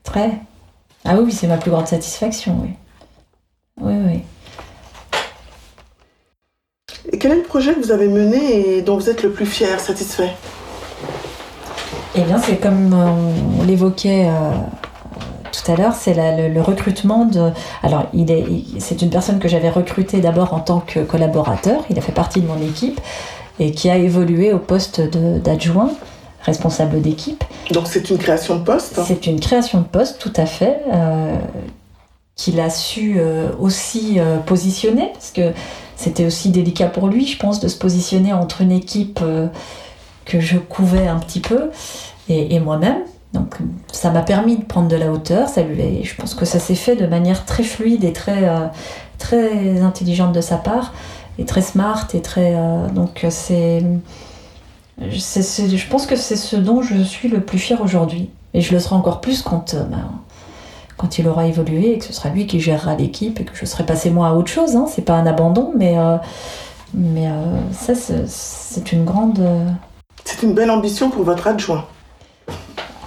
très. 0.02 0.32
Ah 1.04 1.16
oui, 1.16 1.32
c'est 1.32 1.46
ma 1.46 1.56
plus 1.56 1.70
grande 1.70 1.86
satisfaction, 1.86 2.58
oui. 2.62 2.70
Oui, 3.80 3.94
oui. 4.06 4.22
Et 7.12 7.18
quel 7.18 7.32
est 7.32 7.36
le 7.36 7.42
projet 7.42 7.74
que 7.74 7.80
vous 7.80 7.92
avez 7.92 8.08
mené 8.08 8.76
et 8.76 8.82
dont 8.82 8.96
vous 8.96 9.08
êtes 9.08 9.22
le 9.22 9.30
plus 9.30 9.46
fier, 9.46 9.78
satisfait? 9.80 10.32
Eh 12.18 12.22
bien, 12.22 12.38
c'est 12.38 12.56
comme 12.56 12.94
on 12.94 13.64
l'évoquait 13.64 14.26
euh, 14.26 14.50
tout 15.52 15.70
à 15.70 15.76
l'heure, 15.76 15.94
c'est 15.94 16.14
le, 16.48 16.60
recrutement 16.60 17.24
de. 17.24 17.50
Alors, 17.82 18.06
il 18.12 18.30
est, 18.30 18.44
c'est 18.78 19.02
une 19.02 19.10
personne 19.10 19.38
que 19.38 19.48
j'avais 19.48 19.70
recrutée 19.70 20.20
d'abord 20.20 20.52
en 20.52 20.60
tant 20.60 20.80
que 20.80 21.00
collaborateur. 21.00 21.84
Il 21.90 21.98
a 21.98 22.02
fait 22.02 22.12
partie 22.12 22.40
de 22.40 22.46
mon 22.46 22.60
équipe 22.60 23.00
et 23.60 23.72
qui 23.72 23.90
a 23.90 23.96
évolué 23.96 24.52
au 24.52 24.58
poste 24.58 25.00
d'adjoint 25.00 25.90
responsable 26.42 27.00
d'équipe. 27.00 27.44
Donc 27.72 27.88
c'est 27.88 28.08
une 28.10 28.18
création 28.18 28.56
de 28.56 28.64
poste 28.64 29.00
C'est 29.06 29.26
une 29.26 29.40
création 29.40 29.80
de 29.80 29.86
poste, 29.86 30.18
tout 30.20 30.32
à 30.36 30.46
fait, 30.46 30.80
euh, 30.92 31.36
qu'il 32.36 32.58
a 32.60 32.70
su 32.70 33.16
euh, 33.18 33.50
aussi 33.60 34.18
positionner, 34.46 35.10
parce 35.12 35.30
que 35.30 35.52
c'était 35.96 36.24
aussi 36.24 36.50
délicat 36.50 36.86
pour 36.86 37.08
lui, 37.08 37.26
je 37.26 37.38
pense, 37.38 37.60
de 37.60 37.68
se 37.68 37.76
positionner 37.76 38.32
entre 38.32 38.62
une 38.62 38.72
équipe 38.72 39.20
que 40.28 40.38
je 40.40 40.58
couvais 40.58 41.08
un 41.08 41.18
petit 41.18 41.40
peu 41.40 41.70
et, 42.28 42.60
moi-même. 42.60 42.98
Donc 43.32 43.56
ça 43.90 44.10
m'a 44.10 44.22
permis 44.22 44.58
de 44.58 44.64
prendre 44.64 44.88
de 44.88 44.96
la 44.96 45.10
hauteur. 45.10 45.48
Ça 45.48 45.62
lui, 45.62 46.04
je 46.04 46.14
pense 46.14 46.34
que 46.34 46.44
ça 46.44 46.60
s'est 46.60 46.74
fait 46.74 46.94
de 46.94 47.06
manière 47.06 47.44
très 47.46 47.64
fluide 47.64 48.04
et 48.04 48.12
très, 48.12 48.48
euh, 48.48 48.66
très 49.18 49.80
intelligente 49.80 50.32
de 50.32 50.40
sa 50.40 50.56
part 50.56 50.92
et 51.38 51.44
très 51.44 51.62
smart 51.62 52.06
et 52.14 52.20
très. 52.20 52.54
Euh, 52.54 52.88
donc 52.88 53.26
c'est, 53.30 53.82
je 55.00 55.88
pense 55.88 56.06
que 56.06 56.16
c'est 56.16 56.36
ce 56.36 56.56
dont 56.56 56.82
je 56.82 57.02
suis 57.02 57.28
le 57.28 57.40
plus 57.40 57.58
fier 57.58 57.80
aujourd'hui. 57.80 58.30
Et 58.54 58.60
je 58.60 58.72
le 58.72 58.80
serai 58.80 58.96
encore 58.96 59.20
plus 59.20 59.42
quand, 59.42 59.74
euh, 59.74 59.82
ben, 59.84 60.10
quand 60.96 61.18
il 61.18 61.28
aura 61.28 61.46
évolué 61.46 61.92
et 61.92 61.98
que 61.98 62.04
ce 62.04 62.12
sera 62.12 62.28
lui 62.28 62.46
qui 62.46 62.60
gérera 62.60 62.96
l'équipe 62.96 63.40
et 63.40 63.44
que 63.44 63.54
je 63.54 63.64
serai 63.64 63.86
passé 63.86 64.10
moi 64.10 64.28
à 64.28 64.32
autre 64.34 64.50
chose. 64.50 64.76
Hein. 64.76 64.86
C'est 64.88 65.02
pas 65.02 65.14
un 65.14 65.26
abandon, 65.26 65.72
mais, 65.76 65.96
mais 66.92 67.28
ça 67.72 67.94
c'est 67.94 68.92
une 68.92 69.04
grande. 69.04 69.40
C'est 70.24 70.42
une 70.42 70.54
belle 70.54 70.70
ambition 70.70 71.10
pour 71.10 71.24
votre 71.24 71.46
adjoint. 71.46 71.86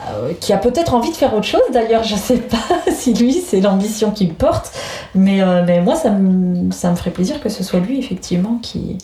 Euh, 0.09 0.33
qui 0.39 0.51
a 0.51 0.57
peut-être 0.57 0.93
envie 0.93 1.11
de 1.11 1.15
faire 1.15 1.33
autre 1.33 1.45
chose. 1.45 1.61
D'ailleurs, 1.71 2.03
je 2.03 2.15
ne 2.15 2.19
sais 2.19 2.37
pas 2.37 2.57
si 2.91 3.13
lui, 3.13 3.33
c'est 3.33 3.61
l'ambition 3.61 4.11
qu'il 4.11 4.33
porte. 4.33 4.71
Mais, 5.15 5.41
euh, 5.41 5.63
mais 5.65 5.81
moi, 5.81 5.95
ça 5.95 6.09
me, 6.09 6.71
ça 6.71 6.89
me 6.89 6.95
ferait 6.95 7.11
plaisir 7.11 7.41
que 7.41 7.49
ce 7.49 7.63
soit 7.63 7.79
lui, 7.79 7.99
effectivement, 7.99 8.57
qui... 8.61 8.97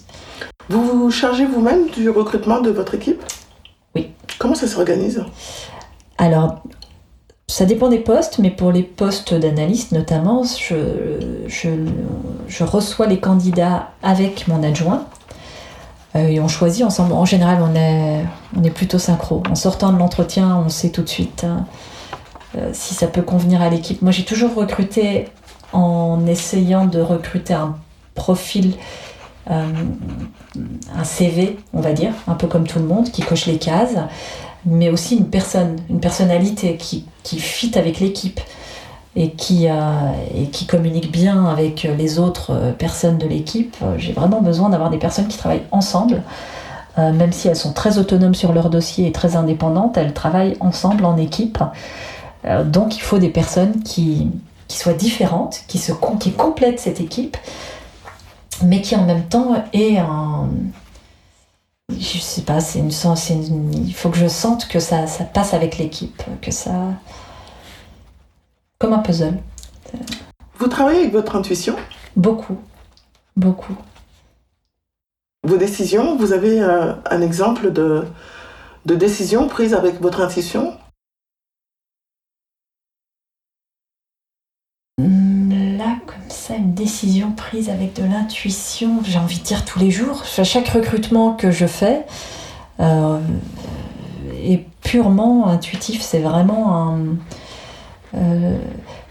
Vous 0.69 0.83
vous 0.83 1.11
chargez 1.11 1.45
vous-même 1.45 1.89
du 1.89 2.09
recrutement 2.09 2.59
de 2.59 2.71
votre 2.71 2.95
équipe? 2.95 3.21
Oui. 3.95 4.09
Comment 4.37 4.55
ça 4.55 4.67
s'organise? 4.67 5.23
Alors, 6.17 6.61
ça 7.47 7.65
dépend 7.65 7.87
des 7.87 7.99
postes, 7.99 8.39
mais 8.39 8.51
pour 8.51 8.71
les 8.71 8.83
postes 8.83 9.33
d'analyste 9.33 9.93
notamment, 9.93 10.43
je, 10.43 11.45
je, 11.47 11.69
je, 12.47 12.63
reçois 12.63 13.07
les 13.07 13.19
candidats 13.19 13.91
avec 14.03 14.47
mon 14.49 14.63
adjoint 14.63 15.05
et 16.15 16.39
on 16.39 16.47
choisit 16.47 16.83
ensemble. 16.83 17.13
En 17.13 17.25
général, 17.25 17.59
on 17.61 17.75
est, 17.75 18.23
on 18.57 18.63
est 18.63 18.69
plutôt 18.69 18.99
synchro. 18.99 19.43
En 19.49 19.55
sortant 19.55 19.91
de 19.91 19.97
l'entretien, 19.97 20.57
on 20.65 20.69
sait 20.69 20.89
tout 20.89 21.03
de 21.03 21.09
suite 21.09 21.43
hein, 21.43 21.65
euh, 22.57 22.69
si 22.73 22.93
ça 22.93 23.07
peut 23.07 23.21
convenir 23.21 23.61
à 23.61 23.69
l'équipe. 23.69 24.01
Moi, 24.01 24.11
j'ai 24.11 24.23
toujours 24.23 24.53
recruté 24.55 25.25
en 25.73 26.25
essayant 26.25 26.85
de 26.85 27.01
recruter 27.01 27.53
un 27.53 27.77
profil, 28.15 28.73
euh, 29.51 29.65
un 30.95 31.03
CV, 31.03 31.57
on 31.73 31.81
va 31.81 31.93
dire, 31.93 32.13
un 32.27 32.35
peu 32.35 32.47
comme 32.47 32.65
tout 32.65 32.79
le 32.79 32.85
monde, 32.85 33.11
qui 33.11 33.21
coche 33.21 33.45
les 33.45 33.57
cases, 33.57 33.95
mais 34.65 34.89
aussi 34.89 35.17
une 35.17 35.29
personne, 35.29 35.75
une 35.89 35.99
personnalité 35.99 36.77
qui 36.77 37.39
fit 37.39 37.77
avec 37.77 37.99
l'équipe 37.99 38.39
et 39.19 39.31
qui, 39.31 39.65
et 39.65 40.45
qui 40.51 40.67
communique 40.67 41.11
bien 41.11 41.47
avec 41.47 41.83
les 41.97 42.19
autres 42.19 42.51
euh, 42.51 42.71
personnes 42.71 43.17
de 43.17 43.25
l'équipe. 43.25 43.75
Euh, 43.81 43.95
j'ai 43.97 44.13
vraiment 44.13 44.41
besoin 44.41 44.69
d'avoir 44.69 44.91
des 44.91 44.99
personnes 44.99 45.27
qui 45.27 45.39
travaillent 45.39 45.65
ensemble. 45.71 46.21
Euh, 46.99 47.11
même 47.11 47.33
si 47.33 47.47
elles 47.47 47.55
sont 47.55 47.73
très 47.73 47.97
autonomes 47.97 48.35
sur 48.35 48.53
leur 48.53 48.69
dossier 48.69 49.07
et 49.07 49.11
très 49.11 49.35
indépendantes, 49.35 49.97
elles 49.97 50.13
travaillent 50.13 50.55
ensemble 50.59 51.03
en 51.03 51.17
équipe. 51.17 51.57
donc 52.65 52.95
il 52.95 53.01
faut 53.01 53.17
des 53.17 53.29
personnes 53.29 53.81
qui, 53.83 54.29
qui 54.67 54.77
soient 54.77 54.93
différentes, 54.93 55.63
qui, 55.67 55.79
se, 55.79 55.91
qui 56.19 56.31
complètent 56.31 56.79
cette 56.79 57.01
équipe, 57.01 57.37
mais 58.63 58.81
qui 58.81 58.95
en 58.95 59.03
même 59.03 59.23
temps 59.23 59.63
aient 59.73 59.97
un, 59.97 60.47
je 61.91 62.19
sais 62.19 62.41
pas, 62.41 62.59
c'est 62.59 62.79
une, 62.79 62.91
une, 62.91 63.87
il 63.87 63.93
faut 63.93 64.09
que 64.09 64.17
je 64.17 64.27
sente 64.27 64.67
que 64.67 64.79
ça, 64.79 65.07
ça 65.07 65.23
passe 65.23 65.53
avec 65.53 65.77
l'équipe, 65.77 66.23
que 66.41 66.51
ça, 66.51 66.73
comme 68.79 68.93
un 68.93 68.99
puzzle. 68.99 69.37
Vous 70.59 70.67
travaillez 70.67 70.99
avec 71.01 71.11
votre 71.11 71.35
intuition? 71.35 71.75
Beaucoup, 72.15 72.57
beaucoup. 73.35 73.75
Vos 75.43 75.57
décisions, 75.57 76.17
vous 76.17 76.33
avez 76.33 76.61
euh, 76.61 76.93
un 77.09 77.21
exemple 77.21 77.71
de, 77.71 78.05
de 78.85 78.95
décision 78.95 79.47
prise 79.47 79.73
avec 79.73 80.01
votre 80.01 80.21
intuition? 80.21 80.77
Hmm, 84.97 85.77
Là, 85.77 85.97
comme 86.07 86.29
ça, 86.29 86.55
une 86.55 86.73
décision 86.73 87.31
prise 87.31 87.69
avec 87.69 87.93
de 87.93 88.03
l'intuition, 88.03 89.01
j'ai 89.03 89.19
envie 89.19 89.37
de 89.39 89.43
dire 89.43 89.63
tous 89.63 89.79
les 89.79 89.91
jours. 89.91 90.25
Chaque 90.25 90.67
recrutement 90.69 91.33
que 91.35 91.51
je 91.51 91.67
fais 91.67 92.05
euh, 92.79 93.19
est 94.33 94.65
purement 94.81 95.47
intuitif. 95.47 96.01
C'est 96.01 96.19
vraiment 96.19 96.75
un 96.89 97.17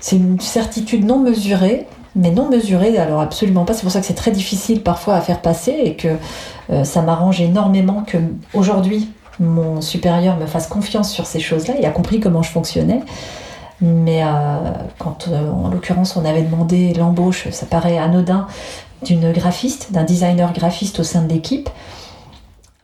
c'est 0.01 0.16
une 0.16 0.40
certitude 0.40 1.05
non 1.05 1.18
mesurée, 1.18 1.86
mais 2.16 2.30
non 2.30 2.49
mesurée, 2.49 2.97
alors 2.99 3.20
absolument 3.20 3.64
pas. 3.64 3.74
C'est 3.74 3.82
pour 3.82 3.92
ça 3.92 4.01
que 4.01 4.07
c'est 4.07 4.14
très 4.14 4.30
difficile 4.30 4.82
parfois 4.82 5.14
à 5.14 5.20
faire 5.20 5.40
passer 5.42 5.72
et 5.84 5.94
que 5.94 6.09
euh, 6.70 6.82
ça 6.82 7.03
m'arrange 7.03 7.40
énormément 7.40 8.03
que 8.05 8.16
aujourd'hui 8.55 9.11
mon 9.38 9.82
supérieur 9.82 10.38
me 10.38 10.47
fasse 10.47 10.66
confiance 10.66 11.12
sur 11.12 11.26
ces 11.26 11.40
choses-là. 11.40 11.74
Il 11.78 11.84
a 11.84 11.90
compris 11.90 12.18
comment 12.20 12.42
je 12.42 12.51
fonctionnais. 12.51 13.03
Mais 13.82 14.22
euh, 14.24 14.26
quand, 14.99 15.28
en 15.28 15.68
l'occurrence, 15.68 16.16
on 16.16 16.24
avait 16.24 16.40
demandé 16.40 16.94
l'embauche, 16.94 17.51
ça 17.51 17.66
paraît 17.66 17.99
anodin, 17.99 18.47
d'une 19.05 19.30
graphiste, 19.32 19.92
d'un 19.92 20.05
designer 20.05 20.55
graphiste 20.55 21.01
au 21.01 21.03
sein 21.03 21.20
de 21.20 21.28
l'équipe, 21.28 21.68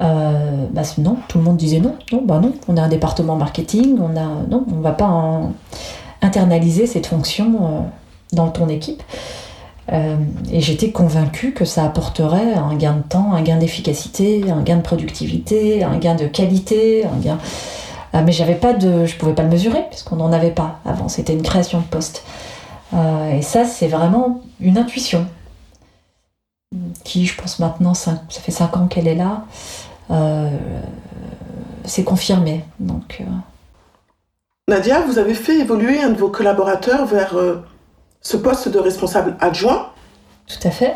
euh, 0.02 0.66
bah, 0.70 0.82
non, 0.98 1.16
tout 1.28 1.38
le 1.38 1.44
monde 1.44 1.56
disait 1.56 1.80
non, 1.80 1.94
non, 2.12 2.22
bah 2.22 2.40
non, 2.42 2.52
on 2.68 2.76
a 2.76 2.82
un 2.82 2.88
département 2.88 3.36
marketing, 3.36 3.98
on 4.00 4.16
a, 4.16 4.26
non, 4.50 4.66
on 4.70 4.80
va 4.80 4.92
pas 4.92 5.06
en, 5.06 5.52
internaliser 6.23 6.87
cette 6.87 7.07
fonction 7.07 7.55
euh, 7.55 7.81
dans 8.33 8.49
ton 8.49 8.68
équipe. 8.68 9.03
Euh, 9.93 10.16
et 10.51 10.61
j'étais 10.61 10.93
convaincue 10.93 11.53
que 11.53 11.64
ça 11.64 11.85
apporterait 11.85 12.55
un 12.55 12.75
gain 12.77 12.95
de 12.95 13.03
temps, 13.03 13.33
un 13.35 13.43
gain 13.43 13.59
d'efficacité, 13.59 14.51
un 14.51 14.62
gain 14.62 14.77
de 14.77 14.83
productivité, 14.83 15.83
un 15.83 15.99
gain 15.99 16.14
de 16.14 16.27
qualité, 16.27 17.05
un 17.05 17.18
gain. 17.18 17.39
Euh, 18.14 18.23
mais 18.25 18.33
j'avais 18.33 18.55
pas 18.55 18.73
de, 18.73 19.05
je 19.05 19.16
pouvais 19.16 19.35
pas 19.35 19.43
le 19.43 19.49
mesurer 19.49 19.85
puisqu'on 19.91 20.16
n'en 20.16 20.33
avait 20.33 20.53
pas 20.53 20.79
avant. 20.85 21.09
C'était 21.09 21.35
une 21.35 21.43
création 21.43 21.81
de 21.81 21.85
poste. 21.85 22.25
et 22.95 23.43
ça, 23.43 23.64
c'est 23.64 23.89
vraiment 23.89 24.43
une 24.61 24.79
intuition 24.79 25.27
qui, 27.05 27.27
je 27.27 27.37
pense 27.37 27.59
maintenant, 27.59 27.95
ça, 27.95 28.23
fait 28.29 28.53
cinq 28.53 28.77
ans 28.77 28.87
qu'elle 28.87 29.09
est 29.09 29.16
là. 29.16 29.45
c'est 31.85 32.05
confirmé. 32.05 32.64
Donc. 32.79 33.23
Nadia, 34.68 35.00
vous 35.00 35.18
avez 35.18 35.34
fait 35.34 35.58
évoluer 35.58 36.00
un 36.00 36.10
de 36.10 36.18
vos 36.18 36.28
collaborateurs 36.28 37.04
vers 37.04 37.36
euh, 37.36 37.64
ce 38.20 38.36
poste 38.36 38.68
de 38.68 38.78
responsable 38.78 39.36
adjoint. 39.40 39.90
Tout 40.46 40.68
à 40.68 40.70
fait. 40.70 40.94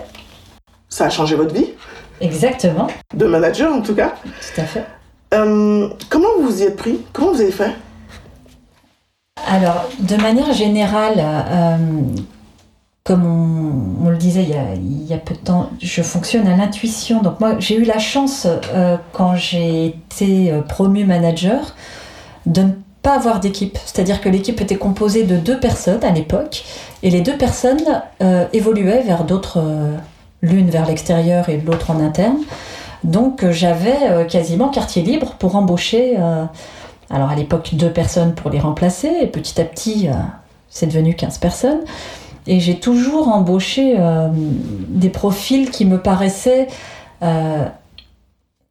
Ça 0.88 1.06
a 1.06 1.10
changé 1.10 1.34
votre 1.34 1.54
vie 1.54 1.72
Exactement. 2.20 2.86
De 3.14 3.26
manager 3.26 3.72
en 3.72 3.82
tout 3.82 3.94
cas. 3.94 4.14
Tout 4.24 4.60
à 4.60 4.64
fait. 4.64 4.84
Euh, 5.34 5.88
comment 6.08 6.28
vous 6.40 6.62
y 6.62 6.64
êtes 6.64 6.76
pris? 6.76 7.00
Comment 7.12 7.32
vous 7.32 7.40
avez 7.40 7.50
fait? 7.50 7.72
Alors, 9.48 9.88
de 9.98 10.16
manière 10.16 10.52
générale, 10.52 11.18
euh, 11.18 11.76
comme 13.04 13.24
on, 14.04 14.10
le 14.10 14.16
disait 14.16 14.42
il 14.42 15.06
y, 15.06 15.12
a, 15.12 15.18
peu 15.18 15.34
de 15.34 15.40
temps, 15.40 15.70
je 15.80 16.02
fonctionne 16.02 16.46
à 16.46 16.56
l'intuition. 16.56 17.22
Donc 17.22 17.40
moi, 17.40 17.56
j'ai 17.58 17.76
eu 17.76 17.84
la 17.84 17.98
chance, 17.98 18.46
euh, 18.74 18.96
quand 19.12 19.36
j'ai 19.36 19.86
été 19.86 20.50
euh, 20.50 20.62
promu 20.62 21.04
manager, 21.04 21.74
de 22.46 22.62
ne 22.62 22.70
pas 23.06 23.14
avoir 23.14 23.38
d'équipe. 23.38 23.78
C'est-à-dire 23.84 24.20
que 24.20 24.28
l'équipe 24.28 24.60
était 24.60 24.76
composée 24.76 25.22
de 25.22 25.36
deux 25.36 25.60
personnes 25.60 26.02
à 26.02 26.10
l'époque, 26.10 26.64
et 27.02 27.10
les 27.10 27.20
deux 27.20 27.36
personnes 27.36 28.02
euh, 28.20 28.46
évoluaient 28.52 29.02
vers 29.02 29.24
d'autres, 29.24 29.62
l'une 30.42 30.70
vers 30.70 30.86
l'extérieur 30.86 31.48
et 31.48 31.58
l'autre 31.58 31.90
en 31.90 32.00
interne. 32.00 32.38
Donc 33.04 33.48
j'avais 33.50 34.26
quasiment 34.28 34.70
quartier 34.70 35.02
libre 35.02 35.36
pour 35.38 35.54
embaucher, 35.54 36.16
alors 37.08 37.30
à 37.30 37.36
l'époque 37.36 37.74
deux 37.74 37.92
personnes 37.92 38.34
pour 38.34 38.50
les 38.50 38.58
remplacer, 38.58 39.12
et 39.22 39.28
petit 39.28 39.60
à 39.60 39.64
petit 39.64 40.08
c'est 40.68 40.86
devenu 40.86 41.14
15 41.14 41.38
personnes. 41.38 41.80
Et 42.46 42.60
j'ai 42.60 42.78
toujours 42.78 43.28
embauché 43.28 43.96
euh, 43.98 44.28
des 44.32 45.08
profils 45.08 45.70
qui 45.70 45.84
me 45.84 45.98
paraissaient, 45.98 46.68
euh, 47.22 47.66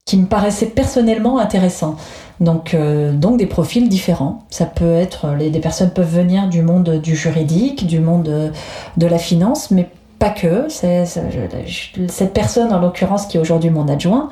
qui 0.06 0.18
me 0.18 0.28
paraissaient 0.28 0.68
personnellement 0.68 1.40
intéressants. 1.40 1.96
Donc, 2.40 2.74
euh, 2.74 3.12
donc 3.12 3.38
des 3.38 3.48
profils 3.48 3.90
différents. 3.90 4.44
Ça 4.52 4.66
peut 4.66 4.94
être, 4.94 5.34
les, 5.38 5.50
des 5.50 5.60
personnes 5.60 5.90
peuvent 5.90 6.14
venir 6.14 6.48
du 6.48 6.62
monde 6.62 7.02
du 7.02 7.16
juridique, 7.16 7.88
du 7.88 8.00
monde 8.00 8.52
de 8.98 9.08
la 9.08 9.18
finance, 9.18 9.72
mais 9.72 9.90
pas 10.20 10.30
que. 10.30 10.68
Cette 10.70 12.34
personne, 12.34 12.72
en 12.72 12.80
l'occurrence, 12.80 13.26
qui 13.26 13.38
est 13.38 13.40
aujourd'hui 13.40 13.72
mon 13.72 13.88
adjoint, 13.88 14.30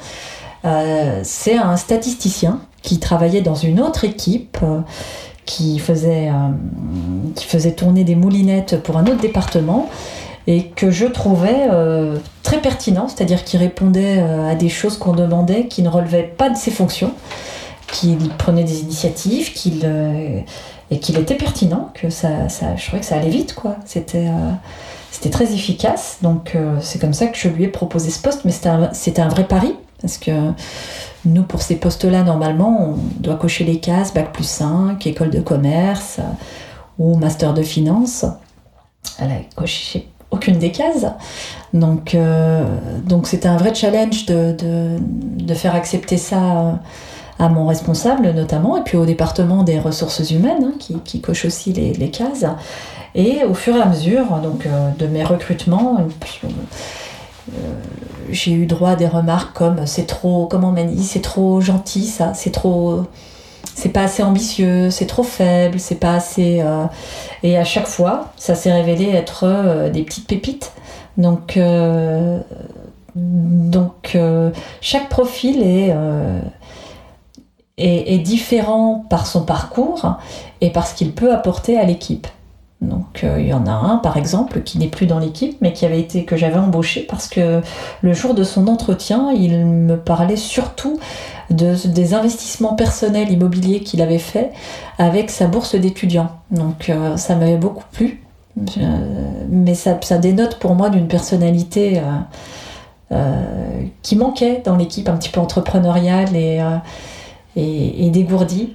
c'est 1.24 1.58
un 1.58 1.76
statisticien 1.76 2.62
qui 2.84 3.00
travaillait 3.00 3.42
dans 3.42 3.56
une 3.56 3.80
autre 3.82 4.04
équipe 4.04 4.58
qui 5.46 5.80
faisait, 5.80 6.30
euh, 6.30 6.52
qui 7.36 7.46
faisait 7.46 7.74
tourner 7.74 8.04
des 8.04 8.16
moulinettes 8.16 8.82
pour 8.82 8.98
un 8.98 9.04
autre 9.04 9.20
département 9.20 9.90
et 10.48 10.68
que 10.68 10.91
je 10.91 11.06
trouvais 11.06 11.68
euh, 11.72 12.18
très 12.44 12.60
pertinent, 12.62 13.08
c'est-à-dire 13.08 13.44
qu'il 13.44 13.60
répondait 13.60 14.18
euh, 14.20 14.52
à 14.52 14.56
des 14.56 14.70
choses 14.70 14.98
qu'on 14.98 15.14
demandait 15.14 15.68
qui 15.68 15.82
ne 15.82 15.89
relevaient 15.89 16.34
pas 16.38 16.50
de 16.50 16.58
ses 16.58 16.72
fonctions, 16.72 17.14
qu'il 17.88 18.30
prenait 18.38 18.64
des 18.64 18.82
initiatives, 18.82 19.54
qu'il 19.54 19.86
et 20.91 21.00
qu'il 21.00 21.18
était 21.18 21.36
pertinent, 21.36 21.91
que 21.94 22.10
ça, 22.10 22.48
je 22.48 22.86
trouvais 22.86 23.00
que 23.00 23.06
ça 23.06 23.16
allait 23.16 23.30
vite, 23.30 23.54
quoi. 23.54 23.78
C'était 23.86 24.28
c'était 25.12 25.30
très 25.30 25.54
efficace, 25.54 26.18
donc 26.22 26.58
c'est 26.82 27.00
comme 27.00 27.14
ça 27.14 27.28
que 27.28 27.38
je 27.38 27.48
lui 27.48 27.66
ai 27.66 27.68
proposé 27.68 28.10
ce 28.10 28.20
poste, 28.20 28.46
mais 28.46 28.52
c'était 28.52 29.22
un, 29.22 29.26
un, 29.26 29.30
vrai 29.30 29.44
pari, 29.44 29.76
parce 30.02 30.18
que 30.18 30.32
nous, 31.26 31.44
pour 31.44 31.62
ces 31.62 31.76
postes-là, 31.78 32.24
normalement, 32.24 32.89
on 32.89 32.98
doit 33.22 33.36
cocher 33.36 33.64
les 33.64 33.80
cases 33.80 34.14
Bac 34.14 34.34
plus 34.34 34.48
5, 34.48 35.06
école 35.08 35.30
de 35.30 35.39
commerce 35.39 36.18
euh, 36.20 36.24
ou 37.00 37.16
master 37.16 37.54
de 37.54 37.64
finance. 37.64 38.26
Elle 39.20 39.32
a 39.32 39.36
coché 39.56 40.10
aucune 40.34 40.58
des 40.58 40.72
cases. 40.72 41.06
Donc, 41.74 42.16
euh, 42.16 42.66
donc 43.06 43.28
c'était 43.28 43.48
un 43.48 43.58
vrai 43.58 43.74
challenge 43.74 44.26
de, 44.26 44.56
de, 44.58 45.54
faire 45.54 45.76
accepter 45.76 46.18
ça 46.18 46.80
à 47.40 47.50
mon 47.50 47.68
responsable 47.68 48.32
notamment, 48.32 48.78
et 48.78 48.82
puis 48.82 48.98
au 48.98 49.06
département 49.06 49.64
des 49.64 49.80
ressources 49.80 50.32
humaines, 50.32 50.72
hein, 50.74 51.00
qui, 51.06 51.22
coche 51.22 51.46
aussi 51.46 51.72
les, 51.72 51.94
les, 51.94 52.10
cases. 52.10 52.46
Et 53.16 53.44
au 53.44 53.54
fur 53.54 53.76
et 53.76 53.82
à 53.82 53.86
mesure 53.86 54.26
donc, 54.42 54.66
euh, 54.66 54.90
de 54.98 55.06
mes 55.08 55.24
recrutements, 55.24 55.98
euh, 56.44 57.58
j'ai 58.32 58.54
eu 58.54 58.66
droit 58.66 58.92
à 58.92 58.96
des 58.96 59.08
remarques 59.08 59.56
comme 59.56 59.86
c'est 59.86 60.08
trop, 60.08 60.48
comment 60.48 60.74
on 60.76 60.86
dit, 60.86 61.04
c'est 61.04 61.22
trop 61.22 61.62
gentil 61.62 62.08
ça, 62.08 62.34
c'est 62.34 62.52
trop, 62.52 63.04
c'est 63.76 63.89
pas 63.89 64.03
assez 64.03 64.24
ambitieux, 64.24 64.89
c'est 64.89 65.05
trop 65.05 65.24
faible, 65.24 65.80
c'est 65.80 65.99
pas 65.99 66.16
assez. 66.16 66.61
Euh, 66.61 66.86
et 67.43 67.57
à 67.57 67.64
chaque 67.64 67.88
fois, 67.88 68.32
ça 68.38 68.55
s'est 68.55 68.72
révélé 68.72 69.09
être 69.09 69.45
euh, 69.45 69.89
des 69.89 70.03
petites 70.03 70.28
pépites. 70.28 70.72
Donc, 71.18 71.59
donc 73.16 74.18
chaque 74.82 75.09
profil 75.09 75.61
est, 75.61 75.95
est, 77.78 78.14
est, 78.16 78.18
différent 78.18 79.05
par 79.11 79.28
son 79.28 79.45
parcours 79.45 80.18
et 80.59 80.72
par 80.72 80.88
ce 80.88 80.95
qu'il 80.95 81.11
peut 81.11 81.32
apporter 81.32 81.78
à 81.78 81.84
l'équipe. 81.84 82.26
Donc 82.84 83.24
euh, 83.24 83.40
il 83.40 83.48
y 83.48 83.54
en 83.54 83.66
a 83.66 83.72
un 83.72 83.98
par 83.98 84.18
exemple 84.18 84.62
qui 84.62 84.78
n'est 84.78 84.88
plus 84.88 85.06
dans 85.06 85.20
l'équipe 85.20 85.58
mais 85.62 85.72
qui 85.72 85.86
avait 85.86 86.00
été 86.00 86.26
que 86.26 86.36
j'avais 86.36 86.58
embauché 86.58 87.06
parce 87.10 87.28
que 87.28 87.62
le 88.02 88.14
jour 88.14 88.34
de 88.34 88.44
son 88.44 88.68
entretien, 88.68 89.32
il 89.32 89.66
me 89.66 89.98
parlait 89.98 90.36
surtout 90.36 91.00
de, 91.50 91.76
des 91.88 92.14
investissements 92.14 92.76
personnels 92.76 93.32
immobiliers 93.32 93.80
qu'il 93.80 94.02
avait 94.02 94.20
fait 94.20 94.52
avec 94.98 95.30
sa 95.30 95.48
bourse 95.48 95.76
d'étudiant. 95.76 96.32
Donc 96.52 96.90
euh, 96.90 97.16
ça 97.18 97.36
m'avait 97.36 97.58
beaucoup 97.58 97.86
plu. 97.92 98.22
mais 99.50 99.74
ça, 99.76 100.18
dénote 100.18 100.60
pour 100.60 100.76
moi 100.76 100.90
d'une 100.90 101.08
personnalité 101.08 102.02
euh, 103.12 103.82
qui 104.02 104.16
manquait 104.16 104.62
dans 104.64 104.76
l'équipe 104.76 105.08
un 105.10 105.16
petit 105.18 105.30
peu 105.30 105.40
entrepreneuriale 105.40 106.36
et, 106.36 106.62
et, 107.56 108.06
et 108.06 108.10
dégourdie. 108.10 108.74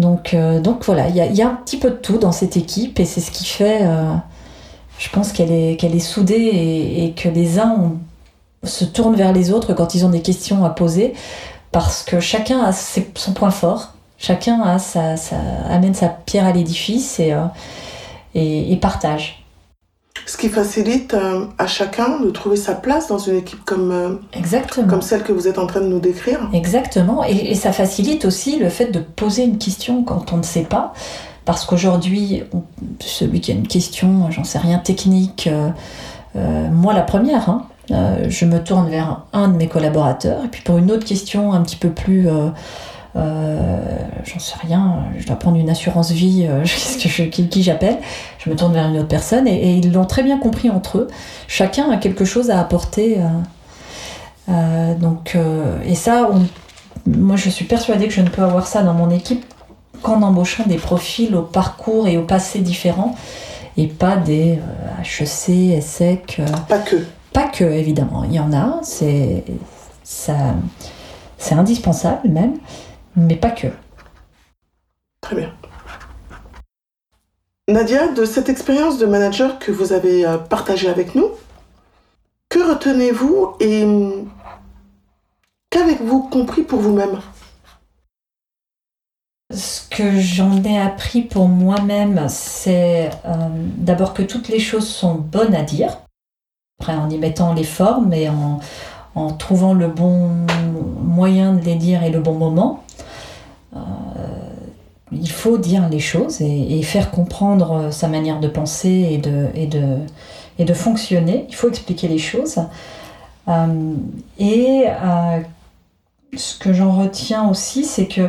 Donc, 0.00 0.34
euh, 0.34 0.60
donc 0.60 0.84
voilà, 0.84 1.08
il 1.08 1.16
y, 1.16 1.42
a, 1.42 1.46
un 1.46 1.54
petit 1.54 1.76
peu 1.76 1.90
de 1.90 1.96
tout 1.96 2.16
dans 2.16 2.32
cette 2.32 2.56
équipe 2.56 2.98
et 2.98 3.04
c'est 3.04 3.20
ce 3.20 3.30
qui 3.30 3.44
fait, 3.44 3.80
euh, 3.82 4.14
je 4.98 5.10
pense 5.10 5.32
qu'elle 5.32 5.52
est, 5.52 5.76
qu'elle 5.78 5.94
est 5.94 5.98
soudée 5.98 6.34
et, 6.96 7.12
que 7.12 7.28
les 7.28 7.58
uns 7.58 7.92
se 8.64 8.84
tournent 8.84 9.14
vers 9.14 9.32
les 9.32 9.52
autres 9.52 9.74
quand 9.74 9.94
ils 9.94 10.06
ont 10.06 10.08
des 10.08 10.22
questions 10.22 10.64
à 10.64 10.70
poser 10.70 11.12
parce 11.70 12.02
que 12.02 12.18
chacun 12.18 12.62
a 12.62 12.72
son 12.72 13.32
point 13.34 13.50
fort, 13.50 13.92
chacun 14.18 14.62
a 14.62 14.78
sa, 14.78 15.14
amène 15.68 15.94
sa 15.94 16.08
pierre 16.08 16.46
à 16.46 16.52
l'édifice 16.52 17.20
et, 17.20 17.32
euh, 17.32 17.44
et 18.34 18.76
partage. 18.80 19.39
Ce 20.26 20.36
qui 20.36 20.48
facilite 20.48 21.14
euh, 21.14 21.46
à 21.58 21.66
chacun 21.66 22.20
de 22.20 22.30
trouver 22.30 22.56
sa 22.56 22.74
place 22.74 23.08
dans 23.08 23.18
une 23.18 23.36
équipe 23.36 23.64
comme, 23.64 23.90
euh, 23.90 24.14
Exactement. 24.32 24.86
comme 24.86 25.02
celle 25.02 25.22
que 25.22 25.32
vous 25.32 25.48
êtes 25.48 25.58
en 25.58 25.66
train 25.66 25.80
de 25.80 25.86
nous 25.86 26.00
décrire. 26.00 26.48
Exactement. 26.52 27.24
Et, 27.24 27.54
ça 27.54 27.72
facilite 27.72 28.24
aussi 28.24 28.58
le 28.58 28.68
fait 28.68 28.86
de 28.86 29.00
poser 29.00 29.44
une 29.44 29.58
question 29.58 30.02
quand 30.02 30.32
on 30.32 30.38
ne 30.38 30.42
sait 30.42 30.62
pas. 30.62 30.92
Parce 31.44 31.64
qu'aujourd'hui, 31.64 32.44
celui 33.00 33.40
qui 33.40 33.50
a 33.50 33.54
une 33.54 33.66
question, 33.66 34.30
j'en 34.30 34.44
sais 34.44 34.58
rien, 34.58 34.78
technique, 34.78 35.48
euh, 36.36 36.68
moi 36.70 36.92
la 36.94 37.02
première, 37.02 37.48
hein, 37.48 37.66
je 38.28 38.44
me 38.44 38.62
tourne 38.62 38.88
vers 38.88 39.22
un 39.32 39.48
de 39.48 39.56
mes 39.56 39.66
collaborateurs. 39.66 40.44
Et 40.44 40.48
puis 40.48 40.62
pour 40.62 40.78
une 40.78 40.92
autre 40.92 41.04
question 41.04 41.52
un 41.52 41.62
petit 41.62 41.76
peu 41.76 41.90
plus 41.90 42.28
j'en 43.14 44.38
sais 44.38 44.54
rien, 44.62 45.04
je 45.18 45.26
dois 45.26 45.36
prendre 45.36 45.56
une 45.56 45.70
assurance 45.70 46.12
vie, 46.12 46.46
qui, 47.32 47.62
j'appelle, 47.62 47.98
je 48.42 48.50
me 48.50 48.56
tourne 48.56 48.72
vers 48.72 48.88
une 48.88 48.96
autre 48.96 49.08
personne 49.08 49.46
et, 49.46 49.76
ils 49.76 49.92
l'ont 49.92 50.04
très 50.04 50.22
bien 50.22 50.38
compris 50.38 50.70
entre 50.70 50.98
eux. 50.98 51.08
Chacun 51.46 51.90
a 51.90 51.96
quelque 51.96 52.24
chose 52.24 52.50
à 52.50 52.58
apporter. 52.58 53.18
Euh, 54.48 54.94
donc, 54.94 55.36
et 55.84 55.94
ça, 55.94 56.28
moi 57.06 57.36
je 57.36 57.50
suis 57.50 57.66
persuadée 57.66 58.08
que 58.08 58.14
je 58.14 58.22
ne 58.22 58.28
peux 58.28 58.42
avoir 58.42 58.66
ça 58.66 58.82
dans 58.82 58.94
mon 58.94 59.10
équipe 59.10 59.44
qu'en 60.02 60.22
embauchant 60.22 60.64
des 60.66 60.78
profils 60.78 61.34
au 61.36 61.42
parcours 61.42 62.08
et 62.08 62.16
au 62.16 62.22
passé 62.22 62.60
différents 62.60 63.14
et 63.76 63.86
pas 63.86 64.16
des 64.16 64.58
HEC, 65.02 65.76
ESSEC. 65.76 66.40
pas 66.68 66.78
que. 66.78 66.96
Pas 67.32 67.46
que, 67.46 67.64
évidemment. 67.64 68.24
Il 68.24 68.32
y 68.32 68.40
en 68.40 68.52
a, 68.52 68.80
c'est 68.82 69.44
ça, 70.02 70.34
c'est 71.38 71.54
indispensable 71.54 72.28
même 72.28 72.54
mais 73.16 73.36
pas 73.36 73.50
que. 73.50 73.68
Très 75.20 75.36
bien. 75.36 75.52
Nadia, 77.70 78.08
de 78.08 78.24
cette 78.24 78.48
expérience 78.48 78.98
de 78.98 79.06
manager 79.06 79.58
que 79.58 79.70
vous 79.70 79.92
avez 79.92 80.26
euh, 80.26 80.38
partagée 80.38 80.88
avec 80.88 81.14
nous, 81.14 81.30
que 82.48 82.58
retenez-vous 82.58 83.54
et 83.60 83.84
hum, 83.84 84.28
qu'avez-vous 85.70 86.22
compris 86.24 86.62
pour 86.62 86.80
vous-même? 86.80 87.20
Ce 89.52 89.88
que 89.88 90.20
j'en 90.20 90.62
ai 90.62 90.80
appris 90.80 91.22
pour 91.22 91.48
moi-même, 91.48 92.26
c'est 92.28 93.10
euh, 93.24 93.48
d'abord 93.76 94.14
que 94.14 94.22
toutes 94.22 94.48
les 94.48 94.60
choses 94.60 94.88
sont 94.88 95.14
bonnes 95.14 95.54
à 95.54 95.62
dire, 95.62 95.98
après 96.80 96.94
en 96.94 97.10
y 97.10 97.18
mettant 97.18 97.52
les 97.52 97.64
formes 97.64 98.12
et 98.12 98.28
en, 98.28 98.60
trouvant 99.38 99.74
le 99.74 99.88
bon 99.88 100.46
moyen 101.02 101.52
de 101.52 101.64
les 101.64 101.74
dire 101.74 102.02
et 102.02 102.10
le 102.10 102.20
bon 102.20 102.34
moment. 102.34 102.84
Euh, 103.76 103.78
il 105.12 105.30
faut 105.30 105.58
dire 105.58 105.88
les 105.88 105.98
choses 105.98 106.40
et, 106.40 106.82
faire 106.82 107.10
comprendre 107.10 107.92
sa 107.92 108.08
manière 108.08 108.40
de 108.40 108.48
penser 108.48 109.20
et 110.56 110.64
de, 110.64 110.74
fonctionner. 110.74 111.46
Il 111.48 111.54
faut 111.54 111.68
expliquer 111.68 112.08
les 112.08 112.18
choses. 112.18 112.58
Euh, 113.48 113.94
et 114.38 114.84
euh, 114.86 115.40
ce 116.36 116.58
que 116.58 116.72
j'en 116.72 116.92
retiens 116.92 117.48
aussi, 117.48 117.84
c'est 117.84 118.06
que 118.06 118.28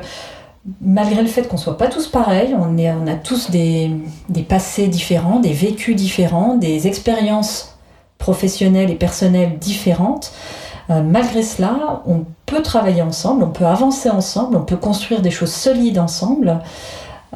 malgré 0.82 1.22
le 1.22 1.28
fait 1.28 1.48
qu'on 1.48 1.58
soit 1.58 1.78
pas 1.78 1.88
tous 1.88 2.08
pareils, 2.08 2.56
on, 2.58 2.78
est, 2.78 2.92
on 2.92 3.08
a 3.08 3.16
tous 3.16 3.50
des, 3.50 3.92
passés 4.48 4.88
différents, 4.88 5.40
des 5.40 5.54
vécus 5.54 5.96
différents, 5.96 6.56
des 6.56 6.88
expériences 6.88 7.78
professionnelles 8.18 8.92
et 8.92 8.96
personnelles 8.96 9.58
différentes. 9.58 10.32
Euh, 10.90 11.02
malgré 11.02 11.44
cela, 11.44 12.02
on 12.06 12.26
peut 12.46 12.62
travailler 12.62 13.02
ensemble, 13.02 13.44
on 13.44 13.50
peut 13.52 13.66
avancer 13.66 14.10
ensemble, 14.10 14.58
on 14.58 14.64
peut 14.64 14.78
construire 14.78 15.22
des 15.22 15.32
choses 15.32 15.54
solides 15.54 16.00
ensemble. 16.00 16.60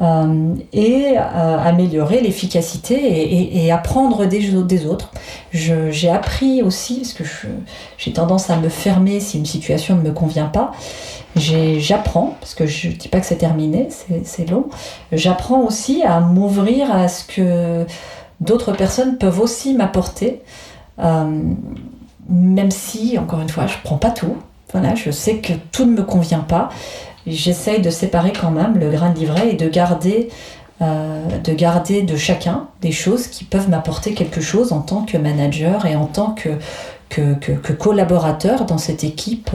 euh, 0.02 0.54
et 0.74 1.14
euh, 1.16 1.58
améliorer 1.58 2.20
l'efficacité 2.20 3.64
et, 3.64 3.72
apprendre 3.72 4.26
des, 4.26 4.86
autres. 4.86 5.10
J'ai 5.52 6.10
appris 6.10 6.62
aussi, 6.62 6.98
parce 6.98 7.12
que 7.14 7.24
j'ai 7.96 8.12
tendance 8.12 8.50
à 8.50 8.56
me 8.56 8.68
fermer 8.68 9.20
si 9.20 9.38
une 9.38 9.46
situation 9.46 9.96
ne 9.96 10.02
me 10.02 10.12
convient 10.12 10.48
pas, 10.48 10.72
j'apprends, 11.34 12.36
parce 12.40 12.54
que 12.54 12.66
je 12.66 12.88
ne 12.88 12.92
dis 12.92 13.08
pas 13.08 13.20
que 13.20 13.26
c'est 13.26 13.36
terminé, 13.36 13.88
c'est 14.24 14.50
long, 14.50 14.66
j'apprends 15.12 15.62
aussi 15.62 16.02
à 16.02 16.20
m'ouvrir 16.20 16.94
à 16.94 17.08
ce 17.08 17.24
que 17.24 17.86
d'autres 18.40 18.72
personnes 18.72 19.16
peuvent 19.16 19.40
aussi 19.40 19.72
m'apporter, 19.72 20.42
même 22.28 22.70
si, 22.70 23.18
encore 23.18 23.40
une 23.40 23.48
fois, 23.48 23.66
je 23.66 23.76
ne 23.76 23.82
prends 23.82 23.98
pas 23.98 24.10
tout. 24.10 24.36
Voilà, 24.72 24.94
je 24.94 25.10
sais 25.10 25.36
que 25.38 25.52
tout 25.72 25.84
ne 25.84 25.92
me 25.92 26.02
convient 26.02 26.40
pas 26.40 26.70
j'essaye 27.26 27.80
de 27.80 27.90
séparer 27.90 28.32
quand 28.32 28.50
même 28.50 28.78
le 28.78 28.90
grain 28.90 29.10
de 29.10 29.18
livret 29.18 29.50
et 29.50 29.54
de 29.54 29.68
garder, 29.68 30.28
euh, 30.80 31.38
de 31.42 31.52
garder 31.52 32.02
de 32.02 32.16
chacun 32.16 32.68
des 32.82 32.92
choses 32.92 33.26
qui 33.26 33.44
peuvent 33.44 33.68
m'apporter 33.68 34.14
quelque 34.14 34.40
chose 34.40 34.72
en 34.72 34.80
tant 34.80 35.02
que 35.02 35.16
manager 35.16 35.86
et 35.86 35.96
en 35.96 36.06
tant 36.06 36.32
que, 36.32 36.50
que, 37.08 37.72
collaborateur 37.72 38.64
dans 38.66 38.78
cette 38.78 39.04
équipe 39.04 39.50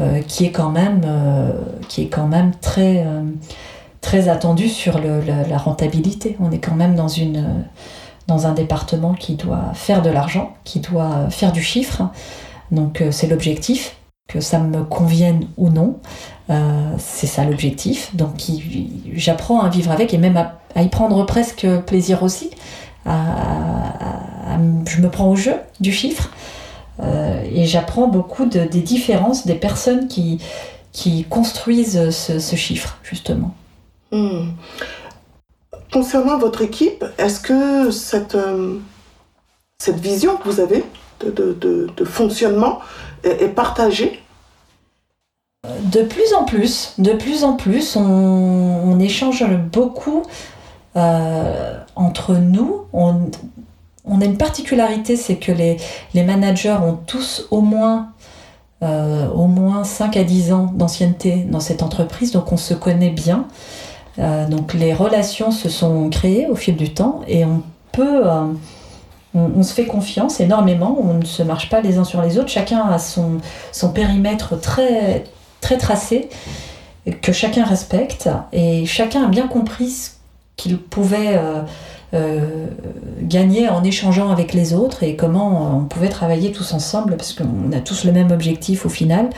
euh, 0.00 0.20
qui, 0.26 0.46
est 0.46 0.52
quand 0.52 0.70
même, 0.70 1.02
euh, 1.04 1.50
qui 1.88 2.02
est 2.02 2.08
quand 2.08 2.26
même 2.26 2.52
très, 2.60 3.04
très 4.00 4.28
attendue 4.28 4.68
sur 4.68 4.98
la, 4.98 5.58
rentabilité. 5.58 6.36
On 6.40 6.50
est 6.50 6.58
quand 6.58 6.74
même 6.74 6.94
dans, 6.94 7.08
une, 7.08 7.64
dans 8.26 8.46
un 8.46 8.52
département 8.52 9.14
qui 9.14 9.34
doit 9.34 9.72
faire 9.74 10.02
de 10.02 10.10
l'argent, 10.10 10.54
qui 10.64 10.80
doit 10.80 11.30
faire 11.30 11.52
du 11.52 11.62
chiffre. 11.62 12.02
Donc 12.70 13.02
c'est 13.10 13.26
l'objectif 13.28 13.96
que 14.28 14.40
ça 14.40 14.58
me 14.58 14.82
convienne 14.82 15.46
ou 15.56 15.70
non. 15.70 15.98
Euh, 16.50 16.92
c'est 16.98 17.26
ça 17.26 17.44
l'objectif. 17.44 18.14
Donc 18.14 18.34
j'apprends 19.14 19.60
à 19.60 19.68
vivre 19.68 19.90
avec 19.90 20.12
et 20.12 20.18
même 20.18 20.36
à, 20.36 20.82
y 20.82 20.88
prendre 20.88 21.24
presque 21.24 21.66
plaisir 21.86 22.22
aussi. 22.22 22.50
je 23.06 23.10
me 25.00 25.08
prends 25.08 25.30
au 25.30 25.36
jeu 25.36 25.54
du 25.80 25.92
chiffre 25.92 26.30
euh, 27.02 27.42
et 27.52 27.66
j'apprends 27.66 28.08
beaucoup 28.08 28.46
des 28.46 28.80
différences 28.80 29.46
des 29.46 29.54
personnes 29.54 30.08
qui, 30.08 30.40
qui 30.92 31.24
construisent 31.24 32.10
ce, 32.10 32.56
chiffre, 32.56 32.98
justement. 33.02 33.54
Hmm. 34.12 34.50
Concernant 35.96 36.36
votre 36.36 36.60
équipe, 36.60 37.06
est-ce 37.16 37.40
que 37.40 37.90
cette, 37.90 38.34
euh, 38.34 38.74
cette 39.78 39.98
vision 39.98 40.36
que 40.36 40.46
vous 40.46 40.60
avez 40.60 40.84
de 41.24 42.04
fonctionnement 42.04 42.80
est, 43.24 43.48
partagé 43.48 44.20
De 45.64 46.02
plus 46.02 46.34
en 46.34 46.44
plus, 46.44 46.92
de 46.98 47.12
plus 47.14 47.44
en 47.44 47.54
plus, 47.54 47.96
on, 47.96 49.00
échange 49.00 49.42
beaucoup 49.72 50.24
euh, 50.96 51.78
entre 51.94 52.34
nous. 52.34 52.82
On, 52.92 53.30
a 54.20 54.24
une 54.26 54.36
particularité, 54.36 55.16
c'est 55.16 55.36
que 55.36 55.50
les, 55.50 55.78
managers 56.12 56.76
ont 56.84 56.98
tous 57.06 57.48
au 57.50 57.62
moins, 57.62 58.10
euh, 58.82 59.30
au 59.30 59.46
moins 59.46 59.82
5 59.82 60.14
à 60.18 60.24
10 60.24 60.52
ans 60.52 60.74
d'ancienneté 60.74 61.46
dans 61.50 61.60
cette 61.60 61.82
entreprise, 61.82 62.32
donc 62.32 62.52
on 62.52 62.58
se 62.58 62.74
connaît 62.74 63.08
bien. 63.08 63.48
Euh, 64.18 64.46
donc 64.46 64.74
les 64.74 64.94
relations 64.94 65.50
se 65.50 65.68
sont 65.68 66.08
créées 66.08 66.46
au 66.46 66.54
fil 66.54 66.76
du 66.76 66.92
temps 66.94 67.20
et 67.28 67.44
on 67.44 67.62
peut 67.92 68.22
on, 69.36 69.62
se 69.62 69.74
fait 69.74 69.86
confiance 69.86 70.40
énormément, 70.40 70.98
on 71.00 71.14
ne 71.14 71.24
se 71.24 71.42
marche 71.42 71.68
pas 71.68 71.80
les 71.80 71.98
uns 71.98 72.04
sur 72.04 72.22
les 72.22 72.38
autres, 72.38 72.48
chacun 72.48 72.80
a 72.86 72.98
son, 72.98 73.38
son 73.72 73.90
périmètre 73.90 74.58
très, 74.60 75.24
très 75.60 75.76
tracé, 75.76 76.28
que 77.22 77.32
chacun 77.32 77.64
respecte, 77.64 78.28
et 78.52 78.86
chacun 78.86 79.24
a 79.24 79.28
bien 79.28 79.46
compris 79.46 79.90
ce 79.90 80.10
qu'il 80.56 80.78
pouvait 80.78 81.36
euh, 81.36 81.62
euh, 82.14 82.66
gagner 83.20 83.68
en 83.68 83.84
échangeant 83.84 84.30
avec 84.30 84.54
les 84.54 84.74
autres 84.74 85.02
et 85.02 85.16
comment 85.16 85.76
on 85.76 85.84
pouvait 85.84 86.08
travailler 86.08 86.52
tous 86.52 86.72
ensemble, 86.72 87.16
parce 87.16 87.32
qu'on 87.32 87.72
a 87.72 87.80
tous 87.80 88.04
le 88.04 88.12
même 88.12 88.30
objectif 88.30 88.86
au 88.86 88.88
final. 88.88 89.30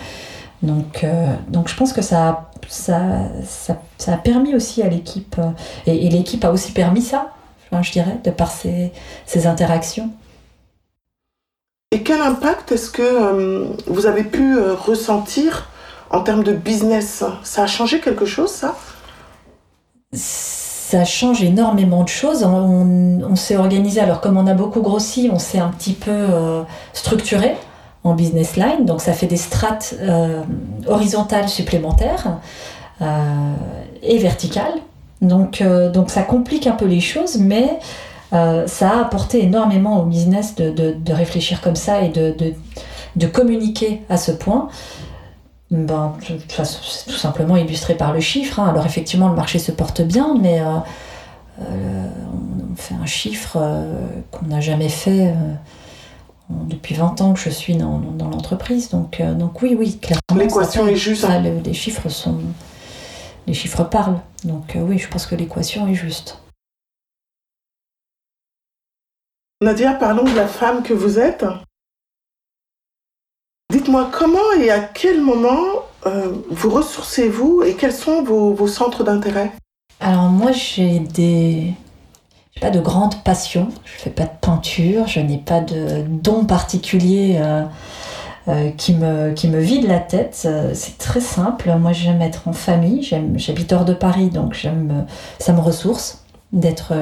Donc, 0.62 1.04
euh, 1.04 1.34
donc 1.48 1.68
je 1.68 1.76
pense 1.76 1.92
que 1.92 2.02
ça, 2.02 2.50
ça, 2.68 3.00
ça, 3.44 4.12
a 4.12 4.16
permis 4.16 4.54
aussi 4.54 4.82
à 4.82 4.88
l'équipe, 4.88 5.36
et 5.86 6.08
l'équipe 6.08 6.44
a 6.44 6.50
aussi 6.50 6.72
permis 6.72 7.02
ça, 7.02 7.32
je 7.82 7.92
dirais, 7.92 8.18
de 8.24 8.30
par 8.30 8.50
ces, 8.50 8.92
interactions. 9.46 10.10
Et 11.90 12.02
quel 12.02 12.20
impact 12.20 12.72
est-ce 12.72 12.90
que 12.90 13.02
euh, 13.02 13.66
vous 13.86 14.06
avez 14.06 14.24
pu 14.24 14.56
euh, 14.56 14.74
ressentir 14.74 15.68
en 16.10 16.20
termes 16.20 16.44
de 16.44 16.52
business? 16.52 17.24
Ça 17.42 17.62
a 17.62 17.66
changé 17.66 18.00
quelque 18.00 18.26
chose, 18.26 18.50
ça? 18.50 18.76
Ça 20.12 21.04
change 21.04 21.42
énormément 21.42 22.02
de 22.02 22.08
choses. 22.08 22.44
On, 22.44 23.36
s'est 23.36 23.56
organisé, 23.56 24.00
alors 24.00 24.20
comme 24.20 24.36
on 24.36 24.46
a 24.46 24.54
beaucoup 24.54 24.80
grossi, 24.80 25.30
on 25.32 25.38
s'est 25.38 25.58
un 25.58 25.68
petit 25.68 25.92
peu 25.92 26.10
euh, 26.10 26.62
structuré 26.92 27.56
en 28.08 28.14
business 28.14 28.56
line, 28.56 28.84
donc 28.84 29.00
ça 29.00 29.12
fait 29.12 29.26
des 29.26 29.36
strates 29.36 29.94
horizontales 30.86 31.48
supplémentaires 31.48 32.38
et 34.02 34.18
verticales 34.18 34.80
donc, 35.20 35.60
euh, 35.60 35.90
donc 35.90 36.10
ça 36.10 36.22
complique 36.22 36.66
un 36.66 36.72
peu 36.72 36.86
les 36.86 37.00
choses, 37.00 37.38
mais 37.38 37.78
euh, 38.32 38.66
ça 38.66 38.90
a 38.90 39.00
apporté 39.00 39.42
énormément 39.42 40.00
au 40.00 40.04
business 40.04 40.54
de, 40.54 40.70
de, 40.70 41.12
réfléchir 41.12 41.60
comme 41.60 41.76
ça 41.76 42.02
et 42.02 42.08
de, 42.08 42.34
de, 43.16 43.26
communiquer 43.26 44.02
à 44.08 44.16
ce 44.16 44.32
point. 44.32 44.68
Ben, 45.70 46.14
tout 46.56 47.12
simplement 47.12 47.56
illustré 47.56 47.94
par 47.94 48.12
le 48.12 48.20
chiffre. 48.20 48.58
Hein. 48.60 48.68
Alors 48.68 48.86
effectivement, 48.86 49.28
le 49.28 49.34
marché 49.34 49.58
se 49.58 49.72
porte 49.72 50.00
bien, 50.00 50.34
mais 50.40 50.60
euh, 50.60 51.66
on 52.72 52.76
fait 52.76 52.94
un 52.94 53.06
chiffre 53.06 53.58
qu'on 54.30 54.46
n'a 54.46 54.60
jamais 54.60 54.88
fait 54.88 55.34
depuis 56.50 56.94
20 56.94 57.20
ans 57.20 57.34
que 57.34 57.40
je 57.40 57.50
suis 57.50 57.76
dans, 57.76 57.98
dans 57.98 58.28
l'entreprise. 58.28 58.90
Donc, 58.90 59.20
donc 59.20 59.62
oui, 59.62 59.76
oui, 59.78 59.98
clairement. 59.98 60.20
L'équation 60.36 60.88
est 60.88 60.96
juste. 60.96 61.26
les 61.64 61.74
chiffres 61.74 62.08
sont 62.08 62.38
les 63.48 63.54
chiffres 63.54 63.82
parlent. 63.82 64.20
Donc 64.44 64.76
euh, 64.76 64.80
oui, 64.80 64.98
je 64.98 65.08
pense 65.08 65.26
que 65.26 65.34
l'équation 65.34 65.88
est 65.88 65.94
juste. 65.94 66.38
Nadia, 69.60 69.94
parlons 69.94 70.24
de 70.24 70.36
la 70.36 70.46
femme 70.46 70.82
que 70.82 70.92
vous 70.92 71.18
êtes. 71.18 71.44
Dites-moi 73.70 74.10
comment 74.12 74.52
et 74.60 74.70
à 74.70 74.80
quel 74.80 75.20
moment 75.20 75.86
euh, 76.06 76.32
vous 76.50 76.70
ressourcez-vous 76.70 77.62
et 77.64 77.74
quels 77.74 77.92
sont 77.92 78.22
vos, 78.22 78.68
centres 78.68 79.02
d'intérêt? 79.02 79.52
Alors 80.00 80.28
moi 80.28 80.52
j'ai 80.52 81.00
des... 81.00 81.72
pas 82.60 82.70
de 82.70 82.80
grande 82.80 83.22
passion, 83.22 83.68
je 83.84 84.02
fais 84.02 84.10
pas 84.10 84.24
de 84.24 84.36
peinture, 84.40 85.06
je 85.06 85.20
n'ai 85.20 85.38
pas 85.38 85.60
de 85.60 86.04
don 86.06 86.44
particulier 86.44 87.38
euh, 87.40 87.64
euh, 88.48 88.70
qui, 88.70 88.94
me, 88.94 89.32
qui 89.32 89.48
me 89.48 89.58
vide 89.58 89.86
la 89.86 89.98
tête. 89.98 90.42
Euh, 90.44 90.70
c'est 90.74 90.98
très 90.98 91.20
simple. 91.20 91.72
Moi, 91.78 91.92
j'aime 91.92 92.22
être 92.22 92.48
en 92.48 92.52
famille. 92.52 93.08
J'habite 93.36 93.72
hors 93.72 93.84
de 93.84 93.94
Paris, 93.94 94.30
donc 94.30 94.54
j'aime, 94.54 95.06
ça 95.38 95.52
me 95.52 95.60
ressource 95.60 96.24
d'être, 96.52 96.94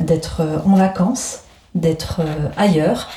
d'être 0.00 0.42
en 0.64 0.74
vacances, 0.76 1.40
d'être 1.74 2.20
ailleurs. 2.56 3.08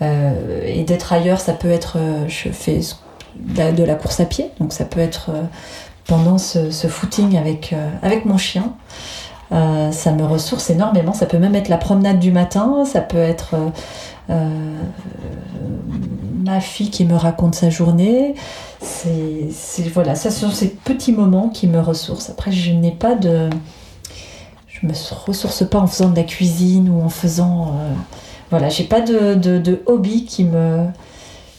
et 0.00 0.84
d'être 0.84 1.12
ailleurs, 1.12 1.40
ça 1.40 1.54
peut 1.54 1.70
être, 1.70 1.96
je 2.28 2.50
fais 2.50 2.80
de 3.36 3.84
la, 3.84 3.94
course 3.94 4.20
à 4.20 4.26
pied, 4.26 4.50
donc 4.60 4.74
ça 4.74 4.84
peut 4.84 5.00
être 5.00 5.30
pendant 6.06 6.36
ce, 6.36 6.70
footing 6.70 7.38
avec, 7.38 7.74
avec 8.02 8.26
mon 8.26 8.36
chien. 8.36 8.74
Ça 9.50 10.12
me 10.12 10.24
ressource 10.24 10.70
énormément. 10.70 11.12
Ça 11.12 11.26
peut 11.26 11.38
même 11.38 11.54
être 11.54 11.68
la 11.68 11.78
promenade 11.78 12.18
du 12.18 12.32
matin, 12.32 12.84
ça 12.84 13.00
peut 13.00 13.18
être 13.18 13.54
ma 16.48 16.60
fille 16.60 16.90
qui 16.90 17.04
me 17.04 17.16
raconte 17.16 17.54
sa 17.54 17.70
journée. 17.70 18.34
C'est 18.80 19.50
voilà, 19.92 20.14
ça 20.14 20.30
sont 20.30 20.50
ces 20.50 20.68
petits 20.68 21.12
moments 21.12 21.48
qui 21.48 21.66
me 21.66 21.80
ressourcent. 21.80 22.30
Après, 22.30 22.52
je 22.52 22.72
n'ai 22.72 22.92
pas 22.92 23.14
de, 23.14 23.50
je 24.68 24.86
me 24.86 24.92
ressource 25.26 25.68
pas 25.68 25.78
en 25.78 25.86
faisant 25.86 26.10
de 26.10 26.16
la 26.16 26.22
cuisine 26.22 26.88
ou 26.88 27.02
en 27.02 27.08
faisant, 27.08 27.68
euh, 27.68 27.92
voilà, 28.50 28.68
j'ai 28.68 28.84
pas 28.84 29.00
de, 29.00 29.34
de, 29.34 29.82
hobby 29.86 30.24
qui 30.24 30.44
me 30.44 30.86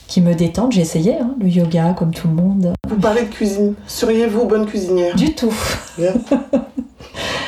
qui 0.06 0.20
me 0.20 0.34
détendent. 0.34 0.72
J'ai 0.72 0.80
essayé 0.80 1.18
hein, 1.18 1.36
le 1.40 1.48
yoga 1.48 1.94
comme 1.96 2.12
tout 2.12 2.26
le 2.26 2.34
monde. 2.34 2.72
Vous 2.88 2.96
parlez 2.96 3.22
de 3.22 3.28
cuisine. 3.28 3.74
Seriez-vous 3.86 4.46
bonne 4.46 4.66
cuisinière? 4.66 5.14
Du 5.14 5.34
tout. 5.34 5.54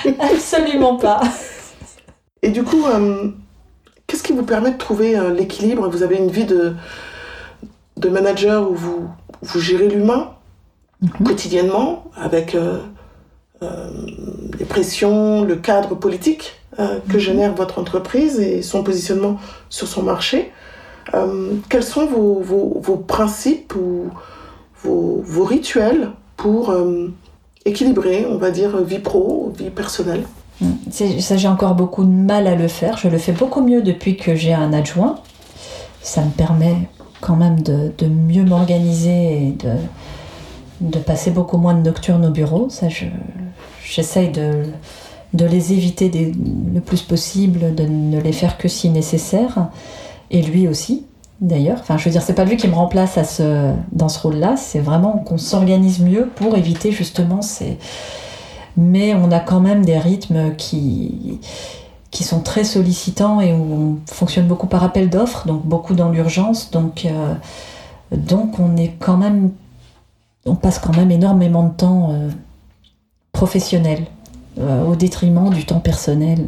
Absolument 0.19 0.97
pas. 0.97 1.21
Et 2.43 2.51
du 2.51 2.63
coup, 2.63 2.87
euh, 2.87 3.29
qu'est-ce 4.07 4.23
qui 4.23 4.33
vous 4.33 4.43
permet 4.43 4.73
de 4.73 4.79
trouver 4.79 5.17
euh, 5.17 5.33
l'équilibre? 5.33 5.89
Vous 5.89 6.03
avez 6.03 6.17
une 6.17 6.31
vie 6.31 6.45
de, 6.45 6.75
de 7.97 8.09
manager 8.09 8.71
où 8.71 8.75
vous, 8.75 9.09
vous 9.43 9.61
gérez 9.61 9.89
l'humain 9.89 10.33
mhm. 11.01 11.27
quotidiennement 11.27 12.11
avec 12.17 12.55
euh, 12.55 12.79
euh, 13.63 13.91
les 14.59 14.65
pressions, 14.65 15.45
le 15.45 15.57
cadre 15.57 15.95
politique 15.95 16.61
euh, 16.79 16.99
que 17.09 17.15
mhm. 17.15 17.19
génère 17.19 17.55
votre 17.55 17.79
entreprise 17.79 18.41
et 18.41 18.63
son 18.63 18.83
positionnement 18.83 19.39
sur 19.69 19.87
son 19.87 20.03
marché. 20.03 20.53
quels 21.69 21.83
sont 21.83 22.07
vos, 22.07 22.41
vos, 22.41 22.81
vos 22.81 22.97
principes 22.97 23.75
ou 23.75 24.11
vos, 24.83 25.23
vos, 25.25 25.45
rituels 25.45 26.11
pour 26.37 26.75
équilibré, 27.65 28.27
on 28.29 28.37
va 28.37 28.51
dire, 28.51 28.77
vie 28.83 28.99
pro, 28.99 29.53
vie 29.57 29.71
personnelle 29.71 30.25
Ça, 30.91 31.37
j'ai 31.37 31.49
encore 31.49 31.75
beaucoup 31.75 32.05
de 32.05 32.11
mal 32.11 32.47
à 32.47 32.55
le 32.55 32.69
faire. 32.69 32.97
Je 32.97 33.09
le 33.09 33.19
fais 33.19 33.33
beaucoup 33.33 33.61
mieux 33.61 33.83
depuis 33.83 34.17
que 34.17 34.35
j'ai 34.35 34.53
un 34.53 34.73
adjoint. 34.73 35.17
Ça 36.01 36.23
me 36.25 36.31
permet 36.31 36.89
quand 37.21 37.37
même 37.37 37.61
de, 37.63 38.07
mieux 38.07 38.45
m'organiser 38.45 39.49
et 39.49 39.53
de, 39.53 39.75
de 40.81 40.99
passer 40.99 41.31
beaucoup 41.31 41.57
moins 41.57 41.75
de 41.75 41.83
nocturnes 41.83 42.27
au 42.27 42.31
bureau. 42.31 42.69
Ça, 42.69 42.89
j'essaye 43.85 44.31
de, 44.31 44.65
de 45.33 45.45
les 45.45 45.73
éviter 45.73 46.11
le 46.11 46.81
plus 46.81 47.03
possible, 47.03 47.75
de 47.75 47.85
ne 47.85 48.21
les 48.21 48.33
faire 48.33 48.59
que 48.59 48.69
si 48.69 48.89
nécessaire. 48.89 49.69
Et 50.31 50.43
lui 50.43 50.67
aussi, 50.67 51.07
d'ailleurs. 51.43 51.79
Enfin, 51.81 51.99
je 51.99 52.05
veux 52.05 52.11
dire, 52.11 52.23
c'est 52.23 52.35
pas 52.35 52.45
lui 52.45 52.57
qui 52.57 52.69
me 52.69 52.75
remplace 52.75 53.19
à 53.19 53.25
ce, 53.25 53.75
dans 53.91 54.09
ce 54.09 54.19
rôle-là, 54.21 54.57
c'est 54.57 54.79
vraiment 54.79 55.19
qu'on 55.19 55.37
s'organise 55.37 56.01
mieux 56.01 56.31
pour 56.35 56.57
éviter 56.57 56.93
justement 56.93 57.43
ces. 57.43 57.77
Mais 58.79 59.15
on 59.15 59.31
a 59.31 59.41
quand 59.41 59.61
même 59.61 59.85
des 59.85 59.99
rythmes 59.99 60.55
qui, 60.57 61.41
sont 62.13 62.41
très 62.41 62.63
sollicitants 62.63 63.41
et 63.41 63.53
où 63.53 63.75
on 63.75 63.99
fonctionne 64.07 64.47
beaucoup 64.47 64.69
par 64.69 64.85
appel 64.85 65.11
d'offres, 65.11 65.47
donc 65.47 65.67
beaucoup 65.67 65.95
dans 65.95 66.09
l'urgence. 66.09 66.71
Donc, 66.71 67.05
euh, 67.05 67.35
donc 68.13 68.61
on 68.61 68.77
est 68.77 68.95
quand 69.01 69.17
même, 69.17 69.51
on 70.47 70.55
passe 70.55 70.79
quand 70.79 70.97
même 70.97 71.11
énormément 71.11 71.65
de 71.65 71.73
temps 71.73 72.11
euh, 72.13 72.31
professionnel 73.33 74.07
euh, 74.61 74.85
au 74.85 74.95
détriment 74.95 75.51
du 75.51 75.67
temps 75.67 75.81
personnel. 75.81 76.47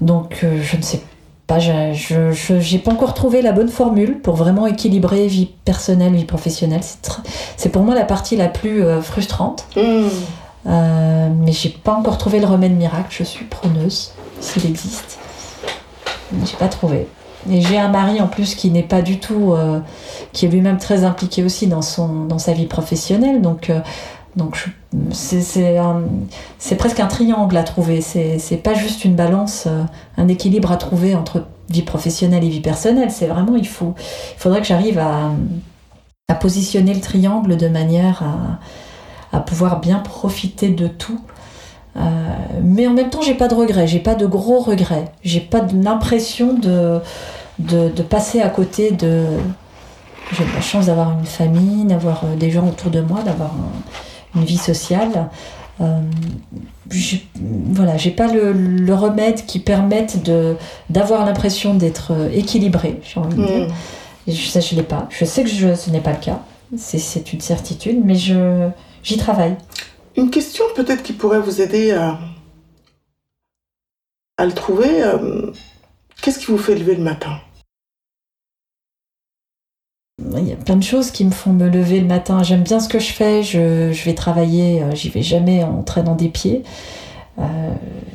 Donc 0.00 0.40
je 0.42 0.76
ne 0.76 0.82
sais 0.82 0.98
pas, 0.98 1.17
je 1.58 2.72
n'ai 2.72 2.78
pas 2.78 2.92
encore 2.92 3.14
trouvé 3.14 3.40
la 3.42 3.52
bonne 3.52 3.68
formule 3.68 4.20
pour 4.20 4.36
vraiment 4.36 4.66
équilibrer 4.66 5.26
vie 5.26 5.50
personnelle, 5.64 6.14
vie 6.14 6.24
professionnelle. 6.24 6.82
C'est 7.56 7.70
pour 7.70 7.82
moi 7.82 7.94
la 7.94 8.04
partie 8.04 8.36
la 8.36 8.48
plus 8.48 8.82
frustrante. 9.02 9.66
Mmh. 9.76 10.08
mais 10.66 11.52
j'ai 11.52 11.70
pas 11.70 11.92
encore 11.92 12.18
trouvé 12.18 12.40
le 12.40 12.46
remède 12.46 12.76
miracle. 12.76 13.08
Je 13.10 13.24
suis 13.24 13.46
preneuse 13.46 14.12
s'il 14.40 14.66
existe. 14.66 15.18
J'ai 16.44 16.56
pas 16.56 16.68
trouvé. 16.68 17.06
Et 17.50 17.60
j'ai 17.60 17.78
un 17.78 17.88
mari 17.88 18.20
en 18.20 18.26
plus 18.26 18.54
qui 18.54 18.70
n'est 18.70 18.82
pas 18.82 19.02
du 19.02 19.18
tout, 19.18 19.52
euh, 19.52 19.80
qui 20.32 20.46
est 20.46 20.48
lui-même 20.48 20.78
très 20.78 21.04
impliqué 21.04 21.44
aussi 21.44 21.66
dans, 21.66 21.82
son, 21.82 22.24
dans 22.24 22.38
sa 22.38 22.52
vie 22.52 22.66
professionnelle. 22.66 23.40
Donc, 23.40 23.70
euh, 23.70 23.80
donc 24.36 24.70
c'est 25.10 26.76
presque 26.76 27.00
un 27.00 27.06
triangle 27.06 27.56
à 27.56 27.62
trouver. 27.62 28.00
C'est 28.00 28.62
pas 28.62 28.74
juste 28.74 29.04
une 29.04 29.14
balance, 29.14 29.64
euh, 29.66 29.82
un 30.16 30.28
équilibre 30.28 30.72
à 30.72 30.76
trouver 30.76 31.14
entre 31.14 31.46
vie 31.70 31.82
professionnelle 31.82 32.44
et 32.44 32.48
vie 32.48 32.60
personnelle. 32.60 33.10
C'est 33.10 33.26
vraiment, 33.26 33.56
il, 33.56 33.68
faut, 33.68 33.94
faudrait 34.36 34.60
que 34.60 34.66
j'arrive 34.66 34.98
à, 34.98 35.32
à, 36.28 36.34
positionner 36.34 36.94
le 36.94 37.00
triangle 37.00 37.56
de 37.56 37.68
manière 37.68 38.22
à, 38.22 39.36
à 39.36 39.40
pouvoir 39.40 39.80
bien 39.80 39.98
profiter 39.98 40.70
de 40.70 40.88
tout 40.88 41.20
euh, 41.98 42.00
mais 42.62 42.86
en 42.86 42.92
même 42.92 43.10
temps, 43.10 43.22
j'ai 43.22 43.34
pas 43.34 43.48
de 43.48 43.54
regrets, 43.54 43.86
j'ai 43.86 43.98
pas 43.98 44.14
de 44.14 44.26
gros 44.26 44.60
regrets, 44.60 45.12
j'ai 45.22 45.40
pas 45.40 45.62
l'impression 45.72 46.54
de, 46.54 47.00
de, 47.58 48.02
passer 48.02 48.40
à 48.40 48.48
côté 48.48 48.92
de. 48.92 49.24
J'ai 50.32 50.44
la 50.54 50.60
chance 50.60 50.86
d'avoir 50.86 51.18
une 51.18 51.24
famille, 51.24 51.84
d'avoir 51.84 52.24
euh, 52.24 52.36
des 52.36 52.50
gens 52.50 52.68
autour 52.68 52.90
de 52.90 53.00
moi, 53.00 53.22
d'avoir 53.22 53.52
une 54.34 54.44
vie 54.44 54.58
sociale. 54.58 55.30
Euh, 55.80 56.00
voilà, 57.72 57.96
j'ai 57.96 58.10
pas 58.10 58.26
le, 58.26 58.94
remède 58.94 59.46
qui 59.46 59.60
permette 59.60 60.22
de 60.24 60.56
d'avoir 60.90 61.24
l'impression 61.24 61.74
d'être 61.74 62.12
équilibré, 62.32 63.00
j'ai 63.04 63.20
envie 63.20 63.36
de 63.36 63.46
dire. 63.46 63.68
Mm. 64.26 64.32
ça, 64.32 64.60
je 64.60 64.74
l'ai 64.74 64.82
pas. 64.82 65.06
Je 65.10 65.24
sais 65.24 65.44
que 65.44 65.50
je, 65.50 65.74
ce 65.74 65.90
n'est 65.90 66.00
pas 66.00 66.12
le 66.12 66.18
cas. 66.18 66.40
C'est 66.76 67.32
une 67.32 67.40
certitude, 67.40 68.02
mais 68.04 68.14
je 68.14 68.68
j'y 69.02 69.16
travaille. 69.16 69.56
Une 70.16 70.30
question 70.30 70.64
peut-être 70.74 71.02
qui 71.02 71.12
pourrait 71.12 71.38
vous 71.38 71.60
aider 71.60 71.92
à, 71.92 72.18
à 74.36 74.46
le 74.46 74.52
trouver. 74.52 75.02
Euh, 75.02 75.52
qu'est-ce 76.22 76.38
qui 76.38 76.46
vous 76.46 76.58
fait 76.58 76.74
lever 76.74 76.94
le 76.94 77.02
matin? 77.02 77.38
Il 80.18 80.48
y 80.48 80.52
a 80.52 80.56
plein 80.56 80.76
de 80.76 80.82
choses 80.82 81.10
qui 81.10 81.24
me 81.24 81.30
font 81.30 81.52
me 81.52 81.68
lever 81.68 82.00
le 82.00 82.06
matin. 82.06 82.42
J'aime 82.42 82.62
bien 82.62 82.80
ce 82.80 82.88
que 82.88 82.98
je 82.98 83.12
fais. 83.12 83.42
Je, 83.42 83.92
vais 84.04 84.14
travailler. 84.14 84.82
Euh, 84.82 84.94
j'y 84.94 85.10
vais 85.10 85.22
jamais 85.22 85.62
en 85.62 85.82
traînant 85.82 86.14
des 86.14 86.28
pieds. 86.28 86.62
Euh, 87.38 87.42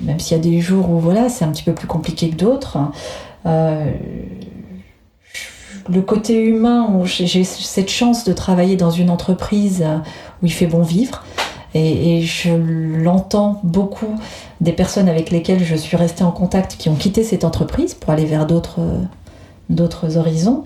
même 0.02 0.20
s'il 0.20 0.36
y 0.36 0.40
a 0.40 0.44
des 0.44 0.60
jours 0.60 0.90
où 0.90 1.00
voilà, 1.00 1.30
c'est 1.30 1.46
un 1.46 1.50
petit 1.50 1.64
peu 1.64 1.74
plus 1.74 1.88
compliqué 1.88 2.30
que 2.30 2.36
d'autres. 2.36 2.78
le 3.46 3.94
côté 6.02 6.42
humain, 6.42 6.90
j'ai 7.06 7.44
cette 7.44 7.90
chance 7.90 8.26
de 8.26 8.34
travailler 8.34 8.76
dans 8.76 8.92
une 8.92 9.10
entreprise 9.10 9.86
où 10.42 10.46
il 10.46 10.52
fait 10.52 10.68
bon 10.68 10.82
vivre. 10.82 11.24
Et, 11.74 12.22
je 12.22 12.54
l'entends 12.54 13.60
beaucoup 13.64 14.20
des 14.62 14.74
personnes 14.74 15.10
avec 15.10 15.32
lesquelles 15.32 15.64
je 15.64 15.76
suis 15.76 15.98
restée 15.98 16.24
en 16.24 16.32
contact 16.32 16.76
qui 16.78 16.90
ont 16.90 16.96
quitté 16.96 17.24
cette 17.24 17.44
entreprise 17.44 17.94
pour 17.94 18.12
aller 18.12 18.26
vers 18.26 18.46
d'autres 18.46 20.18
horizons 20.18 20.64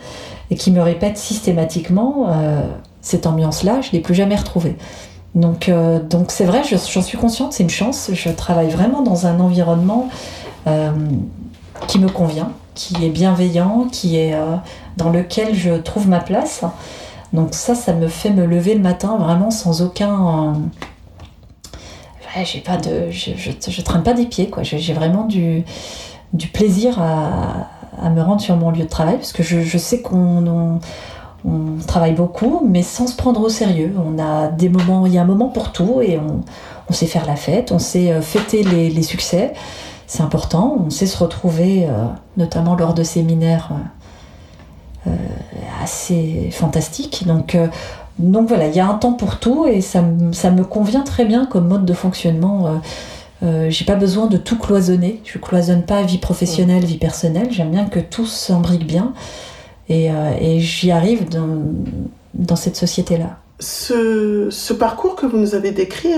et 0.50 0.56
qui 0.56 0.72
me 0.72 0.82
répètent 0.82 1.18
systématiquement 1.18 2.28
euh, 2.30 2.62
cette 3.02 3.26
ambiance-là, 3.26 3.82
je 3.82 3.90
ne 3.90 3.94
l'ai 3.94 4.00
plus 4.00 4.16
jamais 4.16 4.36
retrouvée. 4.36 4.76
Donc 5.36 5.70
euh, 5.70 6.00
donc 6.00 6.32
c'est 6.32 6.46
vrai, 6.46 6.62
j'en 6.64 7.02
suis 7.02 7.18
consciente, 7.18 7.54
c'est 7.54 7.64
une 7.64 7.70
chance. 7.70 8.10
Je 8.14 8.30
travaille 8.30 8.70
vraiment 8.70 9.02
dans 9.02 9.28
un 9.28 9.40
environnement 9.40 10.10
euh, 10.68 10.92
qui 11.88 12.00
me 12.00 12.10
convient, 12.10 12.52
qui 12.76 13.06
est 13.06 13.10
bienveillant, 13.10 13.88
qui 13.92 14.18
est 14.18 14.36
dans 14.98 15.10
lequel 15.10 15.54
je 15.54 15.74
trouve 15.74 16.08
ma 16.08 16.20
place. 16.20 16.64
Donc 17.34 17.54
ça, 17.54 17.76
ça 17.76 17.94
me 17.94 18.08
fait 18.08 18.32
me 18.32 18.46
lever 18.46 18.74
le 18.74 18.82
matin 18.82 19.18
vraiment 19.18 19.52
sans 19.52 19.82
aucun 19.82 20.56
j'ai 22.44 22.60
pas 22.60 22.78
de, 22.78 23.10
je, 23.12 23.32
je, 23.36 23.82
traîne 23.82 24.04
pas 24.04 24.14
des 24.14 24.26
pieds, 24.26 24.50
quoi. 24.50 24.64
J'ai 24.64 24.94
vraiment 24.94 25.26
du, 25.26 25.64
du 26.34 26.48
plaisir 26.48 27.02
à, 27.02 27.70
à, 28.02 28.10
me 28.10 28.22
rendre 28.22 28.42
sur 28.42 28.56
mon 28.56 28.72
lieu 28.72 28.84
de 28.84 28.90
travail 28.90 29.18
parce 29.18 29.34
que 29.34 29.44
je, 29.44 29.78
sais 29.78 30.02
qu'on 30.02 30.80
on, 31.46 31.78
travaille 31.88 32.14
beaucoup, 32.14 32.62
mais 32.68 32.84
sans 32.84 33.08
se 33.08 33.16
prendre 33.16 33.42
au 33.42 33.50
sérieux. 33.50 33.94
On 34.06 34.20
a 34.20 34.48
des 34.48 34.70
moments, 34.70 35.06
il 35.06 35.14
y 35.14 35.18
a 35.18 35.22
un 35.22 35.26
moment 35.26 35.48
pour 35.48 35.72
tout 35.72 36.02
et 36.02 36.18
on, 36.18 36.42
on 36.90 36.94
sait 36.94 37.06
faire 37.06 37.26
la 37.26 37.36
fête, 37.36 37.72
on 37.72 37.80
sait 37.80 38.12
euh, 38.12 38.22
fêter 38.22 38.64
les, 38.64 39.04
succès. 39.04 39.54
C'est 40.08 40.24
important. 40.24 40.78
On 40.86 40.90
sait 40.90 41.06
se 41.06 41.18
retrouver, 41.18 41.86
euh, 41.86 42.06
notamment 42.38 42.76
lors 42.76 42.94
de 42.94 43.04
séminaires 43.04 43.72
euh, 45.06 45.12
assez 45.84 46.50
fantastiques. 46.52 47.26
Donc 47.28 47.58
donc 48.20 48.48
voilà, 48.48 48.68
il 48.68 48.76
y 48.76 48.80
a 48.80 48.88
un 48.88 48.96
temps 48.96 49.14
pour 49.14 49.38
tout 49.38 49.68
et 49.68 49.82
ça, 49.82 50.02
me 50.02 50.64
convient 50.64 51.02
très 51.04 51.24
bien 51.24 51.46
comme 51.46 51.68
mode 51.68 51.86
de 51.86 51.94
fonctionnement. 51.94 52.82
Euh, 53.44 53.46
euh, 53.46 53.70
j'ai 53.70 53.86
pas 53.86 53.96
besoin 53.96 54.28
de 54.28 54.38
tout 54.38 54.58
cloisonner. 54.58 55.22
Je 55.24 55.38
cloisonne 55.38 55.84
pas 55.84 56.02
vie 56.04 56.18
professionnelle, 56.18 56.86
vie 56.86 56.98
personnelle. 56.98 57.52
J'aime 57.52 57.72
bien 57.72 57.86
que 57.86 58.00
tout 58.00 58.26
s'imbrique 58.26 58.86
bien 58.86 59.14
et, 59.90 60.12
euh, 60.12 60.60
j'y 60.60 60.92
arrive 60.92 61.28
dans, 61.30 62.56
cette 62.56 62.76
société-là. 62.76 63.40
Ce, 63.60 64.74
parcours 64.74 65.16
que 65.16 65.26
vous 65.26 65.38
nous 65.38 65.56
avez 65.56 65.72
décrit, 65.72 66.14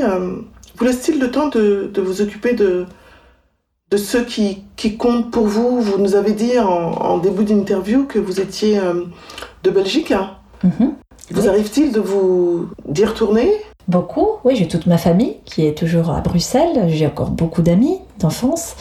vous 0.77 0.85
laisse-t-il 0.85 1.19
le 1.19 1.31
temps 1.31 1.47
de, 1.47 1.91
vous 1.97 2.21
occuper 2.21 2.53
de, 2.53 2.85
de 3.91 3.97
ceux 3.97 4.23
qui, 4.23 4.65
comptent 4.97 5.31
pour 5.31 5.47
vous? 5.47 5.81
Vous 5.81 5.97
nous 5.97 6.15
avez 6.15 6.33
dit 6.33 6.57
en, 6.59 7.17
début 7.19 7.45
d'interview 7.45 8.05
que 8.05 8.19
vous 8.19 8.41
étiez 8.41 8.79
de 9.63 9.69
Belgique. 9.69 10.11
Hein 10.11 10.31
mm-hmm. 10.65 10.93
Vous 11.31 11.47
arrive-t-il 11.47 11.91
de 11.91 11.99
vous 11.99 12.69
d'y 12.87 13.05
retourner? 13.05 13.51
Beaucoup, 13.89 14.27
oui, 14.43 14.55
j'ai 14.55 14.67
toute 14.67 14.85
ma 14.85 14.99
famille 14.99 15.37
qui 15.45 15.65
est 15.65 15.75
toujours 15.75 16.11
à 16.11 16.21
Bruxelles, 16.21 16.89
j'ai 16.89 17.07
encore 17.07 17.31
beaucoup 17.31 17.63
d'amis 17.63 17.97
d'enfance 18.19 18.75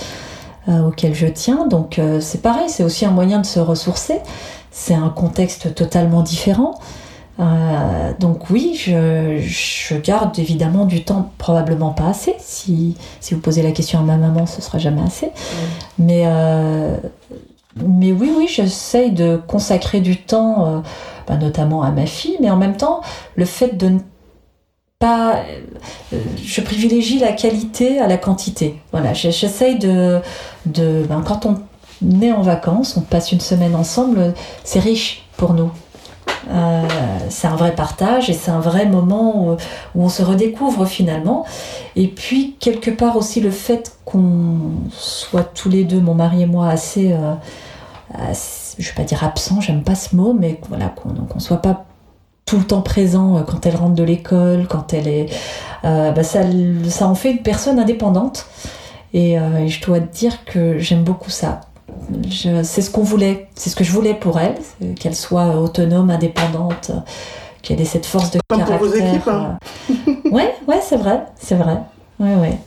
euh, 0.68 0.86
auxquels 0.86 1.14
je 1.14 1.26
tiens, 1.26 1.66
donc 1.66 1.98
euh, 1.98 2.20
c'est 2.20 2.42
pareil, 2.42 2.68
c'est 2.68 2.84
aussi 2.84 3.06
un 3.06 3.10
moyen 3.10 3.40
de 3.40 3.46
se 3.46 3.58
ressourcer, 3.58 4.20
c'est 4.70 4.92
un 4.92 5.08
contexte 5.08 5.74
totalement 5.74 6.20
différent. 6.20 6.78
Euh, 7.40 8.12
donc 8.20 8.50
oui, 8.50 8.74
je, 8.74 9.96
garde 9.96 10.38
évidemment 10.38 10.84
du 10.84 11.02
temps, 11.04 11.30
probablement 11.38 11.92
pas 11.92 12.08
assez. 12.08 12.34
Si, 12.38 12.94
si, 13.20 13.32
vous 13.32 13.40
posez 13.40 13.62
la 13.62 13.72
question 13.72 14.00
à 14.00 14.02
ma 14.02 14.18
maman, 14.18 14.44
ce 14.44 14.60
sera 14.60 14.76
jamais 14.76 15.00
assez. 15.00 15.30
Mais, 15.98 16.26
mais 17.76 18.12
oui, 18.12 18.30
oui, 18.36 18.46
j'essaye 18.46 19.12
de 19.12 19.40
consacrer 19.46 20.00
du 20.00 20.18
temps 20.18 20.82
bah, 21.26 21.38
notamment 21.38 21.82
à 21.82 21.92
ma 21.92 22.04
fille, 22.04 22.36
mais 22.42 22.50
en 22.50 22.58
même 22.58 22.76
temps, 22.76 23.00
le 23.36 23.46
fait 23.46 23.74
de 23.74 23.88
ne 23.88 23.98
pas. 24.98 25.44
Euh, 26.12 26.18
je 26.42 26.60
privilégie 26.60 27.18
la 27.18 27.32
qualité 27.32 28.00
à 28.00 28.08
la 28.08 28.16
quantité. 28.16 28.80
Voilà, 28.92 29.12
j'essaye 29.12 29.78
de. 29.78 30.20
de 30.66 31.04
ben, 31.08 31.22
quand 31.26 31.46
on 31.46 32.20
est 32.20 32.32
en 32.32 32.42
vacances, 32.42 32.96
on 32.96 33.02
passe 33.02 33.30
une 33.32 33.40
semaine 33.40 33.74
ensemble, 33.74 34.34
c'est 34.64 34.80
riche 34.80 35.24
pour 35.36 35.54
nous. 35.54 35.70
Euh, 36.50 36.82
c'est 37.28 37.46
un 37.46 37.56
vrai 37.56 37.74
partage 37.74 38.30
et 38.30 38.32
c'est 38.32 38.50
un 38.50 38.60
vrai 38.60 38.86
moment 38.86 39.50
où, 39.50 39.56
on 39.94 40.08
se 40.08 40.22
redécouvre 40.22 40.86
finalement. 40.86 41.44
Et 41.94 42.08
puis, 42.08 42.56
quelque 42.58 42.90
part 42.90 43.16
aussi, 43.16 43.40
le 43.40 43.50
fait 43.50 43.96
qu'on 44.04 44.58
soit 44.90 45.44
tous 45.44 45.68
les 45.68 45.84
deux, 45.84 46.00
mon 46.00 46.14
mari 46.14 46.42
et 46.42 46.46
moi, 46.46 46.68
assez, 46.68 47.12
euh, 47.12 47.34
je 48.78 48.88
vais 48.88 48.94
pas 48.94 49.04
dire 49.04 49.22
absent, 49.22 49.60
j'aime 49.60 49.82
pas 49.84 49.94
ce 49.94 50.16
mot, 50.16 50.32
mais 50.32 50.60
voilà, 50.68 50.88
qu'on 50.88 51.10
ne 51.34 51.40
soit 51.40 51.62
pas 51.62 51.87
tout 52.48 52.58
le 52.58 52.64
temps 52.64 52.80
présent 52.80 53.44
quand 53.46 53.66
elle 53.66 53.76
rentre 53.76 53.94
de 53.94 54.02
l'école, 54.02 54.66
quand 54.68 54.94
elle 54.94 55.08
est, 55.08 55.26
bah, 55.82 56.22
ça, 56.22 56.40
ça 56.88 57.06
en 57.06 57.14
fait 57.14 57.32
une 57.32 57.42
personne 57.42 57.78
indépendante. 57.78 58.46
Et, 59.14 59.32
et 59.32 59.68
je 59.68 59.84
dois 59.84 60.00
te 60.00 60.16
dire 60.16 60.44
que 60.44 60.78
j'aime 60.78 61.02
beaucoup 61.02 61.30
ça 61.30 61.60
c'est 62.30 62.82
ce 62.82 62.90
qu'on 62.90 63.02
voulait, 63.02 63.48
c'est 63.54 63.70
ce 63.70 63.76
que 63.76 63.84
je 63.84 63.92
voulais 63.92 64.14
pour 64.14 64.38
elle, 64.38 64.56
qu'elle 64.98 65.14
soit 65.14 65.58
autonome, 65.58 66.10
indépendante, 66.10 66.90
qu'elle 67.62 67.80
ait 67.80 67.86
cette 67.86 68.06
force 68.06 68.30
de 68.30 68.40
Comme 68.48 68.58
caractère. 68.58 68.78
Pour 68.78 68.88
vos 68.88 68.94
équipes, 68.94 69.28
hein. 69.28 69.58
ouais, 70.30 70.54
ouais, 70.66 70.80
c'est 70.82 70.96
vrai, 70.96 71.24
c'est 71.36 71.54
vrai. 71.54 71.78
Ouais, 72.18 72.34
ouais. 72.34 72.58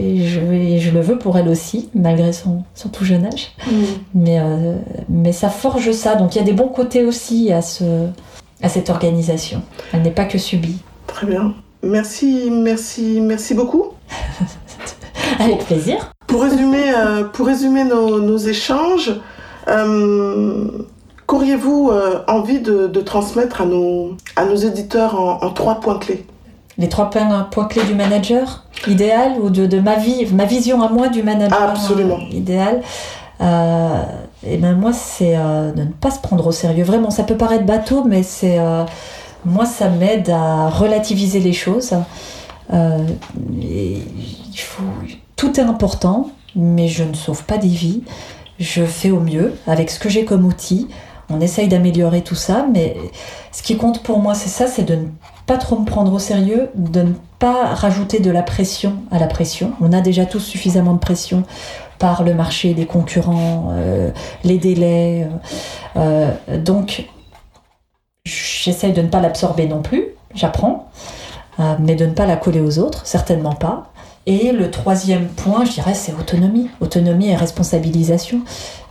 Et 0.00 0.26
je, 0.26 0.40
je, 0.78 0.90
le 0.90 1.00
veux 1.00 1.18
pour 1.18 1.36
elle 1.36 1.48
aussi, 1.48 1.90
malgré 1.94 2.32
son, 2.32 2.62
son 2.74 2.88
tout 2.88 3.04
jeune 3.04 3.26
âge. 3.26 3.52
Mm. 3.66 3.72
Mais, 4.14 4.40
euh, 4.40 4.76
mais 5.10 5.32
ça 5.32 5.50
forge 5.50 5.92
ça. 5.92 6.14
Donc 6.14 6.34
il 6.34 6.38
y 6.38 6.40
a 6.40 6.44
des 6.44 6.54
bons 6.54 6.68
côtés 6.68 7.04
aussi 7.04 7.52
à, 7.52 7.60
ce, 7.60 8.08
à 8.62 8.68
cette 8.68 8.90
organisation. 8.90 9.62
Elle 9.92 10.02
n'est 10.02 10.10
pas 10.10 10.24
que 10.24 10.38
subie. 10.38 10.78
Très 11.06 11.26
bien. 11.26 11.54
Merci, 11.82 12.50
merci, 12.50 13.20
merci 13.20 13.54
beaucoup. 13.54 13.86
Avec 15.38 15.64
plaisir. 15.64 16.12
Pour 16.26 16.42
résumer, 16.42 16.92
euh, 16.96 17.24
pour 17.24 17.46
résumer 17.46 17.84
nos, 17.84 18.20
nos 18.20 18.36
échanges, 18.36 19.18
euh, 19.68 20.68
qu'auriez-vous 21.26 21.90
euh, 21.90 22.22
envie 22.28 22.60
de, 22.60 22.86
de, 22.86 23.00
transmettre 23.00 23.62
à 23.62 23.64
nos, 23.64 24.16
à 24.36 24.44
nos 24.44 24.56
éditeurs 24.56 25.18
en, 25.18 25.42
en 25.42 25.50
trois 25.50 25.80
points 25.80 25.98
clés? 25.98 26.26
Les 26.78 26.88
trois 26.88 27.10
points, 27.10 27.48
points, 27.50 27.66
clés 27.66 27.84
du 27.84 27.94
manager? 27.94 28.64
Idéal 28.86 29.32
ou 29.40 29.50
de, 29.50 29.66
de, 29.66 29.80
ma 29.80 29.96
vie, 29.96 30.26
ma 30.32 30.44
vision 30.44 30.82
à 30.82 30.88
moi 30.88 31.08
du 31.08 31.22
manager? 31.22 31.62
Absolument. 31.62 32.18
idéal. 32.30 32.82
Et 34.46 34.56
ben 34.56 34.74
moi, 34.74 34.92
c'est 34.92 35.34
de 35.34 35.82
ne 35.82 35.92
pas 35.92 36.10
se 36.10 36.20
prendre 36.20 36.46
au 36.46 36.52
sérieux. 36.52 36.84
Vraiment, 36.84 37.10
ça 37.10 37.24
peut 37.24 37.36
paraître 37.36 37.64
bateau, 37.64 38.04
mais 38.04 38.22
c'est 38.22 38.58
moi, 39.44 39.66
ça 39.66 39.88
m'aide 39.88 40.30
à 40.30 40.68
relativiser 40.68 41.40
les 41.40 41.52
choses. 41.52 41.94
il 42.72 44.02
faut 44.56 44.82
tout 45.40 45.58
est 45.58 45.62
important, 45.62 46.30
mais 46.54 46.86
je 46.86 47.02
ne 47.02 47.14
sauve 47.14 47.44
pas 47.44 47.56
des 47.56 47.68
vies. 47.68 48.02
Je 48.58 48.84
fais 48.84 49.10
au 49.10 49.20
mieux 49.20 49.54
avec 49.66 49.90
ce 49.90 49.98
que 49.98 50.10
j'ai 50.10 50.26
comme 50.26 50.44
outil. 50.44 50.86
On 51.30 51.40
essaye 51.40 51.66
d'améliorer 51.66 52.20
tout 52.20 52.34
ça, 52.34 52.66
mais 52.70 52.94
ce 53.50 53.62
qui 53.62 53.78
compte 53.78 54.02
pour 54.02 54.18
moi, 54.18 54.34
c'est 54.34 54.50
ça, 54.50 54.66
c'est 54.66 54.82
de 54.82 54.96
ne 54.96 55.06
pas 55.46 55.56
trop 55.56 55.78
me 55.78 55.86
prendre 55.86 56.12
au 56.12 56.18
sérieux, 56.18 56.68
de 56.74 57.00
ne 57.00 57.12
pas 57.38 57.74
rajouter 57.74 58.20
de 58.20 58.30
la 58.30 58.42
pression 58.42 58.96
à 59.10 59.18
la 59.18 59.28
pression. 59.28 59.72
On 59.80 59.94
a 59.94 60.02
déjà 60.02 60.26
tous 60.26 60.40
suffisamment 60.40 60.92
de 60.92 60.98
pression 60.98 61.44
par 62.00 62.24
le 62.24 62.34
marché, 62.34 62.74
les 62.74 62.86
concurrents, 62.86 63.68
euh, 63.72 64.10
les 64.42 64.58
délais. 64.58 65.28
Euh, 65.96 66.32
donc, 66.58 67.04
j'essaye 68.24 68.92
de 68.92 69.02
ne 69.02 69.08
pas 69.08 69.20
l'absorber 69.20 69.66
non 69.66 69.82
plus, 69.82 70.06
j'apprends, 70.34 70.88
euh, 71.60 71.74
mais 71.78 71.94
de 71.94 72.06
ne 72.06 72.12
pas 72.12 72.26
la 72.26 72.36
coller 72.36 72.60
aux 72.60 72.78
autres, 72.80 73.06
certainement 73.06 73.54
pas. 73.54 73.92
Et 74.26 74.52
le 74.52 74.70
troisième 74.70 75.28
point, 75.28 75.64
je 75.64 75.72
dirais, 75.72 75.94
c'est 75.94 76.12
autonomie. 76.12 76.70
Autonomie 76.80 77.28
et 77.28 77.36
responsabilisation. 77.36 78.40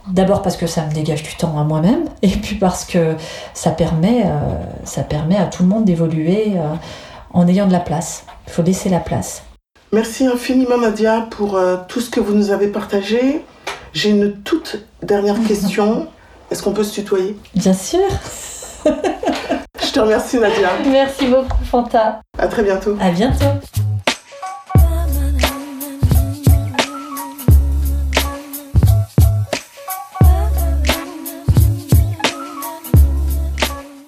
D'abord 0.08 0.42
parce 0.42 0.58
que 0.58 0.66
ça 0.66 0.86
me 0.86 0.92
dégage 0.92 1.24
du 1.24 1.36
temps 1.36 1.58
à 1.60 1.64
moi-même, 1.64 2.06
et 2.22 2.30
puis 2.30 2.56
parce 2.56 2.86
que 2.86 3.16
ça 3.54 3.72
permet, 3.72 4.24
euh, 4.26 5.38
à 5.40 5.46
tout 5.46 5.64
le 5.64 5.70
monde 5.70 5.86
d'évoluer 5.86 6.54
euh, 6.56 6.76
en 7.34 7.48
ayant 7.48 7.68
de 7.68 7.72
la 7.72 7.80
place. 7.80 8.26
Il 8.48 8.54
faut 8.54 8.64
laisser 8.64 8.90
la 8.90 9.00
place. 9.00 9.44
Merci 9.92 10.28
infiniment 10.28 10.78
Nadia 10.78 11.26
pour 11.32 11.58
euh, 11.58 11.78
tout 11.88 12.00
ce 12.00 12.12
que 12.12 12.20
vous 12.20 12.36
nous 12.36 12.52
avez 12.52 12.68
partagé. 12.68 13.44
J'ai 13.92 14.12
une 14.12 14.34
toute 14.44 14.78
dernière 15.02 15.42
question. 15.48 16.08
Est-ce 16.52 16.62
qu'on 16.62 16.74
peut 16.74 16.84
se 16.84 16.94
tutoyer? 16.94 17.36
Bien 17.56 17.74
sûr. 17.74 18.08
Je 18.86 19.92
te 19.92 20.00
remercie 20.00 20.38
Nadia. 20.38 20.70
Merci 20.86 21.26
beaucoup 21.26 21.64
Fanta. 21.64 22.22
À 22.38 22.48
très 22.48 22.62
bientôt. 22.62 22.96
À 23.02 23.10
bientôt. 23.10 23.46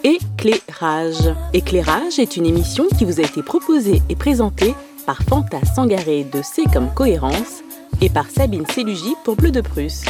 Éclairage. 0.04 1.34
Éclairage 1.54 2.20
est 2.20 2.38
une 2.38 2.46
émission 2.46 2.86
qui 3.00 3.06
vous 3.06 3.20
a 3.20 3.24
été 3.24 3.42
proposée 3.42 4.04
et 4.10 4.16
présentée 4.16 4.76
par 5.06 5.22
Fanta 5.24 5.60
Sangaré 5.76 6.24
de 6.24 6.42
C 6.42 6.64
comme 6.72 6.94
cohérence 6.94 7.62
et 8.02 8.10
par 8.10 8.30
Sabine 8.30 8.66
Célugi 8.66 9.16
pour 9.24 9.36
Bleu 9.36 9.52
de 9.52 9.62
Prusse. 9.62 10.04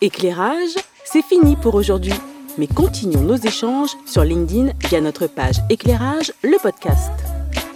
Éclairage, 0.00 0.74
c'est 1.04 1.24
fini 1.24 1.56
pour 1.56 1.74
aujourd'hui, 1.74 2.14
mais 2.58 2.66
continuons 2.66 3.22
nos 3.22 3.36
échanges 3.36 3.96
sur 4.06 4.24
LinkedIn 4.24 4.72
via 4.88 5.00
notre 5.00 5.26
page 5.26 5.56
Éclairage, 5.70 6.32
le 6.42 6.56
podcast. 6.62 7.12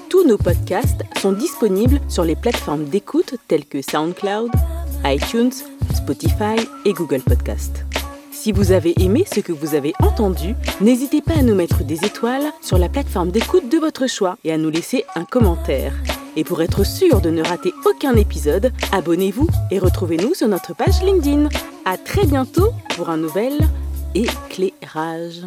Tous 0.09 0.27
nos 0.27 0.39
podcasts 0.39 1.03
sont 1.21 1.33
disponibles 1.33 2.01
sur 2.09 2.25
les 2.25 2.37
plateformes 2.37 2.85
d'écoute 2.85 3.37
telles 3.49 3.67
que 3.67 3.83
SoundCloud, 3.83 4.51
iTunes, 5.05 5.53
Spotify 5.95 6.57
et 6.85 6.93
Google 6.93 7.23
Podcast. 7.23 7.85
Si 8.33 8.53
vous 8.53 8.73
avez 8.73 8.95
aimé 9.03 9.27
ce 9.31 9.41
que 9.41 9.53
vous 9.53 9.75
avez 9.75 9.93
entendu, 10.01 10.55
n'hésitez 10.81 11.21
pas 11.21 11.35
à 11.39 11.43
nous 11.43 11.55
mettre 11.55 11.85
des 11.85 12.05
étoiles 12.05 12.53
sur 12.63 12.79
la 12.79 12.89
plateforme 12.89 13.31
d'écoute 13.31 13.69
de 13.71 13.79
votre 13.79 14.07
choix 14.07 14.39
et 14.45 14.53
à 14.53 14.57
nous 14.57 14.71
laisser 14.71 15.05
un 15.15 15.25
commentaire. 15.25 15.93
Et 16.37 16.45
pour 16.45 16.63
être 16.63 16.85
sûr 16.85 17.21
de 17.21 17.31
ne 17.31 17.43
rater 17.43 17.73
aucun 17.87 18.15
épisode, 18.17 18.73
abonnez-vous 18.93 19.49
et 19.71 19.79
retrouvez-nous 19.79 20.35
sur 20.35 20.49
notre 20.49 20.75
page 20.75 21.03
LinkedIn. 21.03 21.49
À 21.85 21.97
très 21.97 22.27
bientôt 22.27 22.71
pour 22.97 23.11
un 23.11 23.17
nouvel 23.17 23.59
éclairage. 24.15 25.43